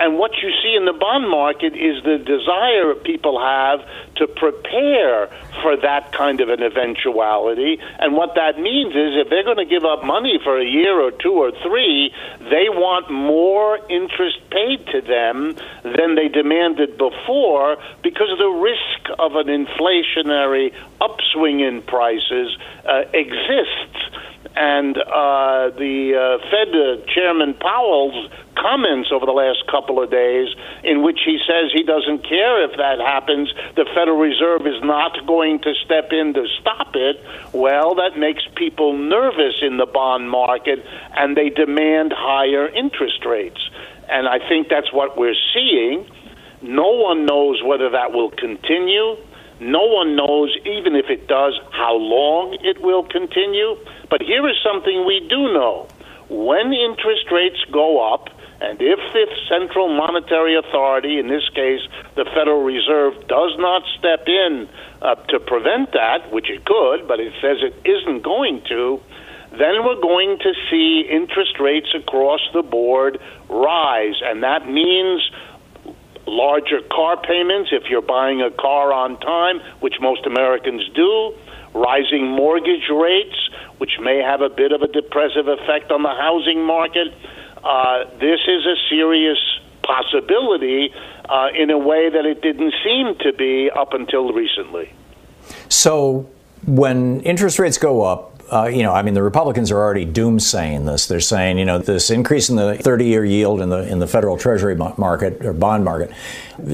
and 0.00 0.16
what 0.16 0.32
you 0.42 0.50
see 0.62 0.74
in 0.74 0.86
the 0.86 0.94
bond 0.94 1.28
market 1.28 1.76
is 1.76 2.02
the 2.02 2.16
desire 2.16 2.94
people 2.94 3.38
have 3.38 3.80
to 4.16 4.26
prepare 4.26 5.28
for 5.60 5.76
that 5.76 6.10
kind 6.12 6.40
of 6.40 6.48
an 6.48 6.62
eventuality. 6.62 7.78
And 7.98 8.16
what 8.16 8.34
that 8.34 8.58
means 8.58 8.96
is 8.96 9.20
if 9.20 9.28
they're 9.28 9.44
going 9.44 9.60
to 9.60 9.68
give 9.68 9.84
up 9.84 10.02
money 10.02 10.40
for 10.42 10.58
a 10.58 10.64
year 10.64 10.98
or 10.98 11.10
two 11.10 11.32
or 11.32 11.52
three, 11.62 12.14
they 12.40 12.72
want 12.72 13.10
more 13.10 13.78
interest 13.90 14.40
paid 14.50 14.86
to 14.86 15.02
them 15.02 15.54
than 15.84 16.14
they 16.14 16.28
demanded 16.28 16.96
before 16.96 17.76
because 18.02 18.32
the 18.38 18.48
risk 18.48 19.18
of 19.18 19.36
an 19.36 19.48
inflationary 19.48 20.72
upswing 21.02 21.60
in 21.60 21.82
prices 21.82 22.56
uh, 22.88 23.02
exists 23.12 24.00
and 24.56 24.96
uh, 24.96 25.70
the 25.78 26.14
uh, 26.16 26.50
Fed 26.50 26.74
uh, 26.74 27.06
Chairman 27.14 27.54
Powell's 27.54 28.30
comments 28.56 29.10
over 29.12 29.24
the 29.24 29.32
last 29.32 29.64
couple 29.70 30.02
of 30.02 30.10
days, 30.10 30.48
in 30.84 31.02
which 31.02 31.20
he 31.24 31.38
says 31.46 31.70
he 31.72 31.82
doesn't 31.82 32.26
care 32.28 32.64
if 32.64 32.76
that 32.76 32.98
happens, 32.98 33.52
the 33.76 33.86
Federal 33.94 34.18
Reserve 34.18 34.66
is 34.66 34.82
not 34.82 35.26
going 35.26 35.60
to 35.60 35.72
step 35.84 36.12
in 36.12 36.34
to 36.34 36.46
stop 36.60 36.94
it. 36.94 37.22
Well, 37.52 37.94
that 37.96 38.18
makes 38.18 38.42
people 38.56 38.96
nervous 38.96 39.62
in 39.62 39.76
the 39.76 39.86
bond 39.86 40.30
market, 40.30 40.84
and 41.16 41.36
they 41.36 41.50
demand 41.50 42.12
higher 42.12 42.68
interest 42.68 43.24
rates. 43.24 43.60
And 44.08 44.28
I 44.28 44.46
think 44.48 44.68
that's 44.68 44.92
what 44.92 45.16
we're 45.16 45.38
seeing. 45.54 46.10
No 46.62 46.90
one 46.90 47.24
knows 47.24 47.62
whether 47.62 47.90
that 47.90 48.12
will 48.12 48.30
continue. 48.30 49.16
No 49.60 49.84
one 49.84 50.16
knows, 50.16 50.56
even 50.64 50.96
if 50.96 51.10
it 51.10 51.28
does, 51.28 51.58
how 51.70 51.94
long 51.94 52.56
it 52.62 52.80
will 52.80 53.04
continue. 53.04 53.76
But 54.08 54.22
here 54.22 54.48
is 54.48 54.56
something 54.64 55.04
we 55.06 55.20
do 55.28 55.52
know. 55.52 55.86
When 56.28 56.72
interest 56.72 57.30
rates 57.30 57.62
go 57.70 58.12
up, 58.12 58.30
and 58.60 58.80
if 58.80 58.98
the 59.12 59.26
central 59.48 59.88
monetary 59.88 60.56
authority, 60.56 61.18
in 61.18 61.28
this 61.28 61.48
case 61.54 61.80
the 62.14 62.24
Federal 62.24 62.62
Reserve, 62.62 63.14
does 63.26 63.52
not 63.58 63.82
step 63.98 64.28
in 64.28 64.68
uh, 65.02 65.14
to 65.28 65.40
prevent 65.40 65.92
that, 65.92 66.30
which 66.32 66.50
it 66.50 66.64
could, 66.64 67.08
but 67.08 67.20
it 67.20 67.32
says 67.40 67.58
it 67.60 67.74
isn't 67.84 68.22
going 68.22 68.62
to, 68.68 69.00
then 69.52 69.84
we're 69.84 70.00
going 70.00 70.38
to 70.38 70.52
see 70.70 71.00
interest 71.10 71.58
rates 71.58 71.88
across 71.94 72.40
the 72.52 72.62
board 72.62 73.18
rise. 73.48 74.20
And 74.22 74.42
that 74.42 74.68
means 74.68 75.22
larger 76.26 76.80
car 76.90 77.20
payments 77.20 77.70
if 77.72 77.84
you're 77.90 78.02
buying 78.02 78.40
a 78.42 78.50
car 78.50 78.92
on 78.92 79.18
time, 79.20 79.60
which 79.80 79.94
most 80.00 80.26
Americans 80.26 80.88
do, 80.94 81.34
rising 81.74 82.26
mortgage 82.26 82.88
rates, 82.90 83.36
which 83.78 83.98
may 84.00 84.18
have 84.18 84.40
a 84.40 84.48
bit 84.48 84.72
of 84.72 84.82
a 84.82 84.88
depressive 84.88 85.48
effect 85.48 85.90
on 85.90 86.02
the 86.02 86.14
housing 86.14 86.64
market. 86.64 87.08
Uh, 87.62 88.04
this 88.18 88.40
is 88.46 88.66
a 88.66 88.76
serious 88.88 89.38
possibility 89.82 90.92
uh, 91.28 91.48
in 91.54 91.70
a 91.70 91.78
way 91.78 92.10
that 92.10 92.24
it 92.24 92.42
didn't 92.42 92.74
seem 92.84 93.14
to 93.20 93.32
be 93.32 93.70
up 93.70 93.92
until 93.92 94.32
recently. 94.32 94.92
So, 95.68 96.28
when 96.66 97.20
interest 97.20 97.58
rates 97.58 97.78
go 97.78 98.02
up, 98.02 98.29
uh, 98.52 98.66
you 98.66 98.82
know, 98.82 98.92
I 98.92 99.02
mean, 99.02 99.14
the 99.14 99.22
Republicans 99.22 99.70
are 99.70 99.78
already 99.78 100.04
doomsaying 100.04 100.86
this. 100.86 101.06
They're 101.06 101.20
saying, 101.20 101.58
you 101.58 101.64
know, 101.64 101.78
this 101.78 102.10
increase 102.10 102.48
in 102.48 102.56
the 102.56 102.74
30-year 102.74 103.24
yield 103.24 103.60
in 103.60 103.68
the 103.68 103.88
in 103.88 104.00
the 104.00 104.06
federal 104.06 104.36
Treasury 104.36 104.74
market 104.74 105.44
or 105.44 105.52
bond 105.52 105.84
market 105.84 106.10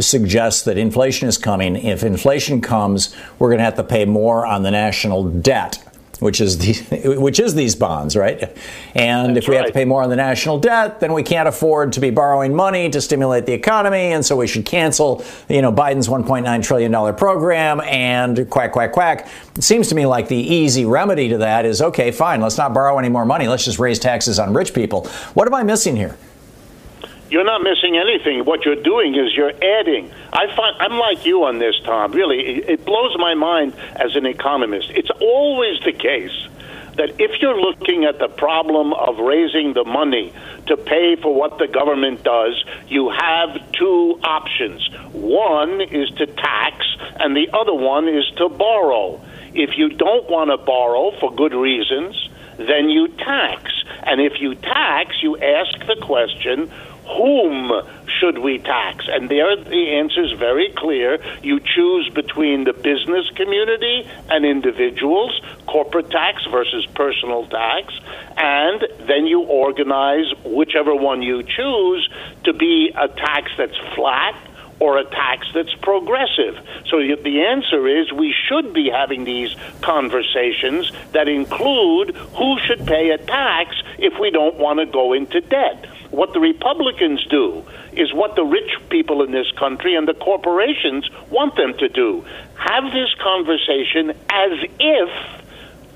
suggests 0.01 0.62
that 0.64 0.79
inflation 0.79 1.29
is 1.29 1.39
coming. 1.39 1.77
If 1.77 2.03
inflation 2.03 2.61
comes, 2.61 3.14
we're 3.39 3.49
going 3.49 3.59
to 3.59 3.64
have 3.64 3.77
to 3.77 3.85
pay 3.85 4.05
more 4.05 4.47
on 4.47 4.62
the 4.62 4.70
national 4.70 5.24
debt 5.24 5.86
which 6.21 6.41
is 6.41 6.59
the, 6.59 7.17
which 7.19 7.41
is 7.41 7.55
these 7.55 7.75
bonds, 7.75 8.17
right? 8.17 8.57
And 8.95 9.37
That's 9.37 9.45
if 9.45 9.49
we 9.49 9.57
right. 9.57 9.64
have 9.64 9.73
to 9.73 9.73
pay 9.73 9.85
more 9.85 10.03
on 10.03 10.11
the 10.11 10.17
national 10.17 10.59
debt, 10.59 11.01
then 11.01 11.12
we 11.12 11.23
can't 11.23 11.49
afford 11.49 11.93
to 11.95 12.01
be 12.01 12.11
borrowing 12.11 12.55
money 12.55 12.91
to 12.91 13.01
stimulate 13.01 13.47
the 13.47 13.53
economy, 13.53 14.12
and 14.12 14.25
so 14.25 14.37
we 14.37 14.47
should 14.47 14.64
cancel, 14.64 15.25
you 15.49 15.62
know, 15.62 15.73
Biden's 15.73 16.09
1.9 16.09 16.64
trillion 16.64 16.91
dollar 16.91 17.12
program. 17.12 17.81
And 17.81 18.49
quack 18.51 18.73
quack 18.73 18.93
quack. 18.93 19.29
It 19.57 19.64
seems 19.64 19.89
to 19.89 19.95
me 19.95 20.07
like 20.07 20.29
the 20.29 20.37
easy 20.37 20.85
remedy 20.85 21.29
to 21.29 21.39
that 21.39 21.64
is 21.64 21.83
okay, 21.83 22.11
fine, 22.11 22.41
let's 22.41 22.59
not 22.59 22.75
borrow 22.75 22.99
any 22.99 23.09
more 23.09 23.25
money. 23.25 23.49
Let's 23.49 23.64
just 23.64 23.79
raise 23.79 23.99
taxes 23.99 24.39
on 24.39 24.55
rich 24.55 24.75
people. 24.75 25.07
What 25.35 25.47
am 25.47 25.55
I 25.55 25.62
missing 25.62 25.97
here? 25.97 26.17
You're 27.29 27.45
not 27.45 27.62
missing 27.62 27.97
anything. 27.97 28.45
What 28.45 28.64
you're 28.64 28.83
doing 28.83 29.14
is 29.16 29.35
you're 29.35 29.51
adding. 29.51 30.12
I 30.33 30.55
find 30.55 30.77
I'm 30.79 30.99
like 30.99 31.27
you 31.27 31.45
on 31.45 31.59
this, 31.59 31.74
Tom. 31.85 32.12
Really, 32.12 32.62
it 32.62 32.85
blows 32.85 33.16
my 33.18 33.35
mind 33.35 33.74
as 33.97 34.14
an 34.14 34.27
economist. 34.27 34.91
It's 34.91 35.11
always 35.20 35.81
the 35.85 35.93
case 35.93 36.47
that 36.97 37.20
if 37.20 37.43
you're 37.43 37.61
looking 37.61 38.05
at 38.05 38.18
the 38.18 38.29
problem 38.29 38.93
of 38.95 39.18
raising 39.18 39.74
the 39.74 39.85
money 39.85 40.33
to 40.66 40.77
pay 40.77 41.16
for 41.16 41.35
what 41.35 41.59
the 41.59 41.66
government 41.66 42.22
does, 42.22 42.64
you 42.89 43.11
have 43.11 43.72
two 43.72 44.18
options. 44.22 44.89
One 45.12 45.81
is 45.81 46.09
to 46.11 46.27
tax, 46.27 46.87
and 47.18 47.37
the 47.37 47.51
other 47.53 47.74
one 47.74 48.09
is 48.09 48.24
to 48.37 48.49
borrow. 48.49 49.20
If 49.53 49.77
you 49.77 49.91
don't 49.91 50.31
want 50.31 50.51
to 50.51 50.59
borrow 50.59 51.12
for 51.18 51.35
good 51.35 51.53
reasons, 51.53 52.29
then 52.57 52.89
you 52.89 53.09
tax. 53.09 53.72
And 54.03 54.20
if 54.20 54.41
you 54.41 54.55
tax, 54.55 55.22
you 55.22 55.37
ask 55.37 55.79
the 55.87 55.97
question 56.01 56.70
whom 57.07 57.73
should 58.21 58.39
we 58.39 58.59
tax? 58.59 59.07
And 59.09 59.29
there 59.29 59.57
the 59.57 59.97
answer 59.97 60.25
is 60.25 60.33
very 60.39 60.73
clear. 60.77 61.19
You 61.43 61.61
choose 61.61 62.09
between 62.11 62.65
the 62.65 62.73
business 62.73 63.29
community 63.31 64.09
and 64.31 64.45
individuals, 64.45 65.41
corporate 65.67 66.11
tax 66.11 66.45
versus 66.51 66.87
personal 66.95 67.47
tax, 67.47 67.95
and 68.37 68.87
then 69.07 69.27
you 69.27 69.43
organize 69.43 70.27
whichever 70.45 70.95
one 70.95 71.23
you 71.23 71.43
choose 71.43 72.09
to 72.45 72.53
be 72.53 72.93
a 72.97 73.09
tax 73.09 73.53
that's 73.57 73.77
flat 73.95 74.35
or 74.79 74.99
a 74.99 75.05
tax 75.05 75.47
that's 75.55 75.74
progressive. 75.74 76.59
So 76.87 76.99
the 76.99 77.43
answer 77.43 77.87
is 77.89 78.12
we 78.12 78.35
should 78.49 78.72
be 78.72 78.91
having 78.91 79.24
these 79.24 79.55
conversations 79.81 80.93
that 81.12 81.29
include 81.29 82.14
who 82.14 82.59
should 82.66 82.87
pay 82.87 83.11
a 83.11 83.18
tax 83.18 83.74
if 83.99 84.18
we 84.20 84.31
don't 84.31 84.57
want 84.57 84.81
to 84.81 84.87
go 84.87 85.12
into 85.12 85.41
debt. 85.41 85.87
What 86.11 86.33
the 86.33 86.41
Republicans 86.41 87.24
do 87.27 87.64
is 87.93 88.12
what 88.12 88.37
the 88.37 88.45
rich 88.45 88.70
people 88.91 89.22
in 89.22 89.33
this 89.33 89.51
country 89.53 89.95
and 89.95 90.07
the 90.07 90.14
corporations 90.14 91.09
want 91.31 91.57
them 91.57 91.74
to 91.79 91.89
do. 91.89 92.24
Have 92.55 92.93
this 92.93 93.12
conversation 93.22 94.11
as 94.29 94.53
if 94.79 95.46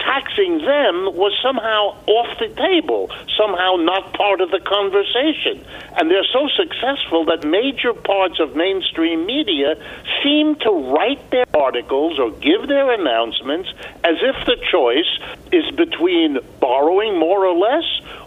taxing 0.00 0.58
them 0.58 1.14
was 1.14 1.32
somehow 1.42 1.96
off 2.06 2.38
the 2.38 2.48
table, 2.48 3.10
somehow 3.36 3.76
not 3.76 4.12
part 4.14 4.40
of 4.40 4.50
the 4.50 4.60
conversation. 4.60 5.64
And 5.96 6.10
they're 6.10 6.28
so 6.32 6.48
successful 6.56 7.24
that 7.26 7.44
major 7.44 7.92
parts 7.92 8.40
of 8.40 8.56
mainstream 8.56 9.26
media 9.26 9.76
seem 10.22 10.56
to 10.56 10.70
write 10.92 11.30
their 11.30 11.46
articles 11.54 12.18
or 12.18 12.30
give 12.32 12.66
their 12.68 12.92
announcements 12.92 13.68
as 14.02 14.16
if 14.20 14.46
the 14.46 14.56
choice 14.70 15.08
is 15.52 15.70
between 15.76 16.38
borrowing 16.60 17.18
more 17.18 17.46
or 17.46 17.56
less 17.56 17.84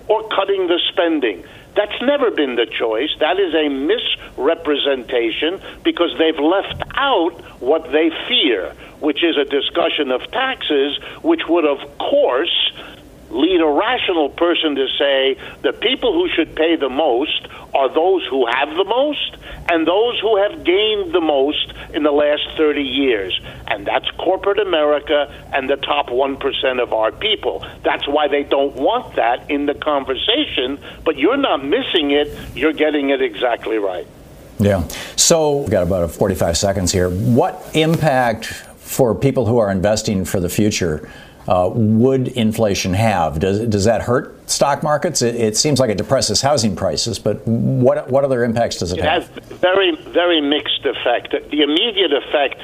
or 0.07 0.27
cutting 0.29 0.67
the 0.67 0.79
spending. 0.91 1.43
That's 1.75 2.01
never 2.01 2.29
been 2.29 2.55
the 2.55 2.67
choice. 2.67 3.09
That 3.19 3.39
is 3.39 3.53
a 3.55 3.67
misrepresentation 3.69 5.59
because 5.83 6.15
they've 6.19 6.39
left 6.39 6.83
out 6.93 7.41
what 7.61 7.91
they 7.91 8.11
fear, 8.27 8.75
which 9.03 9.21
is 9.21 9.35
a 9.37 9.43
discussion 9.43 10.11
of 10.11 10.21
taxes, 10.31 10.97
which 11.21 11.41
would, 11.49 11.65
of 11.65 11.97
course, 11.97 12.71
lead 13.29 13.59
a 13.59 13.67
rational 13.67 14.29
person 14.29 14.75
to 14.75 14.87
say 14.97 15.35
the 15.61 15.73
people 15.73 16.13
who 16.13 16.29
should 16.29 16.55
pay 16.55 16.77
the 16.77 16.87
most 16.87 17.47
are 17.73 17.93
those 17.93 18.25
who 18.29 18.45
have 18.45 18.69
the 18.69 18.85
most 18.85 19.35
and 19.69 19.85
those 19.85 20.17
who 20.21 20.37
have 20.37 20.63
gained 20.63 21.13
the 21.13 21.19
most 21.19 21.73
in 21.93 22.03
the 22.03 22.11
last 22.11 22.43
30 22.55 22.81
years. 22.81 23.37
And 23.67 23.85
that's 23.85 24.09
corporate 24.11 24.59
America 24.59 25.27
and 25.51 25.69
the 25.69 25.75
top 25.75 26.07
1% 26.07 26.81
of 26.81 26.93
our 26.93 27.11
people. 27.11 27.65
That's 27.83 28.07
why 28.07 28.29
they 28.29 28.43
don't 28.43 28.75
want 28.75 29.17
that 29.17 29.51
in 29.51 29.65
the 29.65 29.73
conversation, 29.73 30.79
but 31.03 31.17
you're 31.17 31.35
not 31.35 31.65
missing 31.65 32.11
it, 32.11 32.29
you're 32.55 32.71
getting 32.71 33.09
it 33.09 33.21
exactly 33.21 33.79
right. 33.79 34.07
Yeah. 34.59 34.87
So, 35.17 35.57
we've 35.57 35.71
got 35.71 35.83
about 35.83 36.09
45 36.11 36.57
seconds 36.57 36.91
here. 36.91 37.09
What 37.09 37.71
impact 37.73 38.63
for 38.83 39.15
people 39.15 39.45
who 39.45 39.57
are 39.57 39.71
investing 39.71 40.25
for 40.25 40.39
the 40.39 40.49
future 40.49 41.09
uh, 41.47 41.69
would 41.73 42.27
inflation 42.29 42.93
have? 42.93 43.39
Does, 43.39 43.59
does 43.67 43.85
that 43.85 44.01
hurt 44.01 44.49
stock 44.49 44.83
markets? 44.83 45.21
It, 45.21 45.35
it, 45.35 45.57
seems 45.57 45.79
like 45.79 45.89
it 45.89 45.97
depresses 45.97 46.41
housing 46.41 46.75
prices, 46.75 47.19
but 47.19 47.45
what, 47.47 48.09
what 48.09 48.23
other 48.23 48.43
impacts 48.43 48.77
does 48.77 48.91
it, 48.91 48.99
it 48.99 49.05
have? 49.05 49.29
It 49.37 49.43
has 49.43 49.59
very, 49.59 49.95
very 49.95 50.41
mixed 50.41 50.85
effect. 50.85 51.31
The 51.31 51.61
immediate 51.61 52.13
effect, 52.13 52.61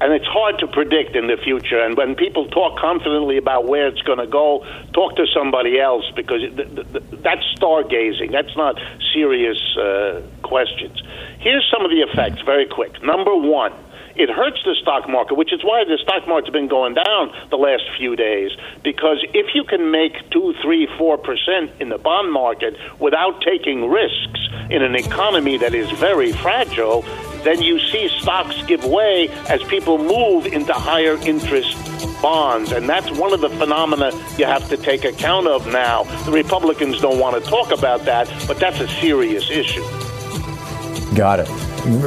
and 0.00 0.12
it's 0.12 0.26
hard 0.26 0.58
to 0.58 0.66
predict 0.66 1.16
in 1.16 1.26
the 1.26 1.36
future, 1.36 1.80
and 1.80 1.96
when 1.96 2.14
people 2.14 2.46
talk 2.48 2.78
confidently 2.78 3.36
about 3.36 3.66
where 3.66 3.86
it's 3.88 4.02
going 4.02 4.18
to 4.18 4.26
go, 4.26 4.64
talk 4.92 5.16
to 5.16 5.26
somebody 5.34 5.80
else 5.80 6.04
because 6.14 6.42
that's 6.54 7.44
stargazing. 7.58 8.30
That's 8.30 8.56
not 8.56 8.78
serious 9.12 9.58
uh, 9.76 10.22
questions. 10.42 11.02
Here's 11.38 11.68
some 11.72 11.84
of 11.84 11.90
the 11.90 12.00
effects 12.00 12.42
very 12.42 12.66
quick. 12.66 13.02
Number 13.02 13.34
one, 13.34 13.72
it 14.16 14.30
hurts 14.30 14.62
the 14.64 14.74
stock 14.80 15.08
market, 15.08 15.34
which 15.34 15.52
is 15.52 15.62
why 15.62 15.84
the 15.84 15.98
stock 16.02 16.26
market's 16.28 16.52
been 16.52 16.68
going 16.68 16.94
down 16.94 17.34
the 17.50 17.56
last 17.56 17.84
few 17.96 18.16
days. 18.16 18.52
Because 18.82 19.24
if 19.34 19.54
you 19.54 19.64
can 19.64 19.90
make 19.90 20.30
two, 20.30 20.54
three, 20.62 20.88
four 20.98 21.18
percent 21.18 21.70
in 21.80 21.88
the 21.88 21.98
bond 21.98 22.32
market 22.32 22.76
without 23.00 23.40
taking 23.42 23.90
risks 23.90 24.40
in 24.70 24.82
an 24.82 24.94
economy 24.94 25.58
that 25.58 25.74
is 25.74 25.90
very 25.92 26.32
fragile, 26.32 27.02
then 27.42 27.60
you 27.60 27.78
see 27.78 28.08
stocks 28.20 28.60
give 28.66 28.84
way 28.84 29.28
as 29.48 29.62
people 29.64 29.98
move 29.98 30.46
into 30.46 30.72
higher 30.72 31.16
interest 31.26 31.76
bonds. 32.22 32.72
And 32.72 32.88
that's 32.88 33.10
one 33.18 33.32
of 33.32 33.40
the 33.40 33.50
phenomena 33.50 34.10
you 34.38 34.46
have 34.46 34.68
to 34.70 34.76
take 34.76 35.04
account 35.04 35.46
of 35.46 35.66
now. 35.66 36.04
The 36.24 36.32
Republicans 36.32 37.00
don't 37.00 37.18
want 37.18 37.42
to 37.42 37.50
talk 37.50 37.70
about 37.70 38.04
that, 38.06 38.32
but 38.46 38.58
that's 38.58 38.80
a 38.80 38.88
serious 38.88 39.50
issue. 39.50 39.84
Got 41.14 41.40
it. 41.40 41.63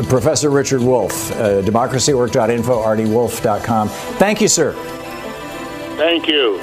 Professor 0.09 0.49
Richard 0.49 0.81
Wolff, 0.81 1.31
uh, 1.33 1.61
democracywork.info, 1.61 2.81
rdwolff.com. 2.83 3.89
Thank 3.89 4.41
you, 4.41 4.47
sir. 4.47 4.73
Thank 5.97 6.27
you. 6.27 6.59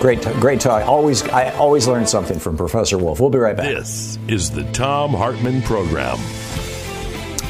Great, 0.00 0.22
great 0.40 0.60
talk. 0.60 0.86
Always, 0.88 1.22
I 1.28 1.50
always 1.50 1.86
learn 1.86 2.06
something 2.06 2.38
from 2.38 2.56
Professor 2.56 2.98
Wolff. 2.98 3.20
We'll 3.20 3.30
be 3.30 3.38
right 3.38 3.56
back. 3.56 3.66
This 3.66 4.18
is 4.26 4.50
the 4.50 4.64
Tom 4.72 5.12
Hartmann 5.12 5.62
Program. 5.62 6.18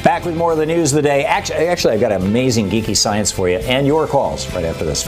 Back 0.03 0.25
with 0.25 0.35
more 0.35 0.51
of 0.51 0.57
the 0.57 0.65
news 0.65 0.91
of 0.91 0.97
the 0.97 1.01
day. 1.01 1.23
Actually, 1.23 1.67
actually, 1.67 1.93
I've 1.93 2.01
got 2.01 2.11
amazing 2.11 2.69
geeky 2.69 2.95
science 2.95 3.31
for 3.31 3.47
you 3.47 3.57
and 3.57 3.87
your 3.87 4.05
calls 4.05 4.53
right 4.53 4.65
after 4.65 4.83
this. 4.83 5.07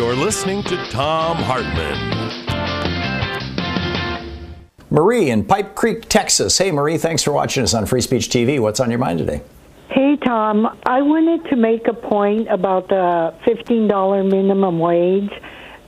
You're 0.00 0.16
listening 0.16 0.62
to 0.62 0.82
Tom 0.86 1.36
Hartmann. 1.36 1.94
Marie 4.88 5.28
in 5.28 5.44
Pipe 5.44 5.74
Creek, 5.74 6.08
Texas. 6.08 6.56
Hey, 6.56 6.70
Marie, 6.70 6.96
thanks 6.96 7.22
for 7.22 7.32
watching 7.32 7.62
us 7.64 7.74
on 7.74 7.84
Free 7.84 8.00
Speech 8.00 8.30
TV. 8.30 8.58
What's 8.58 8.80
on 8.80 8.88
your 8.88 8.98
mind 8.98 9.18
today? 9.18 9.42
Hey, 9.90 10.16
Tom. 10.24 10.78
I 10.86 11.02
wanted 11.02 11.50
to 11.50 11.56
make 11.56 11.86
a 11.86 11.92
point 11.92 12.48
about 12.48 12.88
the 12.88 13.34
$15 13.46 14.30
minimum 14.30 14.78
wage. 14.78 15.30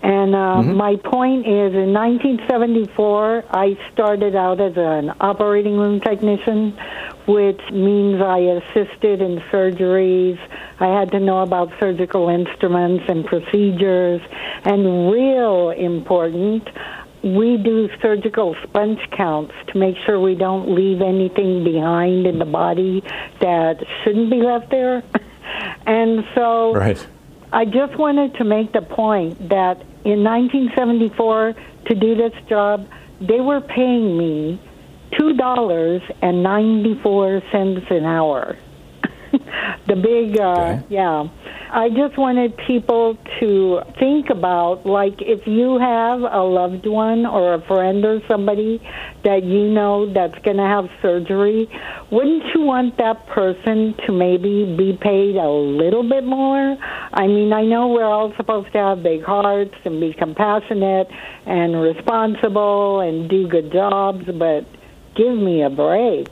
And 0.02 0.34
uh, 0.34 0.38
mm-hmm. 0.38 0.74
my 0.74 0.96
point 0.96 1.46
is 1.46 1.72
in 1.74 1.92
1974, 1.92 3.44
I 3.50 3.78
started 3.92 4.34
out 4.34 4.60
as 4.60 4.72
an 4.76 5.12
operating 5.20 5.76
room 5.76 6.00
technician, 6.00 6.76
which 7.28 7.60
means 7.70 8.20
I 8.20 8.38
assisted 8.38 9.22
in 9.22 9.38
surgeries. 9.52 10.40
I 10.80 10.86
had 10.86 11.12
to 11.12 11.20
know 11.20 11.42
about 11.42 11.72
surgical 11.78 12.28
instruments 12.28 13.04
and 13.06 13.24
procedures. 13.24 14.20
And 14.64 15.12
real 15.12 15.70
important, 15.70 16.68
we 17.22 17.56
do 17.56 17.88
surgical 18.00 18.56
sponge 18.64 18.98
counts 19.12 19.54
to 19.68 19.78
make 19.78 19.94
sure 20.04 20.18
we 20.18 20.34
don't 20.34 20.74
leave 20.74 21.00
anything 21.00 21.62
behind 21.62 22.26
in 22.26 22.40
the 22.40 22.44
body 22.44 23.04
that 23.40 23.84
shouldn't 24.02 24.30
be 24.30 24.42
left 24.42 24.68
there. 24.70 25.04
and 25.86 26.24
so 26.34 26.74
right. 26.74 27.06
I 27.52 27.66
just 27.66 27.96
wanted 27.96 28.34
to 28.34 28.44
make 28.44 28.72
the 28.72 28.82
point 28.82 29.48
that 29.50 29.84
in 30.04 30.24
1974, 30.24 31.54
to 31.86 31.94
do 31.94 32.16
this 32.16 32.32
job, 32.48 32.88
they 33.20 33.40
were 33.40 33.60
paying 33.60 34.18
me 34.18 34.60
$2.94 35.12 37.90
an 37.90 38.04
hour. 38.04 38.56
the 39.86 39.96
big, 39.96 40.38
uh, 40.38 40.52
okay. 40.52 40.86
yeah. 40.88 41.28
I 41.74 41.88
just 41.88 42.18
wanted 42.18 42.54
people 42.66 43.16
to 43.40 43.80
think 43.98 44.28
about, 44.28 44.84
like, 44.84 45.22
if 45.22 45.46
you 45.46 45.78
have 45.78 46.20
a 46.20 46.42
loved 46.42 46.86
one 46.86 47.24
or 47.24 47.54
a 47.54 47.66
friend 47.66 48.04
or 48.04 48.20
somebody 48.28 48.78
that 49.24 49.42
you 49.42 49.68
know 49.68 50.12
that's 50.12 50.38
going 50.44 50.58
to 50.58 50.66
have 50.66 50.90
surgery, 51.00 51.70
wouldn't 52.10 52.42
you 52.54 52.60
want 52.60 52.98
that 52.98 53.26
person 53.28 53.94
to 54.06 54.12
maybe 54.12 54.76
be 54.76 54.98
paid 55.00 55.36
a 55.36 55.48
little 55.48 56.06
bit 56.06 56.24
more? 56.24 56.76
I 57.14 57.26
mean, 57.26 57.54
I 57.54 57.62
know 57.62 57.88
we're 57.88 58.04
all 58.04 58.34
supposed 58.36 58.70
to 58.72 58.78
have 58.78 59.02
big 59.02 59.22
hearts 59.22 59.74
and 59.86 59.98
be 59.98 60.12
compassionate 60.12 61.08
and 61.46 61.80
responsible 61.80 63.00
and 63.00 63.30
do 63.30 63.48
good 63.48 63.72
jobs, 63.72 64.26
but 64.26 64.66
give 65.16 65.34
me 65.34 65.62
a 65.62 65.70
break. 65.70 66.28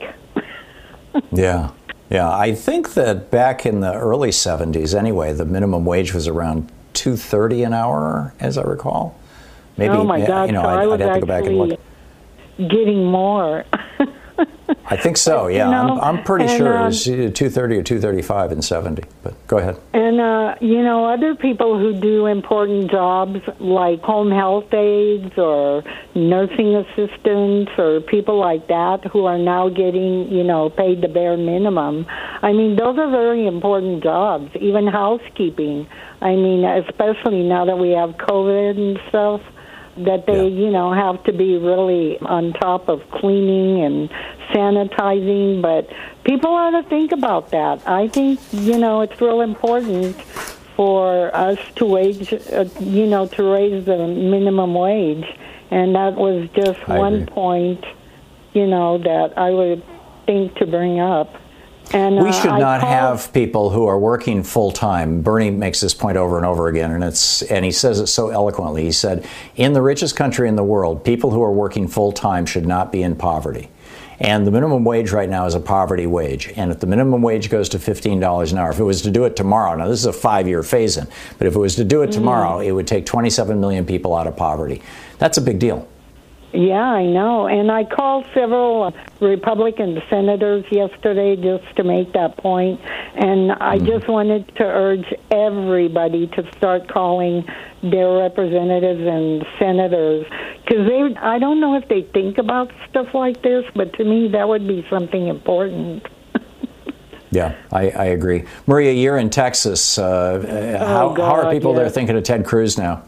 yeah. 1.32 1.70
Yeah, 2.11 2.28
I 2.28 2.54
think 2.54 2.94
that 2.94 3.30
back 3.30 3.64
in 3.64 3.80
the 3.80 3.94
early 3.94 4.30
70s, 4.30 4.98
anyway, 4.98 5.32
the 5.32 5.44
minimum 5.44 5.84
wage 5.84 6.12
was 6.12 6.26
around 6.26 6.70
230 6.94 7.62
an 7.62 7.72
hour, 7.72 8.34
as 8.40 8.58
I 8.58 8.62
recall. 8.62 9.16
Maybe, 9.76 9.94
oh 9.94 10.04
my 10.04 10.20
God! 10.20 10.48
You 10.48 10.52
know, 10.52 10.62
so 10.62 10.68
I'd, 10.68 10.78
I 10.80 10.86
was 10.86 11.00
I'd 11.00 11.06
have 11.06 11.14
to 11.14 11.20
go 11.20 11.26
back 11.26 11.44
and 11.44 11.56
look. 11.56 11.80
Getting 12.58 13.06
more. 13.06 13.64
I 14.86 14.97
think 14.97 15.16
so. 15.16 15.47
Yeah, 15.47 15.66
You 15.66 15.70
know, 15.70 16.01
I'm, 16.01 16.16
I'm 16.18 16.24
pretty 16.24 16.47
and, 16.47 16.59
sure 16.59 16.74
it 16.74 16.78
um, 16.78 16.86
was 16.86 17.09
either 17.09 17.30
230 17.30 17.76
or 17.76 17.82
235 17.82 18.53
and 18.53 18.64
70. 18.64 19.03
But 19.22 19.47
go 19.47 19.59
ahead. 19.59 19.80
And, 19.93 20.20
uh, 20.20 20.55
you 20.61 20.82
know, 20.82 21.07
other 21.07 21.34
people 21.34 21.78
who 21.78 21.93
do 21.93 22.26
important 22.26 22.91
jobs 22.91 23.41
like 23.59 24.01
home 24.01 24.30
health 24.30 24.72
aides 24.72 25.36
or 25.36 25.82
nursing 26.14 26.76
assistants 26.76 27.72
or 27.78 28.01
people 28.01 28.38
like 28.38 28.66
that 28.68 29.05
who 29.12 29.26
are 29.26 29.38
now 29.38 29.68
getting, 29.68 30.30
you 30.30 30.45
know, 30.45 30.70
paid 30.70 31.03
the 31.03 31.09
bare 31.09 31.36
minimum. 31.36 32.07
I 32.43 32.53
mean, 32.53 32.76
those 32.76 32.99
are 32.99 33.11
very 33.11 33.47
important 33.47 34.03
jobs, 34.03 34.51
even 34.61 34.86
housekeeping. 34.86 35.86
I 36.20 36.34
mean, 36.34 36.64
especially 36.64 37.43
now 37.43 37.64
that 37.64 37.78
we 37.78 37.91
have 37.91 38.11
COVID 38.11 38.76
and 38.76 38.99
stuff 39.09 39.41
that 40.05 40.26
they, 40.26 40.48
you 40.48 40.70
know, 40.70 40.92
have 40.92 41.22
to 41.24 41.32
be 41.32 41.57
really 41.57 42.18
on 42.20 42.53
top 42.53 42.88
of 42.88 43.09
cleaning 43.11 43.84
and 43.84 44.11
sanitizing. 44.53 45.62
But 45.62 45.90
people 46.24 46.51
ought 46.51 46.80
to 46.82 46.88
think 46.88 47.12
about 47.12 47.51
that. 47.51 47.86
I 47.88 48.09
think, 48.09 48.40
you 48.53 48.78
know, 48.78 49.01
it's 49.01 49.20
real 49.20 49.40
important 49.40 50.20
for 50.76 51.34
us 51.34 51.59
to 51.76 51.84
wage, 51.84 52.32
uh, 52.32 52.64
you 52.80 53.07
know, 53.07 53.26
to 53.26 53.42
raise 53.42 53.84
the 53.84 54.07
minimum 54.07 54.74
wage. 54.74 55.26
And 55.70 55.94
that 55.94 56.14
was 56.16 56.48
just 56.55 56.80
I 56.88 56.98
one 56.98 57.14
agree. 57.14 57.26
point, 57.26 57.84
you 58.55 58.66
know, 58.66 58.98
that 58.98 59.38
I 59.38 59.51
would 59.51 59.82
think 60.26 60.57
to 60.57 60.66
bring 60.66 61.01
up. 61.01 61.39
And 61.93 62.22
We 62.22 62.28
uh, 62.28 62.32
should 62.32 62.51
I 62.51 62.59
not 62.59 62.80
called- 62.80 62.93
have 62.93 63.32
people 63.32 63.70
who 63.70 63.86
are 63.86 63.99
working 63.99 64.43
full 64.43 64.70
time. 64.70 65.22
Bernie 65.22 65.51
makes 65.51 65.80
this 65.80 65.95
point 65.95 66.16
over 66.16 66.36
and 66.36 66.47
over 66.47 66.68
again, 66.68 66.93
and 66.93 67.03
it's 67.03 67.43
and 67.43 67.64
he 67.64 67.72
says 67.72 68.01
it 68.01 68.07
so 68.07 68.28
eloquently. 68.30 68.84
He 68.84 68.93
said, 68.93 69.24
"In 69.57 69.72
the 69.72 69.82
richest 69.82 70.16
country 70.16 70.49
in 70.49 70.57
the 70.57 70.64
world, 70.64 71.05
people 71.05 71.30
who 71.30 71.43
are 71.43 71.53
working 71.53 71.88
full 71.88 72.12
time 72.12 72.47
should 72.47 72.66
not 72.66 72.93
be 72.93 73.03
in 73.03 73.16
poverty." 73.16 73.68
And 74.22 74.47
the 74.47 74.51
minimum 74.51 74.84
wage 74.84 75.12
right 75.12 75.30
now 75.30 75.47
is 75.47 75.55
a 75.55 75.61
poverty 75.61 76.07
wage. 76.07 76.53
And 76.55 76.70
if 76.70 76.80
the 76.80 76.86
minimum 76.86 77.22
wage 77.22 77.49
goes 77.49 77.70
to 77.70 77.78
$15 77.78 78.53
an 78.53 78.59
hour, 78.59 78.70
if 78.70 78.78
it 78.78 78.84
was 78.84 79.01
to 79.03 79.11
do 79.11 79.24
it 79.24 79.34
tomorrow, 79.34 79.74
now 79.74 79.88
this 79.88 79.99
is 80.01 80.05
a 80.05 80.12
five 80.12 80.47
year 80.47 80.62
phase 80.62 80.99
in, 80.99 81.07
but 81.38 81.47
if 81.47 81.55
it 81.55 81.59
was 81.59 81.74
to 81.76 81.84
do 81.84 82.03
it 82.03 82.12
tomorrow, 82.12 82.59
it 82.61 82.72
would 82.72 82.86
take 82.86 83.07
27 83.07 83.59
million 83.59 83.86
people 83.86 84.14
out 84.14 84.26
of 84.26 84.36
poverty. 84.36 84.82
That's 85.18 85.38
a 85.38 85.41
big 85.41 85.59
deal. 85.59 85.88
Yeah, 86.53 86.82
I 86.82 87.07
know. 87.07 87.46
And 87.46 87.70
I 87.70 87.84
called 87.84 88.26
several 88.34 88.82
uh, 88.82 88.90
Republican 89.20 90.03
senators 90.11 90.64
yesterday 90.70 91.36
just 91.36 91.76
to 91.76 91.84
make 91.84 92.12
that 92.14 92.36
point. 92.38 92.80
And 93.14 93.53
I 93.53 93.78
just 93.78 94.09
wanted 94.09 94.48
to 94.57 94.64
urge 94.64 95.07
everybody 95.30 96.26
to 96.28 96.51
start 96.57 96.88
calling 96.88 97.44
their 97.82 98.11
representatives 98.11 99.01
and 99.01 99.46
senators 99.59 100.26
because 100.64 100.86
they 100.86 101.14
I 101.16 101.38
don't 101.38 101.61
know 101.61 101.76
if 101.76 101.88
they 101.88 102.03
think 102.03 102.38
about 102.38 102.72
stuff 102.88 103.14
like 103.14 103.42
this, 103.42 103.64
but 103.74 103.92
to 103.94 104.05
me 104.05 104.28
that 104.28 104.48
would 104.48 104.66
be 104.66 104.86
something 104.90 105.28
important. 105.28 106.07
Yeah, 107.32 107.55
I, 107.70 107.90
I 107.90 108.05
agree. 108.07 108.44
Maria, 108.66 108.90
you're 108.90 109.16
in 109.16 109.30
Texas. 109.30 109.98
Uh, 109.98 110.76
how, 110.80 111.14
how 111.14 111.34
are 111.36 111.42
God, 111.44 111.53
people 111.53 111.74
there 111.74 111.88
thinking 111.88 112.16
of 112.16 112.24
Ted 112.24 112.44
Cruz 112.44 112.76
now? 112.76 113.05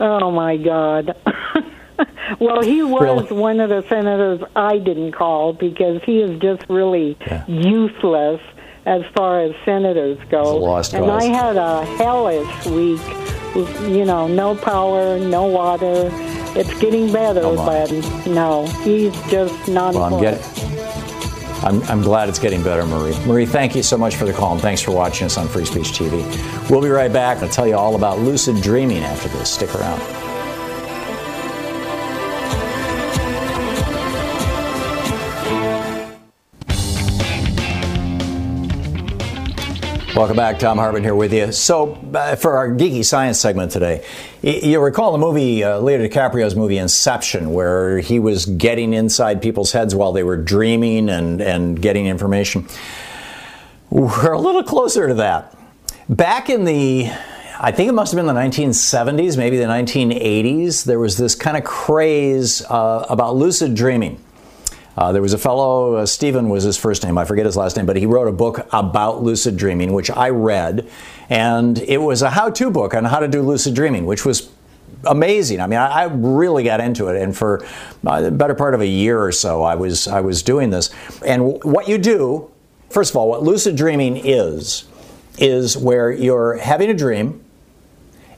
Oh 0.00 0.30
my 0.30 0.56
God. 0.56 1.14
well, 2.40 2.62
he 2.62 2.82
was 2.82 3.02
Really? 3.28 3.40
one 3.40 3.60
of 3.60 3.68
the 3.70 3.82
senators 3.88 4.40
I 4.56 4.78
didn't 4.78 5.12
call 5.12 5.52
because 5.52 6.02
he 6.04 6.20
is 6.20 6.40
just 6.40 6.62
really 6.68 7.16
useless 7.46 8.40
as 8.86 9.02
far 9.14 9.40
as 9.42 9.54
senators 9.64 10.18
go. 10.30 10.42
a 10.42 10.58
lost 10.58 10.92
and 10.94 11.04
cause. 11.04 11.22
I 11.22 11.26
had 11.26 11.56
a 11.56 11.84
hellish 11.96 12.66
week. 12.66 13.00
You 13.88 14.04
know, 14.06 14.26
no 14.26 14.54
power, 14.56 15.18
no 15.18 15.44
water. 15.46 16.08
It's 16.54 16.72
getting 16.80 17.12
better, 17.12 17.40
Oh, 17.44 17.56
but 17.56 17.90
no, 18.26 18.66
he's 18.82 19.12
just 19.30 19.68
non. 19.68 19.94
Well, 19.94 20.14
I'm 20.14 20.20
getting. 20.20 20.42
I'm, 21.64 21.80
I'm 21.84 22.02
glad 22.02 22.28
it's 22.28 22.40
getting 22.40 22.62
better, 22.62 22.84
Marie. 22.84 23.16
Marie, 23.24 23.46
thank 23.46 23.76
you 23.76 23.82
so 23.84 23.96
much 23.96 24.16
for 24.16 24.24
the 24.24 24.32
call, 24.32 24.52
and 24.52 24.60
thanks 24.60 24.80
for 24.82 24.90
watching 24.90 25.26
us 25.26 25.36
on 25.36 25.46
Free 25.48 25.64
Speech 25.64 25.92
TV. 25.92 26.68
We'll 26.70 26.80
be 26.82 26.88
right 26.88 27.12
back. 27.12 27.38
I'll 27.42 27.48
tell 27.48 27.68
you 27.68 27.76
all 27.76 27.94
about 27.94 28.18
lucid 28.18 28.60
dreaming 28.62 29.04
after 29.04 29.28
this. 29.28 29.50
Stick 29.50 29.72
around. 29.76 30.00
Welcome 40.14 40.36
back. 40.36 40.58
Tom 40.58 40.76
Hartmann 40.76 41.02
here 41.02 41.14
with 41.14 41.32
you. 41.32 41.52
So, 41.52 41.94
uh, 42.14 42.36
for 42.36 42.58
our 42.58 42.68
geeky 42.68 43.02
science 43.02 43.40
segment 43.40 43.72
today, 43.72 44.04
y- 44.42 44.60
you'll 44.62 44.82
recall 44.82 45.12
the 45.12 45.18
movie, 45.18 45.64
uh, 45.64 45.78
Leo 45.80 46.06
DiCaprio's 46.06 46.54
movie 46.54 46.76
Inception, 46.76 47.54
where 47.54 47.98
he 47.98 48.18
was 48.18 48.44
getting 48.44 48.92
inside 48.92 49.40
people's 49.40 49.72
heads 49.72 49.94
while 49.94 50.12
they 50.12 50.22
were 50.22 50.36
dreaming 50.36 51.08
and, 51.08 51.40
and 51.40 51.80
getting 51.80 52.04
information. 52.04 52.66
We're 53.88 54.32
a 54.32 54.38
little 54.38 54.62
closer 54.62 55.08
to 55.08 55.14
that. 55.14 55.56
Back 56.10 56.50
in 56.50 56.66
the, 56.66 57.10
I 57.58 57.72
think 57.72 57.88
it 57.88 57.92
must 57.92 58.12
have 58.12 58.18
been 58.18 58.26
the 58.26 58.38
1970s, 58.38 59.38
maybe 59.38 59.56
the 59.56 59.64
1980s, 59.64 60.84
there 60.84 60.98
was 60.98 61.16
this 61.16 61.34
kind 61.34 61.56
of 61.56 61.64
craze 61.64 62.62
uh, 62.68 63.06
about 63.08 63.36
lucid 63.36 63.74
dreaming. 63.74 64.20
Uh, 64.96 65.12
there 65.12 65.22
was 65.22 65.32
a 65.32 65.38
fellow, 65.38 65.94
uh, 65.96 66.06
Stephen 66.06 66.48
was 66.48 66.64
his 66.64 66.76
first 66.76 67.02
name, 67.02 67.16
I 67.16 67.24
forget 67.24 67.46
his 67.46 67.56
last 67.56 67.76
name, 67.76 67.86
but 67.86 67.96
he 67.96 68.04
wrote 68.04 68.28
a 68.28 68.32
book 68.32 68.66
about 68.72 69.22
lucid 69.22 69.56
dreaming, 69.56 69.92
which 69.92 70.10
I 70.10 70.28
read. 70.28 70.88
And 71.30 71.78
it 71.78 71.98
was 71.98 72.22
a 72.22 72.30
how 72.30 72.50
to 72.50 72.70
book 72.70 72.94
on 72.94 73.04
how 73.04 73.20
to 73.20 73.28
do 73.28 73.40
lucid 73.40 73.74
dreaming, 73.74 74.04
which 74.04 74.24
was 74.26 74.50
amazing. 75.04 75.60
I 75.60 75.66
mean, 75.66 75.78
I, 75.78 75.86
I 75.86 76.04
really 76.04 76.62
got 76.62 76.80
into 76.80 77.08
it. 77.08 77.20
And 77.20 77.36
for 77.36 77.64
uh, 78.06 78.20
the 78.20 78.30
better 78.30 78.54
part 78.54 78.74
of 78.74 78.80
a 78.80 78.86
year 78.86 79.20
or 79.22 79.32
so, 79.32 79.62
I 79.62 79.74
was, 79.76 80.06
I 80.06 80.20
was 80.20 80.42
doing 80.42 80.70
this. 80.70 80.90
And 81.24 81.64
what 81.64 81.88
you 81.88 81.96
do, 81.96 82.50
first 82.90 83.10
of 83.10 83.16
all, 83.16 83.28
what 83.28 83.42
lucid 83.42 83.76
dreaming 83.76 84.18
is, 84.18 84.84
is 85.38 85.76
where 85.76 86.10
you're 86.10 86.58
having 86.58 86.90
a 86.90 86.94
dream, 86.94 87.42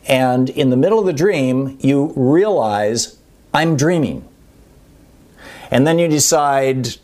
and 0.07 0.51
in 0.51 0.71
the 0.71 0.77
middle 0.77 0.99
of 0.99 1.07
the 1.07 1.13
dream, 1.13 1.79
you 1.81 2.13
realize, 2.15 3.19
I'm 3.53 3.77
dreaming. 3.77 4.29
And 5.75 5.85
then 5.85 5.99
you 5.99 6.07
decide, 6.07 6.97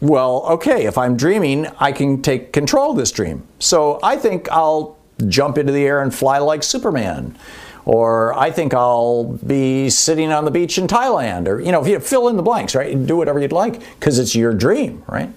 well, 0.00 0.44
okay, 0.50 0.86
if 0.86 0.98
I'm 0.98 1.16
dreaming, 1.16 1.68
I 1.78 1.92
can 1.92 2.20
take 2.20 2.52
control 2.52 2.90
of 2.90 2.96
this 2.96 3.12
dream. 3.12 3.46
So 3.60 4.00
I 4.02 4.16
think 4.16 4.50
I'll 4.50 4.98
jump 5.28 5.56
into 5.56 5.72
the 5.72 5.84
air 5.86 6.02
and 6.02 6.12
fly 6.12 6.38
like 6.38 6.64
Superman. 6.64 7.38
Or 7.84 8.36
I 8.36 8.50
think 8.50 8.74
I'll 8.74 9.38
be 9.46 9.88
sitting 9.88 10.32
on 10.32 10.44
the 10.44 10.50
beach 10.50 10.78
in 10.78 10.88
Thailand. 10.88 11.46
Or, 11.46 11.60
you 11.60 11.70
know, 11.70 11.84
fill 12.00 12.26
in 12.26 12.36
the 12.36 12.42
blanks, 12.42 12.74
right? 12.74 13.06
Do 13.06 13.16
whatever 13.16 13.38
you'd 13.38 13.52
like 13.52 13.80
because 14.00 14.18
it's 14.18 14.34
your 14.34 14.52
dream, 14.52 15.04
right? 15.06 15.30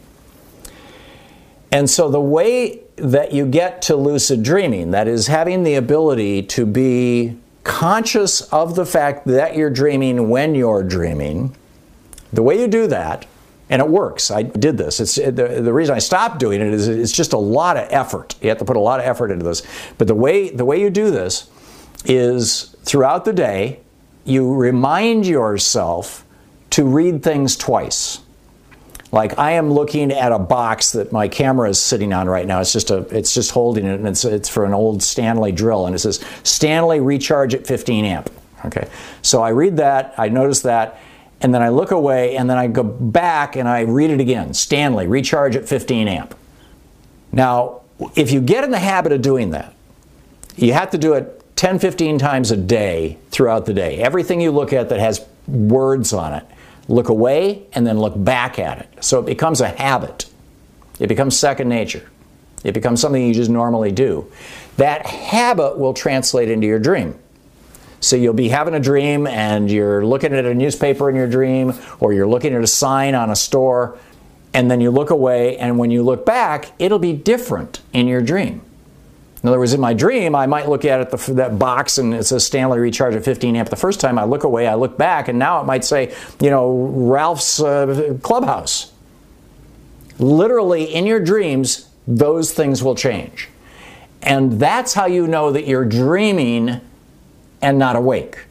And 1.71 1.87
so 1.87 2.09
the 2.09 2.19
way 2.19 2.81
that 2.95 3.31
you 3.31 3.45
get 3.45 3.83
to 3.83 3.95
lucid 3.95 4.41
dreaming, 4.41 4.89
that 4.89 5.07
is 5.07 5.27
having 5.27 5.61
the 5.63 5.75
ability 5.75 6.41
to 6.43 6.65
be 6.65 7.37
conscious 7.63 8.41
of 8.51 8.75
the 8.75 8.87
fact 8.87 9.27
that 9.27 9.55
you're 9.55 9.69
dreaming 9.69 10.29
when 10.29 10.55
you're 10.55 10.81
dreaming, 10.81 11.55
the 12.33 12.43
way 12.43 12.59
you 12.59 12.67
do 12.67 12.87
that, 12.87 13.25
and 13.69 13.81
it 13.81 13.87
works. 13.87 14.31
I 14.31 14.43
did 14.43 14.77
this. 14.77 14.99
It's 14.99 15.15
the, 15.15 15.31
the 15.31 15.73
reason 15.73 15.95
I 15.95 15.99
stopped 15.99 16.39
doing 16.39 16.59
it 16.61 16.67
is 16.67 16.87
it's 16.87 17.13
just 17.13 17.33
a 17.33 17.37
lot 17.37 17.77
of 17.77 17.87
effort. 17.89 18.35
You 18.41 18.49
have 18.49 18.57
to 18.57 18.65
put 18.65 18.75
a 18.75 18.81
lot 18.81 18.99
of 18.99 19.05
effort 19.05 19.31
into 19.31 19.45
this. 19.45 19.63
But 19.97 20.07
the 20.07 20.15
way 20.15 20.49
the 20.49 20.65
way 20.65 20.81
you 20.81 20.89
do 20.89 21.09
this 21.09 21.49
is 22.05 22.75
throughout 22.83 23.23
the 23.23 23.33
day, 23.33 23.79
you 24.25 24.53
remind 24.53 25.25
yourself 25.25 26.25
to 26.71 26.85
read 26.85 27.23
things 27.23 27.55
twice. 27.55 28.19
Like 29.13 29.37
I 29.37 29.51
am 29.51 29.71
looking 29.71 30.11
at 30.11 30.31
a 30.31 30.39
box 30.39 30.93
that 30.93 31.11
my 31.11 31.27
camera 31.27 31.69
is 31.69 31.81
sitting 31.81 32.13
on 32.13 32.27
right 32.27 32.45
now. 32.45 32.61
It's 32.61 32.73
just 32.73 32.91
a 32.91 32.99
it's 33.15 33.33
just 33.33 33.51
holding 33.51 33.85
it 33.85 33.95
and 33.95 34.07
it's 34.07 34.25
it's 34.25 34.49
for 34.49 34.65
an 34.65 34.73
old 34.73 35.03
Stanley 35.03 35.51
drill 35.51 35.85
and 35.85 35.95
it 35.95 35.99
says 35.99 36.23
Stanley 36.43 36.99
recharge 36.99 37.53
at 37.53 37.67
15 37.67 38.05
amp. 38.05 38.29
Okay. 38.65 38.87
So 39.21 39.41
I 39.41 39.49
read 39.49 39.77
that, 39.77 40.13
I 40.17 40.29
notice 40.29 40.61
that, 40.61 40.99
and 41.41 41.53
then 41.53 41.61
I 41.61 41.69
look 41.69 41.91
away 41.91 42.37
and 42.37 42.49
then 42.49 42.57
I 42.57 42.67
go 42.67 42.83
back 42.83 43.55
and 43.55 43.67
I 43.67 43.81
read 43.81 44.11
it 44.11 44.19
again. 44.19 44.53
Stanley 44.53 45.07
recharge 45.07 45.55
at 45.55 45.67
15 45.67 46.07
amp. 46.07 46.35
Now, 47.31 47.81
if 48.15 48.31
you 48.31 48.41
get 48.41 48.63
in 48.63 48.71
the 48.71 48.79
habit 48.79 49.11
of 49.11 49.21
doing 49.21 49.51
that, 49.51 49.73
you 50.55 50.73
have 50.73 50.91
to 50.91 50.97
do 50.97 51.13
it 51.13 51.41
10, 51.55 51.79
15 51.79 52.19
times 52.19 52.51
a 52.51 52.57
day 52.57 53.17
throughout 53.29 53.65
the 53.65 53.73
day. 53.73 53.97
Everything 53.97 54.41
you 54.41 54.51
look 54.51 54.73
at 54.73 54.89
that 54.89 54.99
has 54.99 55.25
words 55.47 56.13
on 56.13 56.33
it, 56.33 56.45
look 56.87 57.09
away 57.09 57.63
and 57.73 57.85
then 57.85 57.99
look 57.99 58.13
back 58.23 58.59
at 58.59 58.79
it. 58.79 59.03
So 59.03 59.19
it 59.19 59.25
becomes 59.25 59.61
a 59.61 59.69
habit. 59.69 60.29
It 60.99 61.07
becomes 61.07 61.37
second 61.37 61.69
nature. 61.69 62.09
It 62.63 62.73
becomes 62.73 63.01
something 63.01 63.25
you 63.25 63.33
just 63.33 63.49
normally 63.49 63.91
do. 63.91 64.31
That 64.77 65.05
habit 65.05 65.77
will 65.77 65.93
translate 65.93 66.49
into 66.49 66.67
your 66.67 66.79
dream. 66.79 67.17
So 68.01 68.15
you'll 68.17 68.33
be 68.33 68.49
having 68.49 68.73
a 68.73 68.79
dream 68.79 69.27
and 69.27 69.71
you're 69.71 70.05
looking 70.05 70.33
at 70.33 70.45
a 70.45 70.53
newspaper 70.53 71.09
in 71.09 71.15
your 71.15 71.27
dream 71.27 71.73
or 71.99 72.13
you're 72.13 72.27
looking 72.27 72.53
at 72.53 72.63
a 72.63 72.67
sign 72.67 73.15
on 73.15 73.29
a 73.29 73.35
store 73.35 73.97
and 74.53 74.69
then 74.69 74.81
you 74.81 74.91
look 74.91 75.11
away 75.11 75.57
and 75.57 75.77
when 75.79 75.91
you 75.91 76.03
look 76.03 76.25
back, 76.25 76.73
it'll 76.79 76.99
be 76.99 77.13
different 77.13 77.81
in 77.93 78.07
your 78.07 78.21
dream. 78.21 78.63
In 79.43 79.49
other 79.49 79.59
words, 79.59 79.73
in 79.73 79.81
my 79.81 79.93
dream, 79.93 80.35
I 80.35 80.45
might 80.47 80.69
look 80.69 80.85
at 80.85 81.01
it, 81.01 81.09
the, 81.11 81.33
that 81.35 81.57
box, 81.57 81.97
and 81.97 82.13
it 82.13 82.25
says 82.25 82.45
Stanley 82.45 82.79
Recharge 82.79 83.15
at 83.15 83.25
15 83.25 83.55
amp. 83.55 83.69
The 83.69 83.75
first 83.75 83.99
time 83.99 84.19
I 84.19 84.23
look 84.25 84.43
away, 84.43 84.67
I 84.67 84.75
look 84.75 84.97
back, 84.97 85.29
and 85.29 85.39
now 85.39 85.61
it 85.61 85.65
might 85.65 85.85
say, 85.85 86.15
you 86.39 86.51
know, 86.51 86.71
Ralph's 86.71 87.61
uh, 87.61 88.17
Clubhouse. 88.21 88.91
literally 90.19 90.83
in 90.83 91.07
your 91.07 91.19
dreams, 91.19 91.89
those 92.07 92.53
things 92.53 92.83
will 92.83 92.95
change. 92.95 93.49
And 94.21 94.59
that's 94.59 94.93
how 94.93 95.07
you 95.07 95.27
know 95.27 95.51
that 95.51 95.65
you're 95.67 95.85
dreaming 95.85 96.81
and 97.61 97.77
not 97.77 97.95
awake. 97.95 98.45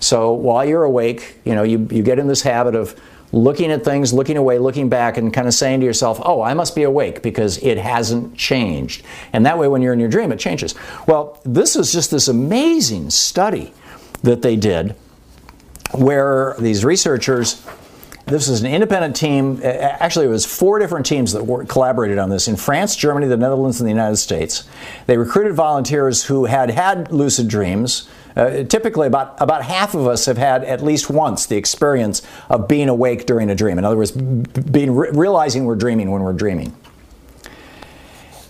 So 0.00 0.32
while 0.32 0.64
you're 0.64 0.84
awake, 0.84 1.36
you 1.44 1.54
know, 1.54 1.62
you, 1.62 1.86
you 1.90 2.02
get 2.02 2.18
in 2.18 2.26
this 2.26 2.42
habit 2.42 2.74
of 2.74 2.98
looking 3.30 3.70
at 3.70 3.84
things, 3.84 4.12
looking 4.12 4.36
away, 4.36 4.58
looking 4.58 4.88
back, 4.88 5.16
and 5.16 5.32
kind 5.32 5.46
of 5.46 5.54
saying 5.54 5.80
to 5.80 5.86
yourself, 5.86 6.20
oh, 6.24 6.42
I 6.42 6.54
must 6.54 6.74
be 6.74 6.82
awake 6.82 7.22
because 7.22 7.58
it 7.58 7.78
hasn't 7.78 8.36
changed. 8.36 9.04
And 9.32 9.46
that 9.46 9.58
way, 9.58 9.68
when 9.68 9.80
you're 9.80 9.92
in 9.92 10.00
your 10.00 10.08
dream, 10.08 10.32
it 10.32 10.38
changes. 10.38 10.74
Well, 11.06 11.40
this 11.44 11.76
is 11.76 11.92
just 11.92 12.10
this 12.10 12.28
amazing 12.28 13.10
study 13.10 13.72
that 14.22 14.42
they 14.42 14.56
did 14.56 14.94
where 15.94 16.56
these 16.58 16.84
researchers 16.84 17.66
this 18.26 18.48
is 18.48 18.62
an 18.62 18.72
independent 18.72 19.16
team. 19.16 19.60
Actually, 19.64 20.26
it 20.26 20.30
was 20.30 20.46
four 20.46 20.78
different 20.78 21.06
teams 21.06 21.32
that 21.32 21.44
worked, 21.44 21.68
collaborated 21.68 22.18
on 22.18 22.30
this 22.30 22.46
in 22.46 22.56
France, 22.56 22.94
Germany, 22.94 23.26
the 23.26 23.36
Netherlands, 23.36 23.80
and 23.80 23.86
the 23.86 23.92
United 23.92 24.16
States. 24.16 24.64
They 25.06 25.16
recruited 25.18 25.54
volunteers 25.54 26.22
who 26.24 26.44
had 26.44 26.70
had 26.70 27.10
lucid 27.10 27.48
dreams. 27.48 28.08
Uh, 28.36 28.64
typically, 28.64 29.06
about, 29.06 29.40
about 29.40 29.64
half 29.64 29.94
of 29.94 30.06
us 30.06 30.26
have 30.26 30.38
had 30.38 30.64
at 30.64 30.82
least 30.82 31.10
once 31.10 31.46
the 31.46 31.56
experience 31.56 32.22
of 32.48 32.68
being 32.68 32.88
awake 32.88 33.26
during 33.26 33.50
a 33.50 33.54
dream. 33.54 33.78
In 33.78 33.84
other 33.84 33.96
words, 33.96 34.10
being 34.10 34.94
realizing 34.94 35.64
we're 35.64 35.76
dreaming 35.76 36.10
when 36.10 36.22
we're 36.22 36.32
dreaming. 36.32 36.74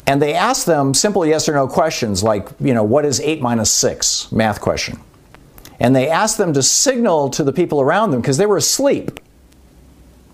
And 0.06 0.20
they 0.20 0.34
asked 0.34 0.66
them 0.66 0.94
simple 0.94 1.24
yes 1.24 1.48
or 1.48 1.54
no 1.54 1.68
questions 1.68 2.22
like, 2.22 2.48
you 2.60 2.74
know, 2.74 2.82
what 2.82 3.04
is 3.04 3.20
8 3.20 3.40
minus 3.40 3.70
6? 3.70 4.32
Math 4.32 4.60
question. 4.60 4.98
And 5.78 5.94
they 5.96 6.08
asked 6.08 6.38
them 6.38 6.52
to 6.54 6.62
signal 6.62 7.30
to 7.30 7.44
the 7.44 7.52
people 7.52 7.80
around 7.80 8.10
them 8.10 8.20
because 8.20 8.36
they 8.36 8.46
were 8.46 8.56
asleep 8.56 9.20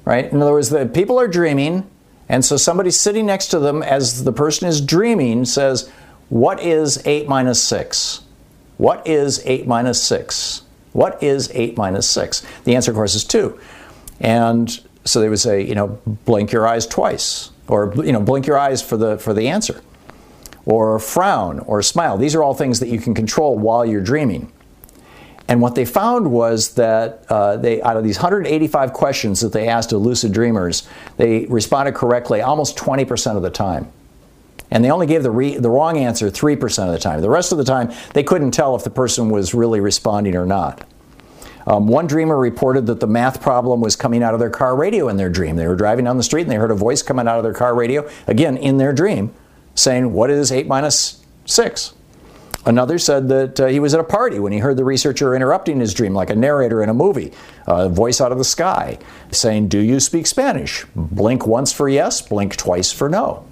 right? 0.09 0.33
In 0.33 0.41
other 0.41 0.53
words, 0.53 0.71
the 0.71 0.87
people 0.87 1.21
are 1.21 1.29
dreaming, 1.29 1.87
and 2.31 2.43
so 2.43 2.57
somebody 2.57 2.91
sitting 2.91 3.27
next 3.27 3.49
to 3.49 3.59
them 3.59 3.83
as 3.83 4.25
the 4.25 4.33
person 4.33 4.67
is 4.67 4.81
dreaming 4.81 5.45
says, 5.45 5.91
What 6.31 6.63
is 6.63 7.07
8 7.07 7.29
minus 7.29 7.63
6? 7.63 8.23
What 8.79 9.07
is 9.07 9.43
8 9.45 9.67
minus 9.67 10.03
6? 10.03 10.63
What 10.93 11.23
is 11.23 11.51
8 11.53 11.77
minus 11.77 12.09
6? 12.09 12.45
The 12.65 12.75
answer, 12.75 12.91
of 12.91 12.97
course, 12.97 13.15
is 13.15 13.25
2. 13.25 13.59
And 14.21 14.81
so 15.05 15.21
they 15.21 15.29
would 15.29 15.41
say, 15.41 15.63
you 15.63 15.75
know, 15.75 15.99
blink 16.25 16.53
your 16.53 16.67
eyes 16.67 16.87
twice, 16.87 17.51
or, 17.67 17.93
you 17.97 18.13
know, 18.13 18.21
blink 18.21 18.47
your 18.47 18.59
eyes 18.59 18.81
for 18.81 18.97
the, 18.97 19.19
for 19.19 19.35
the 19.35 19.49
answer, 19.49 19.83
or 20.65 20.99
frown, 20.99 21.61
or 21.61 21.83
smile. 21.83 22.17
These 22.17 22.35
are 22.35 22.43
all 22.43 22.55
things 22.55 22.81
that 22.81 22.89
you 22.89 23.01
can 23.01 23.15
control 23.15 23.59
while 23.59 23.85
you're 23.85 24.01
dreaming. 24.01 24.53
And 25.49 25.63
what 25.63 25.75
they 25.75 25.87
found 25.87 26.31
was 26.31 26.75
that 26.75 27.25
uh, 27.31 27.57
they, 27.57 27.81
out 27.83 27.97
of 27.97 28.05
these 28.05 28.19
185 28.19 28.93
questions 28.93 29.41
that 29.41 29.53
they 29.53 29.67
asked 29.67 29.91
to 29.91 29.99
lucid 29.99 30.33
dreamers, 30.33 30.87
they 31.17 31.47
responded 31.47 31.95
correctly 31.95 32.43
almost 32.43 32.77
20% 32.77 33.37
of 33.37 33.43
the 33.43 33.51
time. 33.51 33.91
And 34.71 34.85
they 34.85 34.91
only 34.91 35.07
gave 35.07 35.23
the, 35.23 35.31
re- 35.31 35.57
the 35.57 35.71
wrong 35.71 35.97
answer 35.97 36.31
3% 36.31 36.87
of 36.87 36.93
the 36.93 36.99
time. 36.99 37.21
The 37.21 37.31
rest 37.31 37.53
of 37.53 37.59
the 37.59 37.65
time, 37.65 37.93
they 38.13 38.23
couldn't 38.23 38.51
tell 38.51 38.77
if 38.77 38.85
the 38.85 38.91
person 38.91 39.31
was 39.31 39.55
really 39.55 39.81
responding 39.81 40.37
or 40.37 40.47
not. 40.47 40.87
Um, 41.67 41.87
one 41.87 42.07
dreamer 42.07 42.39
reported 42.39 42.87
that 42.87 43.01
the 43.01 43.07
math 43.07 43.43
problem 43.43 43.81
was 43.81 43.95
coming 43.95 44.23
out 44.23 44.33
of 44.33 44.41
their 44.41 44.51
car 44.51 44.75
radio 44.75 45.09
in 45.09 45.19
their 45.19 45.29
dream. 45.29 45.57
They 45.57 45.67
were 45.67 45.77
driving 45.77 46.07
down 46.07 46.17
the 46.17 46.23
street 46.23 46.43
and 46.43 46.51
they 46.51 46.57
heard 46.57 46.71
a 46.71 46.75
voice 46.75 47.03
coming 47.03 47.29
out 47.29 47.37
of 47.37 47.43
their 47.43 47.53
car 47.53 47.75
radio, 47.75 48.09
again 48.27 48.57
in 48.57 48.79
their 48.79 48.93
dream, 48.93 49.35
saying, 49.75 50.13
What 50.13 50.31
is 50.31 50.51
8 50.51 50.67
minus 50.67 51.25
6? 51.45 51.93
Another 52.65 52.99
said 52.99 53.29
that 53.29 53.61
uh, 53.61 53.67
he 53.67 53.81
was 53.81 53.95
at 53.95 54.01
a 54.01 54.05
party 54.05 54.39
when 54.39 54.53
he 54.53 54.59
heard 54.59 54.77
the 54.77 54.85
researcher 54.85 55.35
interrupting 55.35 55.81
his 55.81 55.95
dream, 55.95 56.13
like 56.13 56.29
a 56.29 56.37
narrator 56.37 56.83
in 56.83 56.89
a 56.89 56.95
movie, 56.95 57.33
a 57.67 57.89
voice 57.89 58.21
out 58.21 58.33
of 58.33 58.39
the 58.39 58.45
sky, 58.45 58.99
saying, 59.31 59.69
Do 59.69 59.79
you 59.79 60.01
speak 60.01 60.27
Spanish? 60.27 60.85
Blink 60.95 61.47
once 61.47 61.73
for 61.73 61.89
yes, 61.89 62.21
blink 62.21 62.57
twice 62.57 62.93
for 62.93 63.09
no. 63.09 63.48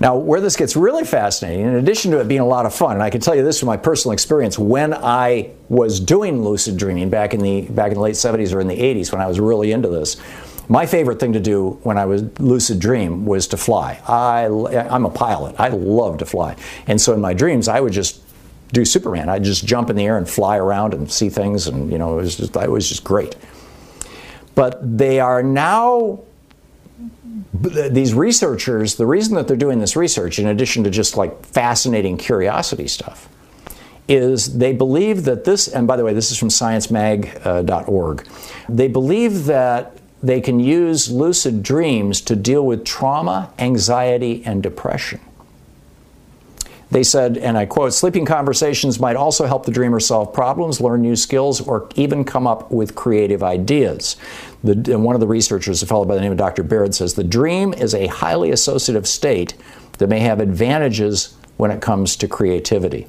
Now, 0.00 0.16
where 0.16 0.40
this 0.40 0.56
gets 0.56 0.76
really 0.76 1.04
fascinating, 1.04 1.66
in 1.66 1.74
addition 1.74 2.12
to 2.12 2.20
it 2.20 2.28
being 2.28 2.40
a 2.40 2.46
lot 2.46 2.66
of 2.66 2.74
fun, 2.74 2.92
and 2.92 3.02
I 3.02 3.10
can 3.10 3.20
tell 3.20 3.34
you 3.34 3.42
this 3.42 3.58
from 3.58 3.66
my 3.66 3.76
personal 3.76 4.12
experience, 4.12 4.58
when 4.58 4.94
I 4.94 5.50
was 5.68 5.98
doing 5.98 6.42
lucid 6.42 6.76
dreaming 6.76 7.10
back 7.10 7.34
in 7.34 7.40
the 7.40 7.62
back 7.62 7.88
in 7.88 7.94
the 7.94 8.00
late 8.00 8.14
70s 8.14 8.54
or 8.54 8.60
in 8.60 8.68
the 8.68 8.78
80s, 8.78 9.10
when 9.10 9.20
I 9.20 9.26
was 9.26 9.40
really 9.40 9.72
into 9.72 9.88
this, 9.88 10.16
my 10.68 10.86
favorite 10.86 11.18
thing 11.18 11.32
to 11.32 11.40
do 11.40 11.80
when 11.82 11.98
I 11.98 12.04
was 12.04 12.22
lucid 12.38 12.78
dream 12.78 13.26
was 13.26 13.48
to 13.48 13.56
fly. 13.56 14.00
I, 14.06 14.44
I'm 14.88 15.04
a 15.04 15.10
pilot. 15.10 15.56
I 15.58 15.68
love 15.68 16.18
to 16.18 16.26
fly. 16.26 16.56
And 16.86 17.00
so 17.00 17.12
in 17.14 17.20
my 17.20 17.32
dreams, 17.32 17.66
I 17.66 17.80
would 17.80 17.92
just 17.92 18.22
do 18.72 18.84
Superman. 18.84 19.28
I'd 19.28 19.44
just 19.44 19.64
jump 19.64 19.90
in 19.90 19.96
the 19.96 20.04
air 20.04 20.18
and 20.18 20.28
fly 20.28 20.58
around 20.58 20.94
and 20.94 21.10
see 21.10 21.28
things, 21.28 21.66
and 21.66 21.90
you 21.90 21.98
know, 21.98 22.12
it 22.12 22.22
was 22.22 22.36
just, 22.36 22.54
it 22.54 22.70
was 22.70 22.88
just 22.88 23.02
great. 23.02 23.34
But 24.54 24.98
they 24.98 25.20
are 25.20 25.42
now 25.42 26.20
these 27.52 28.14
researchers, 28.14 28.96
the 28.96 29.06
reason 29.06 29.34
that 29.36 29.48
they're 29.48 29.56
doing 29.56 29.78
this 29.78 29.96
research, 29.96 30.38
in 30.38 30.46
addition 30.46 30.84
to 30.84 30.90
just 30.90 31.16
like 31.16 31.44
fascinating 31.46 32.16
curiosity 32.16 32.86
stuff, 32.88 33.28
is 34.08 34.58
they 34.58 34.72
believe 34.72 35.24
that 35.24 35.44
this, 35.44 35.68
and 35.68 35.86
by 35.86 35.96
the 35.96 36.04
way, 36.04 36.12
this 36.12 36.30
is 36.30 36.38
from 36.38 36.48
sciencemag.org, 36.48 38.20
uh, 38.20 38.24
they 38.68 38.88
believe 38.88 39.44
that 39.46 39.96
they 40.22 40.40
can 40.40 40.60
use 40.60 41.10
lucid 41.10 41.62
dreams 41.62 42.20
to 42.22 42.34
deal 42.34 42.66
with 42.66 42.84
trauma, 42.84 43.52
anxiety, 43.58 44.42
and 44.44 44.62
depression. 44.62 45.20
They 46.90 47.02
said, 47.02 47.36
and 47.36 47.58
I 47.58 47.66
quote, 47.66 47.92
sleeping 47.92 48.24
conversations 48.24 48.98
might 48.98 49.16
also 49.16 49.46
help 49.46 49.66
the 49.66 49.72
dreamer 49.72 50.00
solve 50.00 50.32
problems, 50.32 50.80
learn 50.80 51.02
new 51.02 51.16
skills, 51.16 51.60
or 51.60 51.88
even 51.96 52.24
come 52.24 52.46
up 52.46 52.70
with 52.70 52.94
creative 52.94 53.42
ideas. 53.42 54.16
The, 54.64 54.98
one 54.98 55.14
of 55.14 55.20
the 55.20 55.26
researchers, 55.26 55.82
a 55.82 55.86
fellow 55.86 56.06
by 56.06 56.14
the 56.14 56.22
name 56.22 56.32
of 56.32 56.38
Dr. 56.38 56.62
Baird, 56.62 56.94
says 56.94 57.14
the 57.14 57.24
dream 57.24 57.74
is 57.74 57.94
a 57.94 58.06
highly 58.06 58.50
associative 58.50 59.06
state 59.06 59.54
that 59.98 60.08
may 60.08 60.20
have 60.20 60.40
advantages 60.40 61.36
when 61.58 61.70
it 61.70 61.82
comes 61.82 62.16
to 62.16 62.28
creativity. 62.28 63.06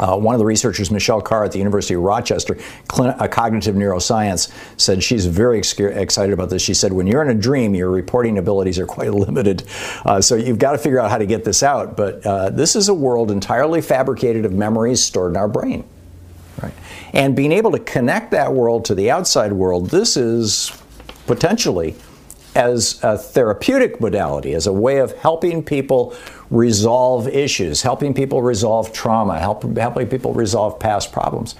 Uh, 0.00 0.16
one 0.16 0.34
of 0.34 0.38
the 0.38 0.46
researchers, 0.46 0.90
Michelle 0.90 1.20
Carr 1.20 1.44
at 1.44 1.52
the 1.52 1.58
University 1.58 1.94
of 1.94 2.00
Rochester, 2.00 2.56
a 2.98 3.28
cognitive 3.28 3.74
neuroscience, 3.74 4.50
said 4.80 5.02
she's 5.02 5.26
very 5.26 5.58
ex- 5.58 5.78
excited 5.78 6.32
about 6.32 6.48
this. 6.48 6.62
She 6.62 6.72
said, 6.72 6.92
when 6.94 7.06
you're 7.06 7.22
in 7.22 7.28
a 7.28 7.38
dream, 7.40 7.74
your 7.74 7.90
reporting 7.90 8.38
abilities 8.38 8.78
are 8.78 8.86
quite 8.86 9.10
limited. 9.14 9.62
Uh, 10.06 10.20
so 10.22 10.36
you've 10.36 10.58
got 10.58 10.72
to 10.72 10.78
figure 10.78 10.98
out 10.98 11.10
how 11.10 11.18
to 11.18 11.26
get 11.26 11.44
this 11.44 11.62
out. 11.62 11.98
But 11.98 12.24
uh, 12.24 12.48
this 12.48 12.76
is 12.76 12.88
a 12.88 12.94
world 12.94 13.30
entirely 13.30 13.82
fabricated 13.82 14.46
of 14.46 14.52
memories 14.52 15.02
stored 15.02 15.32
in 15.32 15.36
our 15.36 15.48
brain. 15.48 15.84
Right? 16.62 16.74
And 17.12 17.36
being 17.36 17.52
able 17.52 17.72
to 17.72 17.78
connect 17.78 18.30
that 18.30 18.54
world 18.54 18.86
to 18.86 18.94
the 18.94 19.10
outside 19.10 19.52
world, 19.52 19.90
this 19.90 20.16
is 20.16 20.72
potentially 21.26 21.94
as 22.54 23.02
a 23.02 23.16
therapeutic 23.16 24.00
modality, 24.00 24.54
as 24.54 24.66
a 24.66 24.72
way 24.72 24.98
of 24.98 25.12
helping 25.18 25.62
people 25.62 26.14
resolve 26.50 27.28
issues, 27.28 27.82
helping 27.82 28.12
people 28.12 28.42
resolve 28.42 28.92
trauma, 28.92 29.38
help, 29.38 29.76
helping 29.76 30.08
people 30.08 30.32
resolve 30.32 30.78
past 30.78 31.12
problems. 31.12 31.54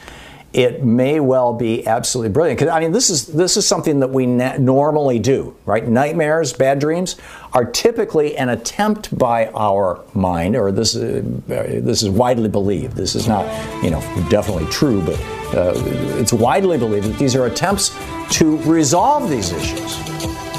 It 0.53 0.83
may 0.83 1.21
well 1.21 1.53
be 1.53 1.87
absolutely 1.87 2.33
brilliant. 2.33 2.59
Because 2.59 2.73
I 2.73 2.81
mean, 2.81 2.91
this 2.91 3.09
is 3.09 3.29
this 3.29 3.57
is 3.57 3.69
something 3.69 4.01
that 4.01 4.11
we 4.11 4.27
na- 4.27 4.57
normally 4.57 5.21
do, 5.21 5.55
right? 5.65 5.87
Nightmares, 5.87 6.53
bad 6.53 6.81
dreams, 6.81 7.15
are 7.53 7.65
typically 7.65 8.37
an 8.37 8.49
attempt 8.49 9.17
by 9.17 9.47
our 9.55 10.01
mind, 10.13 10.57
or 10.57 10.73
this 10.73 10.97
uh, 10.97 11.23
this 11.47 12.03
is 12.03 12.11
widely 12.11 12.49
believed. 12.49 12.97
This 12.97 13.15
is 13.15 13.29
not, 13.29 13.47
you 13.85 13.91
know, 13.91 14.01
definitely 14.29 14.67
true, 14.73 15.01
but 15.03 15.21
uh, 15.55 15.73
it's 16.19 16.33
widely 16.33 16.79
believed 16.79 17.07
that 17.07 17.19
these 17.19 17.37
are 17.37 17.47
attempts 17.47 17.97
to 18.31 18.57
resolve 18.63 19.31
these 19.31 19.53
issues 19.53 20.50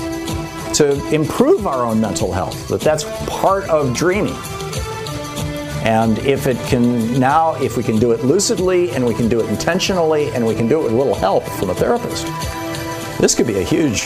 to 0.76 1.14
improve 1.14 1.68
our 1.68 1.86
own 1.86 2.00
mental 2.00 2.32
health, 2.32 2.68
that 2.70 2.82
that's 2.82 3.04
part 3.28 3.70
of 3.70 3.94
dreaming. 3.96 4.36
And 5.84 6.20
if 6.20 6.46
it 6.46 6.58
can 6.68 7.20
now, 7.20 7.56
if 7.56 7.76
we 7.76 7.84
can 7.84 7.98
do 7.98 8.12
it 8.12 8.24
lucidly 8.24 8.92
and 8.92 9.06
we 9.06 9.16
can 9.16 9.28
do 9.28 9.40
it 9.40 9.50
intentionally 9.50 10.30
and 10.30 10.46
we 10.46 10.54
can 10.54 10.68
do 10.68 10.80
it 10.80 10.84
with 10.84 10.94
a 10.94 10.96
little 10.96 11.16
help 11.16 11.44
from 11.44 11.72
a 11.72 11.74
therapist, 11.74 12.26
this 13.20 13.34
could 13.34 13.48
be 13.48 13.58
a 13.58 13.64
huge, 13.64 14.02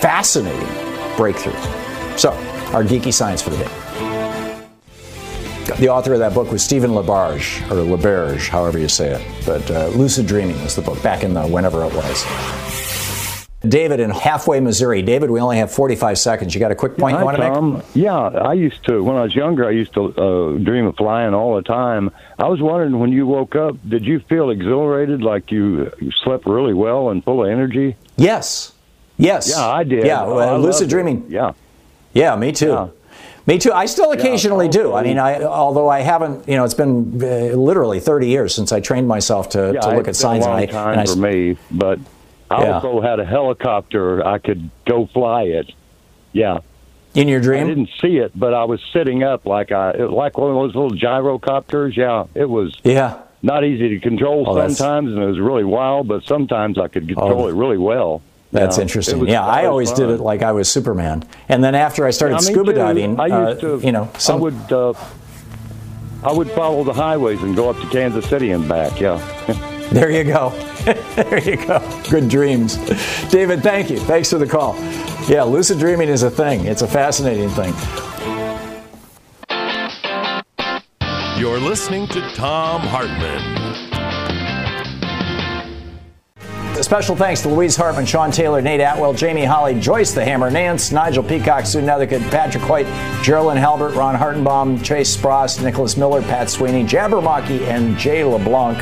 fascinating 0.00 0.68
breakthrough. 1.16 1.58
So, 2.16 2.32
our 2.72 2.84
geeky 2.84 3.12
science 3.12 3.40
for 3.40 3.50
the 3.50 3.58
day. 3.58 3.88
The 5.78 5.88
author 5.88 6.12
of 6.14 6.18
that 6.18 6.34
book 6.34 6.50
was 6.50 6.62
Stephen 6.62 6.90
LaBerge, 6.90 7.62
or 7.70 7.96
LaBerge, 7.96 8.48
however 8.48 8.78
you 8.78 8.88
say 8.88 9.14
it. 9.14 9.46
But 9.46 9.70
uh, 9.70 9.88
Lucid 9.88 10.26
Dreaming 10.26 10.60
was 10.62 10.74
the 10.74 10.82
book 10.82 11.02
back 11.02 11.22
in 11.22 11.34
the 11.34 11.46
whenever 11.46 11.84
it 11.84 11.94
was. 11.94 12.87
David 13.66 13.98
in 13.98 14.10
Halfway, 14.10 14.60
Missouri. 14.60 15.02
David, 15.02 15.30
we 15.30 15.40
only 15.40 15.56
have 15.58 15.72
45 15.72 16.16
seconds. 16.16 16.54
You 16.54 16.60
got 16.60 16.70
a 16.70 16.76
quick 16.76 16.96
point 16.96 17.14
Hi, 17.14 17.20
you 17.20 17.24
want 17.24 17.36
to 17.38 17.72
make? 17.72 17.84
Yeah, 17.94 18.16
I 18.16 18.52
used 18.52 18.84
to, 18.84 19.02
when 19.02 19.16
I 19.16 19.22
was 19.22 19.34
younger, 19.34 19.66
I 19.66 19.72
used 19.72 19.94
to 19.94 20.04
uh, 20.04 20.58
dream 20.58 20.86
of 20.86 20.96
flying 20.96 21.34
all 21.34 21.56
the 21.56 21.62
time. 21.62 22.10
I 22.38 22.46
was 22.46 22.60
wondering 22.60 23.00
when 23.00 23.10
you 23.10 23.26
woke 23.26 23.56
up, 23.56 23.76
did 23.88 24.04
you 24.04 24.20
feel 24.20 24.50
exhilarated, 24.50 25.22
like 25.22 25.50
you, 25.50 25.90
you 26.00 26.12
slept 26.22 26.46
really 26.46 26.74
well 26.74 27.10
and 27.10 27.24
full 27.24 27.44
of 27.44 27.50
energy? 27.50 27.96
Yes. 28.16 28.72
Yes. 29.16 29.50
Yeah, 29.50 29.66
I 29.66 29.82
did. 29.82 30.06
Yeah, 30.06 30.24
well, 30.24 30.60
lucid 30.60 30.88
dreaming. 30.88 31.24
It. 31.24 31.30
Yeah. 31.30 31.52
Yeah, 32.12 32.36
me 32.36 32.52
too. 32.52 32.68
Yeah. 32.68 32.88
Me 33.48 33.58
too. 33.58 33.72
I 33.72 33.86
still 33.86 34.12
occasionally 34.12 34.66
yeah, 34.66 34.72
do. 34.72 34.94
I 34.94 35.02
mean, 35.02 35.18
I 35.18 35.42
although 35.42 35.88
I 35.88 36.00
haven't, 36.00 36.46
you 36.46 36.54
know, 36.54 36.64
it's 36.64 36.74
been 36.74 37.18
uh, 37.22 37.56
literally 37.56 37.98
30 37.98 38.28
years 38.28 38.54
since 38.54 38.72
I 38.72 38.80
trained 38.80 39.08
myself 39.08 39.48
to, 39.50 39.72
yeah, 39.74 39.80
to 39.80 39.96
look 39.96 40.06
at 40.06 40.16
signs. 40.16 40.44
And 40.44 40.54
I, 40.54 40.66
time 40.66 40.98
and 40.98 41.00
I, 41.00 41.06
for 41.06 41.18
me, 41.18 41.56
but 41.70 41.98
I 42.50 42.62
Yeah. 42.64 42.74
also 42.74 43.00
had 43.00 43.20
a 43.20 43.24
helicopter. 43.24 44.26
I 44.26 44.38
could 44.38 44.70
go 44.86 45.06
fly 45.06 45.42
it. 45.44 45.72
Yeah. 46.32 46.58
In 47.14 47.28
your 47.28 47.40
dream? 47.40 47.64
I 47.64 47.68
didn't 47.68 47.90
see 48.00 48.18
it, 48.18 48.32
but 48.34 48.54
I 48.54 48.64
was 48.64 48.80
sitting 48.92 49.22
up 49.22 49.46
like 49.46 49.72
I 49.72 49.92
like 49.92 50.38
one 50.38 50.50
of 50.50 50.56
those 50.56 50.74
little 50.74 50.90
gyrocopters. 50.90 51.96
Yeah, 51.96 52.24
it 52.34 52.48
was. 52.48 52.76
Yeah. 52.84 53.14
Not 53.42 53.64
easy 53.64 53.88
to 53.90 53.98
control 54.00 54.44
Oh, 54.48 54.54
sometimes, 54.68 55.12
and 55.12 55.22
it 55.22 55.26
was 55.26 55.38
really 55.40 55.64
wild. 55.64 56.08
But 56.08 56.24
sometimes 56.24 56.78
I 56.78 56.88
could 56.88 57.06
control 57.06 57.44
Oh. 57.44 57.48
it 57.48 57.54
really 57.54 57.78
well. 57.78 58.20
That's 58.50 58.78
Yeah, 58.78 58.82
interesting. 58.82 59.20
was- 59.20 59.28
yeah, 59.28 59.44
I 59.44 59.66
always 59.66 59.92
did 59.92 60.08
it 60.08 60.20
like 60.20 60.42
I 60.42 60.52
was 60.52 60.68
Superman. 60.68 61.22
And 61.48 61.62
then 61.62 61.74
after 61.74 62.06
I 62.06 62.10
started 62.10 62.36
Yeah, 62.36 62.40
scuba 62.40 62.72
too. 62.72 62.78
diving, 62.78 63.20
I 63.20 63.28
uh, 63.28 63.48
used 63.50 63.60
to, 63.60 63.80
you 63.84 63.92
know, 63.92 64.08
some, 64.16 64.36
I 64.36 64.40
would, 64.40 64.72
uh, 64.72 64.92
I 66.24 66.32
would 66.32 66.50
follow 66.52 66.82
the 66.82 66.94
highways 66.94 67.42
and 67.42 67.54
go 67.54 67.68
up 67.70 67.78
to 67.80 67.86
Kansas 67.88 68.24
City 68.26 68.50
and 68.52 68.66
back. 68.68 69.00
Yeah. 69.00 69.20
There 69.90 70.10
you 70.10 70.24
go. 70.24 70.50
there 71.16 71.40
you 71.40 71.56
go. 71.56 72.02
Good 72.10 72.28
dreams. 72.28 72.76
David, 73.30 73.62
thank 73.62 73.90
you. 73.90 73.98
Thanks 73.98 74.30
for 74.30 74.38
the 74.38 74.46
call. 74.46 74.76
Yeah, 75.28 75.44
lucid 75.44 75.78
dreaming 75.78 76.08
is 76.08 76.22
a 76.22 76.30
thing. 76.30 76.66
It's 76.66 76.82
a 76.82 76.86
fascinating 76.86 77.48
thing. 77.50 77.74
You're 81.38 81.60
listening 81.60 82.06
to 82.08 82.20
Tom 82.34 82.80
Hartmann. 82.82 83.58
A 86.78 86.82
special 86.84 87.16
thanks 87.16 87.42
to 87.42 87.48
Louise 87.48 87.74
Hartmann, 87.74 88.06
Sean 88.06 88.30
Taylor, 88.30 88.60
Nate 88.60 88.80
Atwell, 88.80 89.12
Jamie 89.12 89.44
Holly, 89.44 89.78
Joyce 89.80 90.12
the 90.12 90.24
Hammer, 90.24 90.48
Nance, 90.48 90.92
Nigel 90.92 91.24
Peacock, 91.24 91.66
Sue 91.66 91.80
Nethercutt, 91.80 92.30
Patrick 92.30 92.68
White, 92.68 92.86
Geraldine 93.22 93.56
Halbert, 93.56 93.94
Ron 93.94 94.14
Hartenbaum, 94.14 94.84
Chase 94.84 95.16
Spross, 95.16 95.62
Nicholas 95.62 95.96
Miller, 95.96 96.22
Pat 96.22 96.48
Sweeney, 96.48 96.84
Jabbermocky, 96.84 97.62
and 97.62 97.98
Jay 97.98 98.22
LeBlanc. 98.22 98.78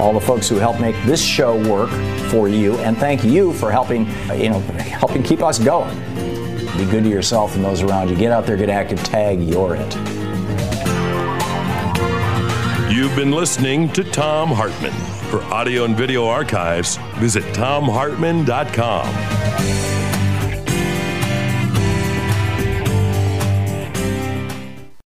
All 0.00 0.12
the 0.12 0.20
folks 0.20 0.48
who 0.48 0.56
help 0.56 0.80
make 0.80 0.96
this 1.04 1.22
show 1.22 1.56
work 1.68 1.90
for 2.30 2.48
you, 2.48 2.76
and 2.78 2.96
thank 2.96 3.24
you 3.24 3.52
for 3.54 3.70
helping, 3.70 4.06
you 4.34 4.50
know, 4.50 4.60
helping 4.60 5.22
keep 5.22 5.42
us 5.42 5.58
going. 5.58 5.96
Be 6.76 6.84
good 6.84 7.04
to 7.04 7.10
yourself 7.10 7.56
and 7.56 7.64
those 7.64 7.82
around 7.82 8.08
you. 8.08 8.16
Get 8.16 8.30
out 8.30 8.46
there, 8.46 8.56
get 8.56 8.70
active, 8.70 9.02
tag, 9.02 9.42
you're 9.42 9.76
it. 9.76 9.94
You've 12.92 13.16
been 13.16 13.32
listening 13.32 13.92
to 13.92 14.04
Tom 14.04 14.50
Hartmann. 14.50 14.92
For 15.30 15.42
audio 15.52 15.84
and 15.84 15.96
video 15.96 16.26
archives, 16.26 16.96
visit 17.16 17.44
thomhartmann.com. 17.54 19.97